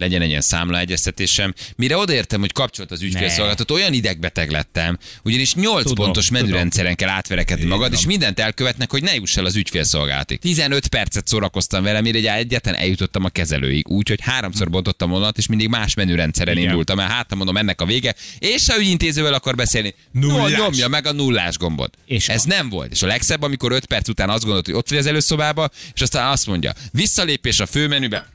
legyen 0.00 0.22
egy 0.22 0.28
ilyen 0.28 0.40
számlaegyeztetésem. 0.40 1.54
Mire 1.76 1.96
odaértem, 1.96 2.40
hogy 2.40 2.52
kapcsolat 2.52 2.90
az 2.90 3.02
ügyfélszolgálatot, 3.02 3.70
olyan 3.70 3.92
idegbeteg 3.92 4.50
lettem, 4.50 4.98
ugyanis 5.22 5.54
8 5.54 5.82
Tudom, 5.82 6.04
pontos 6.04 6.26
tudom. 6.26 6.42
menürendszeren 6.42 6.94
kell 6.94 7.08
átverekedni 7.08 7.64
magad, 7.64 7.90
van. 7.90 7.98
és 7.98 8.06
mindent 8.06 8.40
elkövetnek, 8.40 8.90
hogy 8.90 9.02
ne 9.02 9.14
juss 9.14 9.36
el 9.36 9.44
az 9.44 9.56
ügyfélszolgálatig. 9.56 10.38
15 10.38 10.86
percet 10.88 11.26
szórakoztam 11.28 11.82
vele, 11.82 12.00
mire 12.00 12.18
egy 12.18 12.26
egyetlen 12.26 12.74
eljutottam 12.74 13.24
a 13.24 13.28
kezelőig, 13.28 13.88
úgyhogy 13.88 14.20
háromszor 14.22 14.70
bontottam 14.70 15.10
vonalat, 15.10 15.38
és 15.38 15.46
mindig 15.46 15.68
más 15.68 15.94
menürendszeren 15.94 16.56
Igen. 16.56 16.68
indultam 16.68 16.98
el. 17.00 17.08
Hát, 17.08 17.34
mondom, 17.34 17.56
ennek 17.56 17.80
a 17.80 17.84
vége, 17.84 18.14
és 18.38 18.68
ha 18.68 18.78
ügyintézővel 18.78 19.34
akar 19.34 19.54
beszélni, 19.54 19.94
Nullás. 20.12 20.52
no, 20.52 20.62
nyomja 20.64 20.88
meg 20.88 21.06
a 21.06 21.12
nullás 21.12 21.56
gombot. 21.58 21.96
És 22.06 22.28
Ez 22.28 22.42
a- 22.44 22.48
nem 22.48 22.68
volt. 22.68 22.92
És 22.92 23.02
a 23.02 23.06
legszebb, 23.06 23.42
amikor 23.42 23.72
5 23.72 23.84
perc 23.86 24.08
után 24.08 24.28
azt 24.30 24.42
gondolt, 24.44 24.66
hogy 24.66 24.74
ott 24.74 24.88
vagy 24.88 24.98
az 24.98 25.06
előszobába, 25.06 25.70
és 25.94 26.00
aztán 26.00 26.28
azt 26.30 26.46
mondja, 26.46 26.72
visszalépés 26.92 27.60
a 27.60 27.66
főmenübe, 27.66 28.26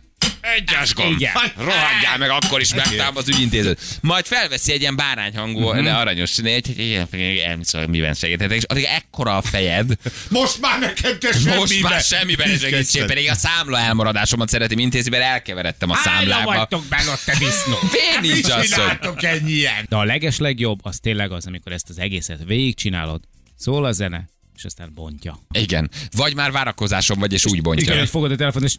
egyes 0.41 0.93
gomb. 0.93 1.19
Igen. 1.19 1.33
Rohadjál 1.57 2.17
meg, 2.17 2.29
akkor 2.29 2.61
is 2.61 2.73
megtámad 2.73 3.17
az 3.17 3.29
ügyintézőt. 3.29 3.81
Majd 4.01 4.25
felveszi 4.25 4.71
egy 4.71 4.81
ilyen 4.81 4.95
bárányhangú, 4.95 5.71
de 5.71 5.93
aranyos, 5.93 6.37
egy, 6.37 6.47
egy, 6.47 6.79
egy, 6.79 7.07
egy, 7.11 7.37
egy, 7.73 7.87
miben 7.87 8.13
segíthetek, 8.13 8.57
és 8.57 8.63
addig 8.63 8.83
ekkora 8.83 9.37
a 9.37 9.41
fejed, 9.41 9.93
Most 10.29 10.61
már 10.61 10.79
nekem 10.79 11.19
te 11.19 11.31
semmiben. 11.31 11.57
most 11.57 11.81
már 11.81 12.01
semmiben 12.01 12.57
segítség, 12.57 13.05
pedig 13.05 13.29
a 13.29 13.35
számla 13.35 13.79
elmaradásomat 13.79 14.49
szeretném 14.49 14.79
intézni, 14.79 15.09
mert 15.09 15.23
elkeveredtem 15.23 15.89
a 15.89 15.95
számlába. 15.95 16.53
vagytok 16.53 16.85
benne 16.89 17.11
ott, 17.11 17.21
te 17.25 17.35
disznó? 17.39 17.75
Fél 17.95 18.19
nincs 18.21 18.49
asszony. 18.49 19.15
ennyien? 19.15 19.85
De 19.89 19.95
a 19.95 20.03
leges 20.03 20.37
legjobb 20.37 20.79
az 20.85 20.99
tényleg 20.99 21.31
az, 21.31 21.47
amikor 21.47 21.71
ezt 21.71 21.89
az 21.89 21.99
egészet 21.99 22.39
végigcsinálod, 22.45 23.21
szól 23.57 23.85
a 23.85 23.91
zene, 23.91 24.29
és 24.57 24.65
aztán 24.65 24.91
bontja. 24.95 25.39
Igen. 25.51 25.89
Vagy 26.11 26.35
már 26.35 26.51
várakozásom 26.51 27.19
vagy, 27.19 27.33
és 27.33 27.45
úgy 27.45 27.51
Igen, 27.51 27.63
bontja. 27.63 27.97
hogy 27.97 28.09
fogod 28.09 28.31
a 28.31 28.35
telefon, 28.35 28.63
és 28.63 28.75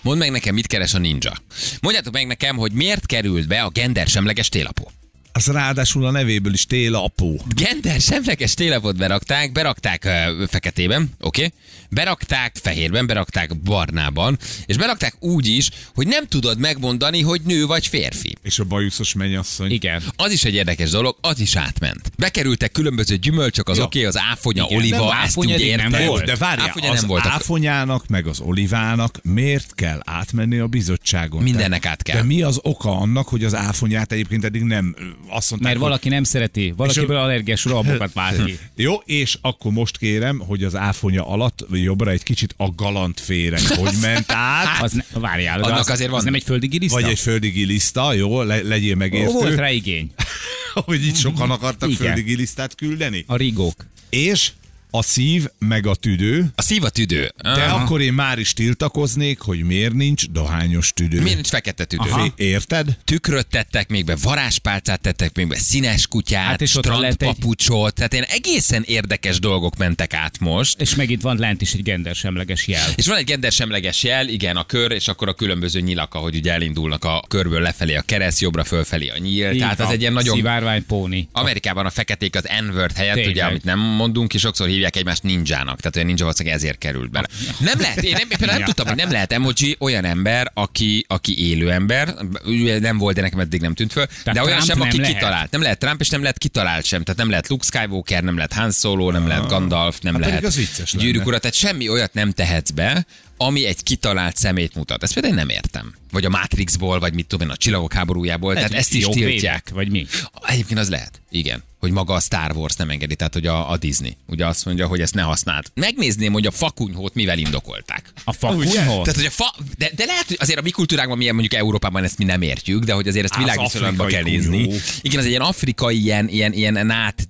Mondd 0.00 0.18
meg 0.18 0.30
nekem, 0.30 0.54
mit 0.54 0.66
keres 0.66 0.94
a 0.94 0.98
ninja. 0.98 1.32
Mondjátok 1.80 2.12
meg 2.12 2.26
nekem, 2.26 2.56
hogy 2.56 2.72
miért 2.72 3.06
került 3.06 3.48
be 3.48 3.62
a 3.62 3.68
gendersemleges 3.68 4.48
télapó. 4.48 4.90
Az 5.32 5.46
ráadásul 5.46 6.06
a 6.06 6.10
nevéből 6.10 6.52
is 6.52 6.66
tél 6.66 6.94
apó. 6.94 7.40
Gender 7.54 8.00
semleges 8.00 8.54
télapot 8.54 8.96
berakták, 8.96 9.52
berakták 9.52 10.08
feketében, 10.48 11.10
oké? 11.20 11.44
Okay? 11.44 11.58
Berakták 11.90 12.56
fehérben, 12.62 13.06
berakták 13.06 13.56
barnában, 13.60 14.38
és 14.66 14.76
berakták 14.76 15.14
úgy 15.20 15.46
is, 15.46 15.70
hogy 15.94 16.06
nem 16.06 16.26
tudod 16.26 16.58
megmondani, 16.58 17.22
hogy 17.22 17.40
nő 17.44 17.66
vagy 17.66 17.86
férfi. 17.86 18.34
És 18.42 18.58
a 18.58 18.64
bajuszos 18.64 19.14
mennyasszony. 19.14 19.70
igen. 19.70 20.02
Az 20.16 20.32
is 20.32 20.44
egy 20.44 20.54
érdekes 20.54 20.90
dolog, 20.90 21.16
az 21.20 21.40
is 21.40 21.56
átment. 21.56 22.10
Bekerültek 22.18 22.72
különböző 22.72 23.16
gyümölcsök, 23.16 23.68
az 23.68 23.76
Ja. 23.76 23.84
oké, 23.84 23.98
okay, 23.98 24.10
az 24.10 24.18
áfonya, 24.30 24.64
Igen, 24.64 24.78
oliva, 24.78 25.08
de 25.08 25.22
ezt 25.24 25.38
eddig 25.50 25.76
nem 25.76 26.06
volt. 26.06 26.24
De 26.24 26.36
várjál, 26.36 26.66
áfonya 26.68 26.90
az 26.90 26.98
nem 26.98 27.08
voltak. 27.08 27.32
áfonyának, 27.32 28.06
meg 28.06 28.26
az 28.26 28.40
olivának 28.40 29.18
miért 29.22 29.74
kell 29.74 30.00
átmenni 30.04 30.58
a 30.58 30.66
bizottságon? 30.66 31.42
Mindennek 31.42 31.86
át 31.86 32.02
kell. 32.02 32.16
De 32.16 32.22
mi 32.22 32.42
az 32.42 32.58
oka 32.62 32.96
annak, 32.96 33.28
hogy 33.28 33.44
az 33.44 33.54
áfonyát 33.54 34.12
egyébként 34.12 34.44
eddig 34.44 34.62
nem 34.62 34.94
azt 35.28 35.50
mondták, 35.50 35.60
Mert 35.60 35.74
hogy- 35.74 35.84
valaki 35.84 36.08
nem 36.08 36.24
szereti, 36.24 36.74
valakiből 36.76 37.16
a- 37.16 37.22
allergiás 37.22 37.64
rohamokat 37.64 38.12
vált 38.12 38.44
ki. 38.44 38.58
Jó, 38.76 38.94
és 39.04 39.38
akkor 39.40 39.72
most 39.72 39.96
kérem, 39.98 40.38
hogy 40.38 40.64
az 40.64 40.74
áfonya 40.76 41.26
alatt 41.28 41.64
jobbra 41.82 42.10
egy 42.10 42.22
kicsit 42.22 42.54
a 42.56 42.70
galant 42.70 43.20
féreg, 43.20 43.60
hogy 43.66 43.94
ment 44.00 44.32
át, 44.32 44.82
Az 44.84 44.92
ne, 44.92 45.20
várjál, 45.20 45.62
Annak 45.62 45.78
az, 45.78 45.90
azért 45.90 46.08
az 46.08 46.14
van- 46.14 46.24
nem 46.24 46.34
egy 46.34 46.42
földi 46.42 46.66
giliszta? 46.66 47.00
vagy 47.00 47.10
egy 47.10 47.18
földi 47.18 47.48
giliszta, 47.48 48.12
jó, 48.12 48.42
le, 48.42 48.62
legyél 48.62 48.94
megértő, 48.94 49.32
Volt 49.32 49.56
rá 49.56 49.70
igény. 49.70 50.10
hogy 50.74 51.06
itt 51.06 51.16
sokan 51.16 51.50
akartak 51.50 51.90
Igen. 51.90 52.02
földi 52.06 52.22
gilisztát 52.22 52.74
küldeni. 52.74 53.24
A 53.26 53.36
rigók. 53.36 53.86
És 54.10 54.50
a 54.96 55.02
szív 55.02 55.46
meg 55.58 55.86
a 55.86 55.94
tüdő, 55.94 56.46
A 56.54 56.62
szív 56.62 56.84
a 56.84 56.88
tüdő. 56.88 57.32
de 57.42 57.50
Aha. 57.50 57.82
akkor 57.82 58.00
én 58.00 58.12
már 58.12 58.38
is 58.38 58.52
tiltakoznék, 58.52 59.38
hogy 59.40 59.62
miért 59.62 59.92
nincs 59.92 60.26
dohányos 60.28 60.92
tüdő. 60.92 61.18
Miért 61.20 61.34
nincs 61.34 61.48
fekete 61.48 61.84
tüdő? 61.84 62.08
Fé- 62.08 62.32
Érted? 62.36 62.96
tükröt 63.04 63.46
tettek 63.46 63.88
még 63.88 64.04
be, 64.04 64.16
varázspálcát 64.22 65.00
tettek 65.00 65.36
még 65.36 65.46
be, 65.48 65.56
színes 65.56 66.06
kutyát, 66.06 66.44
Hát 66.46 66.60
és 66.62 66.74
lett 66.74 66.84
egy- 66.86 66.92
strandpapucsot, 66.92 67.94
tehát 67.94 68.12
ilyen 68.12 68.24
egészen 68.28 68.82
érdekes 68.86 69.38
dolgok 69.38 69.76
mentek 69.76 70.14
át 70.14 70.38
most. 70.40 70.80
És 70.80 70.94
megint 70.94 71.22
van 71.22 71.38
lent 71.38 71.60
is 71.62 71.72
egy 71.72 71.82
gendersemleges 71.82 72.66
jel. 72.66 72.88
És 72.94 73.06
van 73.06 73.16
egy 73.16 73.24
gendersemleges 73.24 74.02
jel, 74.02 74.28
igen, 74.28 74.56
a 74.56 74.64
kör, 74.64 74.90
és 74.92 75.08
akkor 75.08 75.28
a 75.28 75.34
különböző 75.34 75.80
nyilak, 75.80 76.14
ahogy 76.14 76.36
ugye 76.36 76.52
elindulnak 76.52 77.04
a 77.04 77.24
körből 77.28 77.60
lefelé 77.60 77.94
a 77.94 78.02
kereszt, 78.02 78.40
jobbra 78.40 78.64
fölfelé 78.64 79.08
a 79.08 79.18
nyíl. 79.18 79.50
Így 79.50 79.58
Tehát 79.58 79.78
az 79.80 79.84
van. 79.84 79.94
egy 79.94 80.00
ilyen 80.00 80.12
nagyon 80.12 80.36
Szivárvány 80.36 80.86
póni. 80.86 81.28
Amerikában 81.32 81.86
a 81.86 81.90
feketék 81.90 82.36
az 82.36 82.44
N-word 82.68 82.96
helyett, 82.96 83.14
Tényleg. 83.14 83.32
ugye, 83.34 83.44
amit 83.44 83.64
nem 83.64 83.78
mondunk, 83.78 84.34
és 84.34 84.40
sokszor 84.40 84.68
hívják 84.68 84.85
egymást 84.94 85.22
ninjának. 85.22 85.80
Tehát 85.80 85.96
olyan 85.96 86.08
ninja 86.08 86.24
valószínűleg 86.24 86.58
ezért 86.58 86.78
került 86.78 87.10
bele. 87.10 87.26
Nem 87.60 87.80
lehet, 87.80 88.02
én 88.02 88.12
nem, 88.12 88.28
például 88.28 88.52
nem 88.52 88.64
tudtam, 88.64 88.86
hogy 88.86 88.96
nem 88.96 89.10
lehet 89.10 89.32
emoji 89.32 89.76
olyan 89.78 90.04
ember, 90.04 90.50
aki, 90.54 91.04
aki 91.08 91.48
élő 91.48 91.70
ember, 91.70 92.14
ugye 92.44 92.78
nem 92.78 92.98
volt, 92.98 93.14
de 93.14 93.20
nekem 93.20 93.40
eddig 93.40 93.60
nem 93.60 93.74
tűnt 93.74 93.92
föl, 93.92 94.06
de 94.24 94.42
olyan 94.42 94.60
Trump 94.60 94.64
sem, 94.64 94.80
aki 94.80 94.98
lehet. 94.98 95.14
kitalált. 95.14 95.50
Nem 95.50 95.62
lehet 95.62 95.78
Trump, 95.78 96.00
és 96.00 96.08
nem 96.08 96.20
lehet 96.20 96.38
kitalált 96.38 96.84
sem. 96.84 97.02
Tehát 97.02 97.18
nem 97.18 97.30
lehet 97.30 97.48
Luke 97.48 97.64
Skywalker, 97.64 98.22
nem 98.22 98.36
lehet 98.36 98.52
Han 98.52 98.70
Solo, 98.70 99.10
nem 99.10 99.26
lehet 99.26 99.46
Gandalf, 99.48 100.00
nem 100.00 100.14
Hát 100.14 100.22
lehet. 100.22 100.92
Gyűrűk 100.92 101.26
ura, 101.26 101.38
tehát 101.38 101.56
semmi 101.56 101.88
olyat 101.88 102.14
nem 102.14 102.32
tehetsz 102.32 102.70
be, 102.70 103.06
ami 103.36 103.66
egy 103.66 103.82
kitalált 103.82 104.36
szemét 104.36 104.74
mutat. 104.74 105.02
Ezt 105.02 105.12
például 105.12 105.34
én 105.34 105.40
nem 105.40 105.48
értem. 105.48 105.94
Vagy 106.10 106.24
a 106.24 106.28
Matrixból, 106.28 106.98
vagy 106.98 107.14
mit 107.14 107.26
tudom 107.26 107.46
én, 107.46 107.52
a 107.52 107.56
csillagok 107.56 107.92
háborújából. 107.92 108.52
Lehet, 108.54 108.68
tehát 108.68 108.84
ezt 108.84 108.94
is 108.94 109.04
tiltják. 109.04 109.70
Vagy 109.74 109.90
mi? 109.90 110.06
Egyébként 110.46 110.78
az 110.78 110.88
lehet, 110.88 111.20
igen. 111.30 111.62
Hogy 111.78 111.90
maga 111.90 112.14
a 112.14 112.20
Star 112.20 112.56
Wars 112.56 112.76
nem 112.76 112.90
engedi, 112.90 113.14
tehát 113.16 113.32
hogy 113.32 113.46
a, 113.46 113.70
a 113.70 113.76
Disney. 113.76 114.16
Ugye 114.26 114.46
azt 114.46 114.64
mondja, 114.64 114.86
hogy 114.86 115.00
ezt 115.00 115.14
ne 115.14 115.22
használd. 115.22 115.66
Megnézném, 115.74 116.32
hogy 116.32 116.46
a 116.46 116.50
fakunyhót 116.50 117.14
mivel 117.14 117.38
indokolták. 117.38 118.12
A 118.24 118.32
fakunyhó? 118.32 119.02
Tehát, 119.02 119.14
hogy 119.14 119.24
a 119.24 119.30
fa, 119.30 119.54
de, 119.78 119.90
de 119.96 120.04
lehet, 120.04 120.26
hogy 120.26 120.36
azért 120.40 120.58
a 120.58 120.62
mi 120.62 120.70
kultúránkban, 120.70 121.18
milyen 121.18 121.34
mondjuk 121.34 121.60
Európában 121.60 122.04
ezt 122.04 122.18
mi 122.18 122.24
nem 122.24 122.42
értjük, 122.42 122.84
de 122.84 122.92
hogy 122.92 123.08
azért 123.08 123.24
ezt 123.24 123.36
világviszonylatban 123.36 124.06
kell 124.06 124.22
nézni. 124.22 124.70
Igen, 125.00 125.18
az 125.18 125.24
egy 125.24 125.30
ilyen 125.30 125.42
afrikai, 125.42 126.02
ilyen, 126.02 126.28
ilyen, 126.28 126.52
ilyen 126.52 126.86
nát 126.86 127.28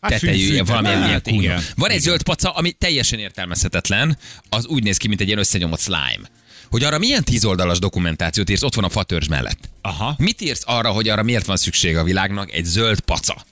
tetejű, 0.00 0.32
fű- 0.42 0.52
ilyen 0.52 0.64
fű- 0.64 0.74
valamilyen 0.74 1.02
hát 1.02 1.26
ilyen 1.26 1.42
igen. 1.42 1.62
Van 1.76 1.90
egy 1.90 2.00
zöld 2.00 2.22
paca, 2.22 2.50
ami 2.50 2.72
teljesen 2.72 3.18
értelmezhetetlen, 3.18 4.18
az 4.48 4.66
úgy 4.66 4.82
néz 4.82 4.96
ki, 4.96 5.08
mint 5.08 5.20
egy 5.20 5.26
ilyen 5.26 5.38
összenyomott 5.38 5.80
slime. 5.80 6.30
Hogy 6.70 6.84
arra 6.84 6.98
milyen 6.98 7.24
tíz 7.24 7.44
oldalas 7.44 7.78
dokumentációt 7.78 8.50
írsz, 8.50 8.62
ott 8.62 8.74
van 8.74 8.84
a 8.84 8.88
fatörzs 8.88 9.28
mellett. 9.28 9.58
Aha. 9.82 10.14
Mit 10.18 10.40
írsz 10.40 10.62
arra, 10.66 10.90
hogy 10.90 11.08
arra 11.08 11.22
miért 11.22 11.46
van 11.46 11.56
szükség 11.56 11.96
a 11.96 12.04
világnak 12.04 12.52
egy 12.52 12.64
zöld 12.64 13.00
paca? 13.00 13.44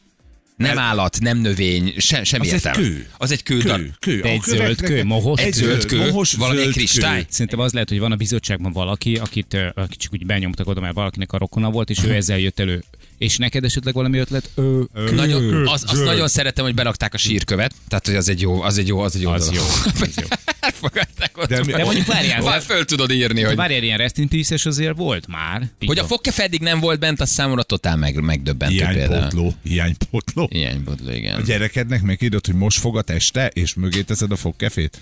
Nem 0.57 0.79
állat, 0.79 1.19
nem 1.21 1.39
növény, 1.39 1.95
se, 1.99 2.25
semmi 2.25 2.47
Az 2.47 2.53
egy 2.53 2.55
értelme. 2.55 2.79
kő. 2.89 3.09
Az 3.19 3.31
egy 3.31 3.43
kő. 3.43 3.59
Kő, 3.59 3.95
kő. 4.01 4.21
De 4.21 4.29
egy 4.29 4.43
zöld 4.43 4.81
kő, 4.81 5.05
mohos 5.05 5.41
egy. 5.41 5.53
Zöld 5.53 5.85
kő, 5.85 5.99
mohos 5.99 6.33
valamilyen 6.33 6.65
zöld 6.65 6.77
kristály. 6.77 7.21
kő. 7.21 7.27
Szerintem 7.31 7.59
az 7.59 7.73
lehet, 7.73 7.89
hogy 7.89 7.99
van 7.99 8.13
a 8.13 8.17
bizottságban 8.17 8.73
valaki, 8.73 9.17
akit, 9.17 9.57
akit 9.75 9.99
csak 10.01 10.13
úgy 10.13 10.27
benyomtak 10.27 10.69
oda, 10.69 10.81
mert 10.81 10.95
valakinek 10.95 11.33
a 11.33 11.39
rokona 11.39 11.71
volt, 11.71 11.91
és 11.91 11.99
ő 12.05 12.15
ezzel 12.21 12.39
jött 12.39 12.61
elő. 12.61 12.85
És 13.19 13.37
neked 13.37 13.65
esetleg 13.65 13.95
valami 13.95 14.19
ötlet? 14.19 14.51
Ö, 14.55 14.81
kő. 14.95 15.15
Nagyon, 15.15 15.67
az, 15.67 15.85
azt 15.87 16.05
nagyon 16.05 16.29
szeretem, 16.29 16.65
hogy 16.65 16.75
berakták 16.75 17.15
a 17.15 17.17
sírkövet, 17.17 17.75
tehát 17.89 18.07
hogy 18.07 18.15
az 18.15 18.29
egy 18.29 18.41
jó, 18.41 18.63
az 18.63 18.79
egy 18.79 18.89
jó, 18.89 18.99
az 19.01 19.17
egy 19.17 19.23
jó. 19.23 19.31
Az 19.31 19.45
dolog. 19.49 19.55
jó, 19.63 20.03
az 20.03 20.15
jó. 20.21 20.27
Elfogadták 20.61 21.39
ott. 21.39 21.49
De 21.49 21.65
mi- 21.65 21.73
De 21.73 21.85
mondjuk 21.85 22.07
várjál, 22.07 22.41
Már 22.43 22.51
vár- 22.51 22.63
föl 22.63 22.85
tudod 22.85 23.11
írni, 23.13 23.39
hogy 23.39 23.49
hogy, 23.49 23.57
várjál, 23.57 23.83
ilyen 23.83 23.99
Rest 23.99 24.19
in 24.19 24.29
Peace-es 24.29 24.67
azért 24.67 24.97
volt 24.97 25.27
már. 25.27 25.69
hogy 25.87 25.99
a 25.99 26.05
fogke 26.05 26.33
eddig 26.37 26.61
nem 26.61 26.81
volt 26.81 26.99
bent, 26.99 27.21
az 27.21 27.31
számomra 27.31 27.63
totál 27.63 27.97
meg, 27.97 28.21
megdöbbentő 28.21 28.77
például. 28.77 29.07
Hiánypótló. 29.09 29.55
Hiánypótló. 29.63 30.49
Hiánybodló, 30.51 31.09
A 31.11 31.15
igen. 31.15 31.43
gyerekednek 31.45 32.03
megírod, 32.03 32.47
hogy 32.47 32.55
most 32.55 32.79
fogad 32.79 33.11
este, 33.11 33.47
és 33.47 33.75
mögé 33.75 34.01
teszed 34.03 34.31
a 34.33 34.37
fogkefét? 34.37 34.99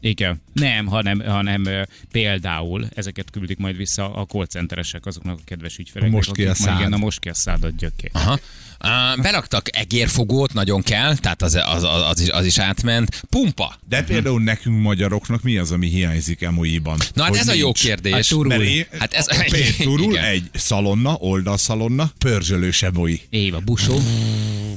Igen. 0.00 0.42
Nem, 0.52 0.86
hanem, 0.86 1.20
hanem 1.20 1.66
például 2.10 2.86
ezeket 2.94 3.30
küldik 3.30 3.58
majd 3.58 3.76
vissza 3.76 4.14
a 4.14 4.26
call 4.26 4.46
centeresek 4.46 5.06
azoknak 5.06 5.38
a 5.38 5.42
kedves 5.44 5.78
ügyfeleknek. 5.78 6.16
Most 6.16 6.32
ki 6.32 6.46
a 6.46 6.54
szád. 6.54 6.78
Igen, 6.78 6.92
a 6.92 6.96
most 6.96 7.20
ki 7.20 7.28
a 7.28 7.34
szádat 7.34 7.76
gyökké. 7.76 8.10
Aha. 8.12 8.38
Uh, 8.84 9.22
beraktak 9.22 9.76
egérfogót, 9.76 10.52
nagyon 10.52 10.82
kell, 10.82 11.16
tehát 11.16 11.42
az, 11.42 11.54
az, 11.54 11.82
az, 11.82 12.02
az, 12.10 12.20
is, 12.20 12.28
az 12.28 12.44
is 12.44 12.58
átment. 12.58 13.22
Pumpa. 13.30 13.78
De 13.88 14.02
például 14.02 14.40
nekünk 14.42 14.80
magyaroknak 14.82 15.42
mi 15.42 15.56
az, 15.56 15.72
ami 15.72 15.88
hiányzik 15.88 16.42
emojiban? 16.42 16.98
Na 17.14 17.22
hát 17.22 17.30
Hogy 17.30 17.40
ez 17.40 17.48
a 17.48 17.52
jó 17.54 17.64
nincs? 17.64 17.80
kérdés. 17.82 18.12
Hát 18.12 18.28
turul. 18.28 18.46
Mert 18.46 18.62
én, 18.62 18.86
Hát 18.98 19.12
ez- 19.12 19.30
hát 19.36 19.52
ez, 19.52 19.74
turul 19.78 20.18
egy 20.18 20.50
szalonna, 20.54 21.16
oldalszalonna, 21.18 22.10
pörzsölős 22.18 22.82
emoi. 22.82 23.20
Éva, 23.30 23.58
busó. 23.60 24.00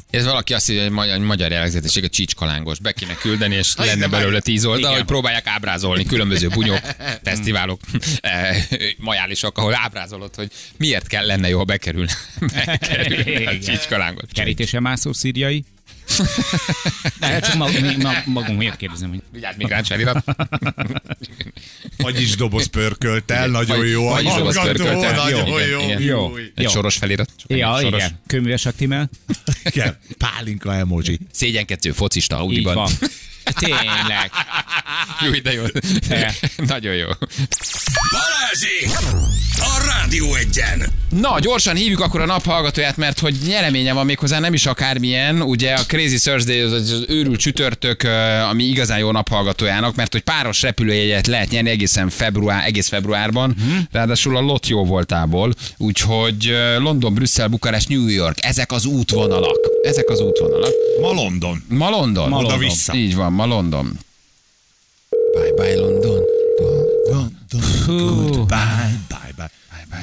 Ez 0.10 0.26
valaki 0.26 0.54
azt 0.54 0.68
mondja, 0.68 0.86
hogy 0.86 0.96
magyar, 0.96 1.18
magyar 1.20 1.52
jellegzetesség 1.52 2.04
a 2.04 2.10
csicskalángos. 2.10 2.80
Be 2.80 2.92
kéne 2.92 3.14
küldeni, 3.14 3.56
és 3.56 3.76
lenne 3.76 3.96
de 3.96 4.08
belőle 4.08 4.40
tíz 4.40 4.66
oldal, 4.66 4.80
Igen. 4.82 4.94
hogy 4.94 5.04
próbálják 5.06 5.48
ábrázolni 5.48 6.04
különböző 6.06 6.48
bunyók, 6.48 6.82
fesztiválok, 7.24 7.82
eh, 8.22 8.66
majálisok, 8.98 9.58
ahol 9.58 9.76
ábrázolod, 9.76 10.36
hogy 10.36 10.52
miért 10.78 11.08
kell 11.08 11.26
lenne 11.26 11.50
jó, 11.50 11.58
ha 11.58 11.64
bekerül, 11.64 12.06
bekerül 12.54 13.48
a 13.48 13.60
csicska 13.60 13.91
lángot. 13.98 14.32
Kerítése 14.32 14.80
mászó 14.80 15.14
szíriai. 15.14 15.64
De 17.20 17.40
csak 17.40 17.56
mag, 17.56 17.82
mi, 17.82 17.96
ma, 18.02 18.12
magunk 18.26 18.58
miért 18.58 18.78
kérdezem, 18.78 19.10
hogy 19.10 19.22
Vigyázz, 19.32 19.56
migráns 19.58 19.88
felirat. 19.88 20.24
Vagyis 21.98 22.36
doboz 22.36 22.66
pörköltel, 22.66 23.48
nagyon 23.48 23.86
jó. 23.86 24.08
a 24.08 24.12
Vagyis 24.12 24.34
doboz 24.34 24.56
hallgató, 24.58 24.84
pörköltel. 24.84 25.16
Nagyon 25.24 25.48
Igen, 25.48 25.68
jó. 25.70 25.80
igen. 25.84 26.02
jó. 26.02 26.36
Egy 26.36 26.52
Jó. 26.56 26.70
soros 26.70 26.96
felirat. 26.98 27.30
Csak 27.38 27.58
Ja, 27.58 27.78
egy 27.78 27.84
soros. 27.84 28.00
igen. 28.00 28.20
Köműves 28.28 28.66
aktimel. 28.66 29.10
Igen. 29.64 29.98
Pálinka 30.18 30.76
emoji. 30.76 31.20
Szégyenkedő 31.32 31.92
focista 31.92 32.36
Így 32.36 32.42
Audiban. 32.42 32.76
van. 32.76 32.92
Tényleg. 33.60 34.32
Jó, 35.26 35.32
de 35.44 35.54
jó. 35.54 35.64
De. 36.08 36.34
Nagyon 36.58 36.94
jó. 36.96 37.08
Balázsék! 38.12 38.90
A 39.56 39.84
Rádió 39.86 40.36
egyen! 40.36 40.90
Na, 41.10 41.40
gyorsan 41.40 41.76
hívjuk 41.76 42.00
akkor 42.00 42.22
a 42.22 42.26
naphallgatóját, 42.26 42.98
mert 42.98 43.20
hogy 43.20 43.36
nyereménye 43.48 43.94
van 43.94 44.06
méghozzá 44.06 44.40
nem 44.40 44.54
is 44.54 44.66
akármilyen. 44.66 45.42
Ugye 45.42 45.74
a 45.82 45.86
Crazy 45.88 46.18
Thursday 46.18 46.60
az, 46.60 46.72
az 46.72 47.06
őrült 47.08 47.40
csütörtök, 47.40 48.04
ami 48.50 48.64
igazán 48.64 49.00
jó 49.00 49.12
naphallgatójának, 49.12 49.96
mert 49.96 50.12
hogy 50.12 50.22
páros 50.22 50.62
repülőjegyet 50.62 51.28
lehet 51.28 51.50
nyerni 51.50 51.70
egészen 51.70 52.10
február, 52.10 52.66
egész 52.66 52.88
februárban, 52.88 53.56
Mhm. 53.58 53.78
ráadásul 53.92 54.38
a 54.38 54.42
lot 54.42 54.68
jó 54.68 54.86
voltából. 54.86 55.54
Úgyhogy 55.78 56.54
London, 56.78 57.14
Brüsszel, 57.14 57.48
Bukarest, 57.48 57.90
New 57.90 58.08
York, 58.08 58.38
ezek 58.42 58.72
az 58.72 58.86
útvonalak. 58.86 59.60
Ezek 59.84 60.10
az 60.10 60.20
útvonalak. 60.20 60.72
Ma 61.02 61.12
London. 61.12 61.64
Ma 61.68 61.90
London. 61.90 62.30
Ma 62.30 62.36
London. 62.36 62.54
Oda-vissza. 62.54 62.94
Így 62.94 63.16
van, 63.16 63.34
ma 63.34 63.46
London. 63.46 64.00
Bye 65.34 65.52
bye 65.56 65.76
London. 65.76 66.20
Hú, 67.86 68.30
Bye, 68.30 68.46
bye, 68.46 69.00
bye. 69.08 69.11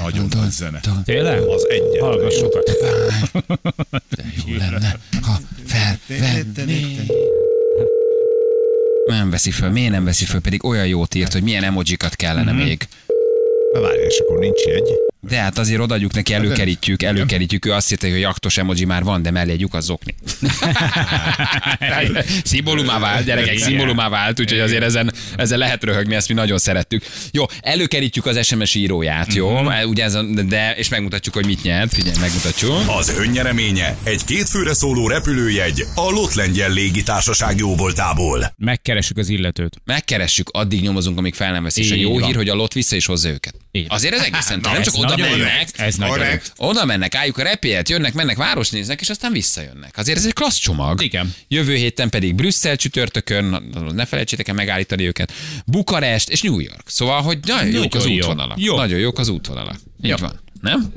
Nagyon 0.03 0.29
nagy 0.35 0.51
zene. 0.51 0.81
tényleg? 1.05 1.43
Az 1.43 1.69
egyetlen. 1.69 2.01
Hallgassokat. 2.01 2.71
Jó 4.47 4.55
lenne, 4.57 4.99
ha 5.23 5.39
felvenné. 5.67 6.97
Nem 9.07 9.31
veszi 9.31 9.51
föl, 9.51 9.71
miért 9.71 9.91
nem 9.91 10.05
veszi 10.05 10.25
föl, 10.25 10.41
pedig 10.41 10.65
olyan 10.65 10.87
jót 10.87 11.15
írt, 11.15 11.33
hogy 11.33 11.43
milyen 11.43 11.65
emojikat 11.65 12.15
kellene 12.17 12.53
még. 12.53 12.89
Na 13.73 13.81
várj, 13.81 13.99
és 14.03 14.19
akkor 14.19 14.39
nincs 14.39 14.65
egy. 14.65 14.91
De 15.21 15.37
hát 15.37 15.59
azért 15.59 15.81
odaadjuk 15.81 16.15
neki, 16.15 16.35
előkerítjük, 16.35 17.03
előkerítjük. 17.03 17.67
Ő 17.67 17.73
azt 17.73 17.93
írta, 17.93 18.07
hogy 18.07 18.17
a 18.17 18.19
jaktos 18.19 18.59
emoji 18.59 18.85
már 18.85 19.03
van, 19.03 19.23
de 19.23 19.31
mellé 19.31 19.53
egy 19.53 19.61
lyuk 19.61 19.75
az 19.75 19.85
zokni. 19.85 20.15
szimbólumá 22.45 22.99
vált, 22.99 23.25
gyerekek, 23.25 23.55
Igen. 23.55 23.67
szimbólumá 23.67 24.09
vált, 24.09 24.41
úgyhogy 24.41 24.59
azért 24.59 24.83
ezen, 24.83 25.13
ezen 25.37 25.59
lehet 25.59 25.85
röhögni, 25.85 26.15
ezt 26.15 26.29
mi 26.29 26.35
nagyon 26.35 26.59
szerettük. 26.59 27.05
Jó, 27.31 27.45
előkerítjük 27.61 28.27
az 28.27 28.47
SMS 28.47 28.75
íróját, 28.75 29.35
jó? 29.35 29.61
Ugye 29.85 30.05
ez 30.05 30.15
a, 30.15 30.23
de, 30.23 30.75
és 30.77 30.89
megmutatjuk, 30.89 31.35
hogy 31.35 31.47
mit 31.47 31.63
nyert. 31.63 31.95
Figyelj, 31.95 32.17
megmutatjuk. 32.21 32.73
Az 32.99 33.09
önnyereménye 33.19 33.97
egy 34.03 34.25
kétfőre 34.25 34.75
szóló 34.75 35.09
repülőjegy 35.09 35.85
a 35.95 36.11
Lot 36.11 36.35
Lengyel 36.35 36.71
Légitársaság 36.71 37.59
jóvoltából. 37.59 38.53
Megkeressük 38.57 39.17
az 39.17 39.29
illetőt. 39.29 39.77
megkeressük, 39.85 40.49
addig 40.51 40.83
nyomozunk, 40.83 41.19
amíg 41.19 41.35
fel 41.35 41.53
nem 41.53 41.63
veszi. 41.63 41.81
És 41.81 41.91
a 41.91 41.95
jó 41.95 42.13
van. 42.13 42.23
hír, 42.23 42.35
hogy 42.35 42.49
a 42.49 42.55
lot 42.55 42.73
vissza 42.73 42.97
is 42.97 43.07
hozza 43.07 43.29
őket. 43.29 43.55
Így. 43.79 43.87
Azért 43.89 44.15
ez 44.15 44.23
egészen 44.23 44.61
Na, 44.63 44.73
nem 44.73 44.83
csak 44.83 44.95
oda 44.97 45.17
mennek, 45.17 45.69
Ez. 45.77 45.97
Korrekt. 45.97 46.53
oda 46.57 46.85
mennek, 46.85 47.15
álljuk 47.15 47.39
a 47.39 47.43
repélyet, 47.43 47.89
jönnek, 47.89 48.13
mennek, 48.13 48.37
város 48.37 48.71
néznek, 48.71 49.01
és 49.01 49.09
aztán 49.09 49.33
visszajönnek. 49.33 49.97
Azért 49.97 50.19
ez 50.19 50.27
egy 50.27 50.33
klassz 50.33 50.59
csomag. 50.59 51.03
Igen. 51.03 51.35
Jövő 51.49 51.75
héten 51.75 52.09
pedig 52.09 52.35
Brüsszel 52.35 52.77
csütörtökön, 52.77 53.63
ne 53.95 54.05
felejtsétek 54.05 54.49
el 54.49 54.55
megállítani 54.55 55.07
őket, 55.07 55.33
Bukarest 55.67 56.29
és 56.29 56.41
New 56.43 56.59
York. 56.59 56.83
Szóval, 56.87 57.23
hogy 57.23 57.39
nagyon 57.47 57.71
jók 57.73 57.95
az 57.95 58.07
útvonalak. 58.07 58.61
Jó. 58.61 58.77
Nagyon 58.77 58.99
jók 58.99 59.19
az 59.19 59.29
útvonalak. 59.29 59.77
Így 60.03 60.21
van. 60.21 60.41
Nem? 60.61 60.93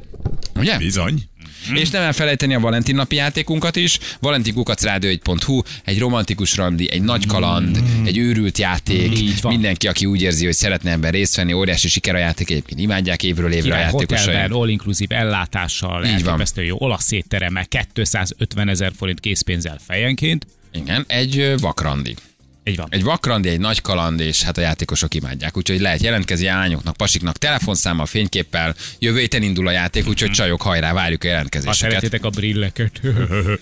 Ugye? 0.55 0.77
Bizony. 0.77 1.29
És 1.73 1.89
nem 1.89 2.01
elfelejteni 2.01 2.53
a 2.53 2.59
Valentin 2.59 2.95
napi 2.95 3.15
játékunkat 3.15 3.75
is. 3.75 3.99
valentinkukacrádió1.hu, 4.19 5.61
egy 5.85 5.99
romantikus 5.99 6.55
randi, 6.55 6.91
egy 6.91 7.01
nagy 7.01 7.25
kaland, 7.25 7.83
egy 8.05 8.17
őrült 8.17 8.57
játék. 8.57 9.19
Így 9.19 9.41
van. 9.41 9.53
Mindenki, 9.53 9.87
aki 9.87 10.05
úgy 10.05 10.21
érzi, 10.21 10.45
hogy 10.45 10.53
szeretne 10.53 10.91
ebben 10.91 11.11
részt 11.11 11.35
venni, 11.35 11.53
óriási 11.53 11.87
siker 11.87 12.15
a 12.15 12.17
játék, 12.17 12.49
egyébként 12.49 12.79
imádják 12.79 13.23
évről 13.23 13.51
évre 13.51 13.59
a 13.59 13.63
Király 13.63 13.81
játékosai. 13.81 14.25
hotelben, 14.25 14.57
all-inclusive 14.57 15.15
ellátással, 15.15 16.05
Így 16.05 16.11
elképesztő 16.11 16.63
jó 16.63 16.75
olasz 16.79 17.11
étteremmel, 17.11 17.65
250 17.93 18.67
ezer 18.69 18.91
forint 18.97 19.19
készpénzzel 19.19 19.79
fejenként. 19.87 20.47
Igen, 20.73 21.03
egy 21.07 21.53
vakrandi. 21.59 22.15
Így 22.63 22.75
van. 22.75 22.87
Egy 22.89 23.03
vakrandi, 23.03 23.49
egy 23.49 23.59
nagy 23.59 23.81
kaland, 23.81 24.19
és 24.19 24.43
hát 24.43 24.57
a 24.57 24.61
játékosok 24.61 25.13
imádják. 25.13 25.57
Úgyhogy 25.57 25.79
lehet 25.79 26.01
jelentkezni 26.01 26.47
a 26.47 26.55
lányoknak, 26.55 26.97
pasiknak, 26.97 27.37
telefonszámmal, 27.37 28.05
fényképpel. 28.05 28.75
Jövő 28.99 29.19
héten 29.19 29.41
indul 29.41 29.67
a 29.67 29.71
játék, 29.71 30.07
úgyhogy 30.07 30.31
csajok 30.31 30.61
hajrá, 30.61 30.93
várjuk 30.93 31.23
a 31.23 31.25
Ha 31.25 31.31
jelentkezéseket. 31.31 31.91
szeretitek 31.91 32.23
a 32.23 32.29
brilleket. 32.29 33.01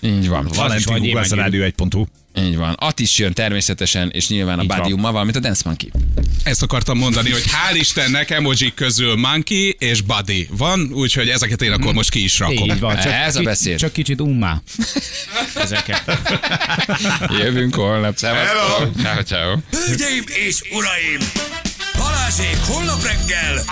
Így 0.00 0.28
van. 0.28 0.48
Valentin 0.54 0.92
vagy 0.92 1.04
én 1.04 1.12
Google 1.12 1.28
meg 1.28 1.38
Rádió 1.38 1.62
1.hu. 1.64 2.04
Így 2.38 2.56
van. 2.56 2.72
Atis 2.72 3.18
jön 3.18 3.32
természetesen, 3.32 4.10
és 4.10 4.28
nyilván 4.28 4.58
a. 4.58 4.64
Badiummal, 4.64 5.12
valamint 5.12 5.36
a 5.36 5.40
Dance 5.40 5.62
Monkey. 5.64 5.90
Ezt 6.44 6.62
akartam 6.62 6.98
mondani, 6.98 7.30
hogy 7.30 7.42
hál' 7.44 7.76
Istennek 7.76 8.30
emoji 8.30 8.72
közül 8.74 9.16
Monkey 9.16 9.76
és 9.78 10.00
Buddy 10.00 10.48
van, 10.50 10.90
úgyhogy 10.92 11.28
ezeket 11.28 11.62
én 11.62 11.72
akkor 11.72 11.92
most 11.94 12.10
ki 12.10 12.24
is 12.24 12.38
rakom. 12.38 12.70
Így 12.70 12.80
van. 12.80 12.96
Csak 12.96 13.12
Ez 13.12 13.36
a 13.36 13.42
beszéd. 13.42 13.78
Csak 13.78 13.92
kicsit 13.92 14.20
ummá. 14.20 14.62
Ezeket. 15.54 16.02
Jövünk 17.38 17.74
holnap. 17.74 18.16
Szevasztok. 18.16 19.00
Ciao, 19.02 19.22
ciao. 19.22 19.56
Hölgyeim 19.70 20.24
és 20.26 20.60
uraim! 20.70 21.28
Balázsék 21.98 22.56
holnap 22.66 23.02
reggel 23.02 23.64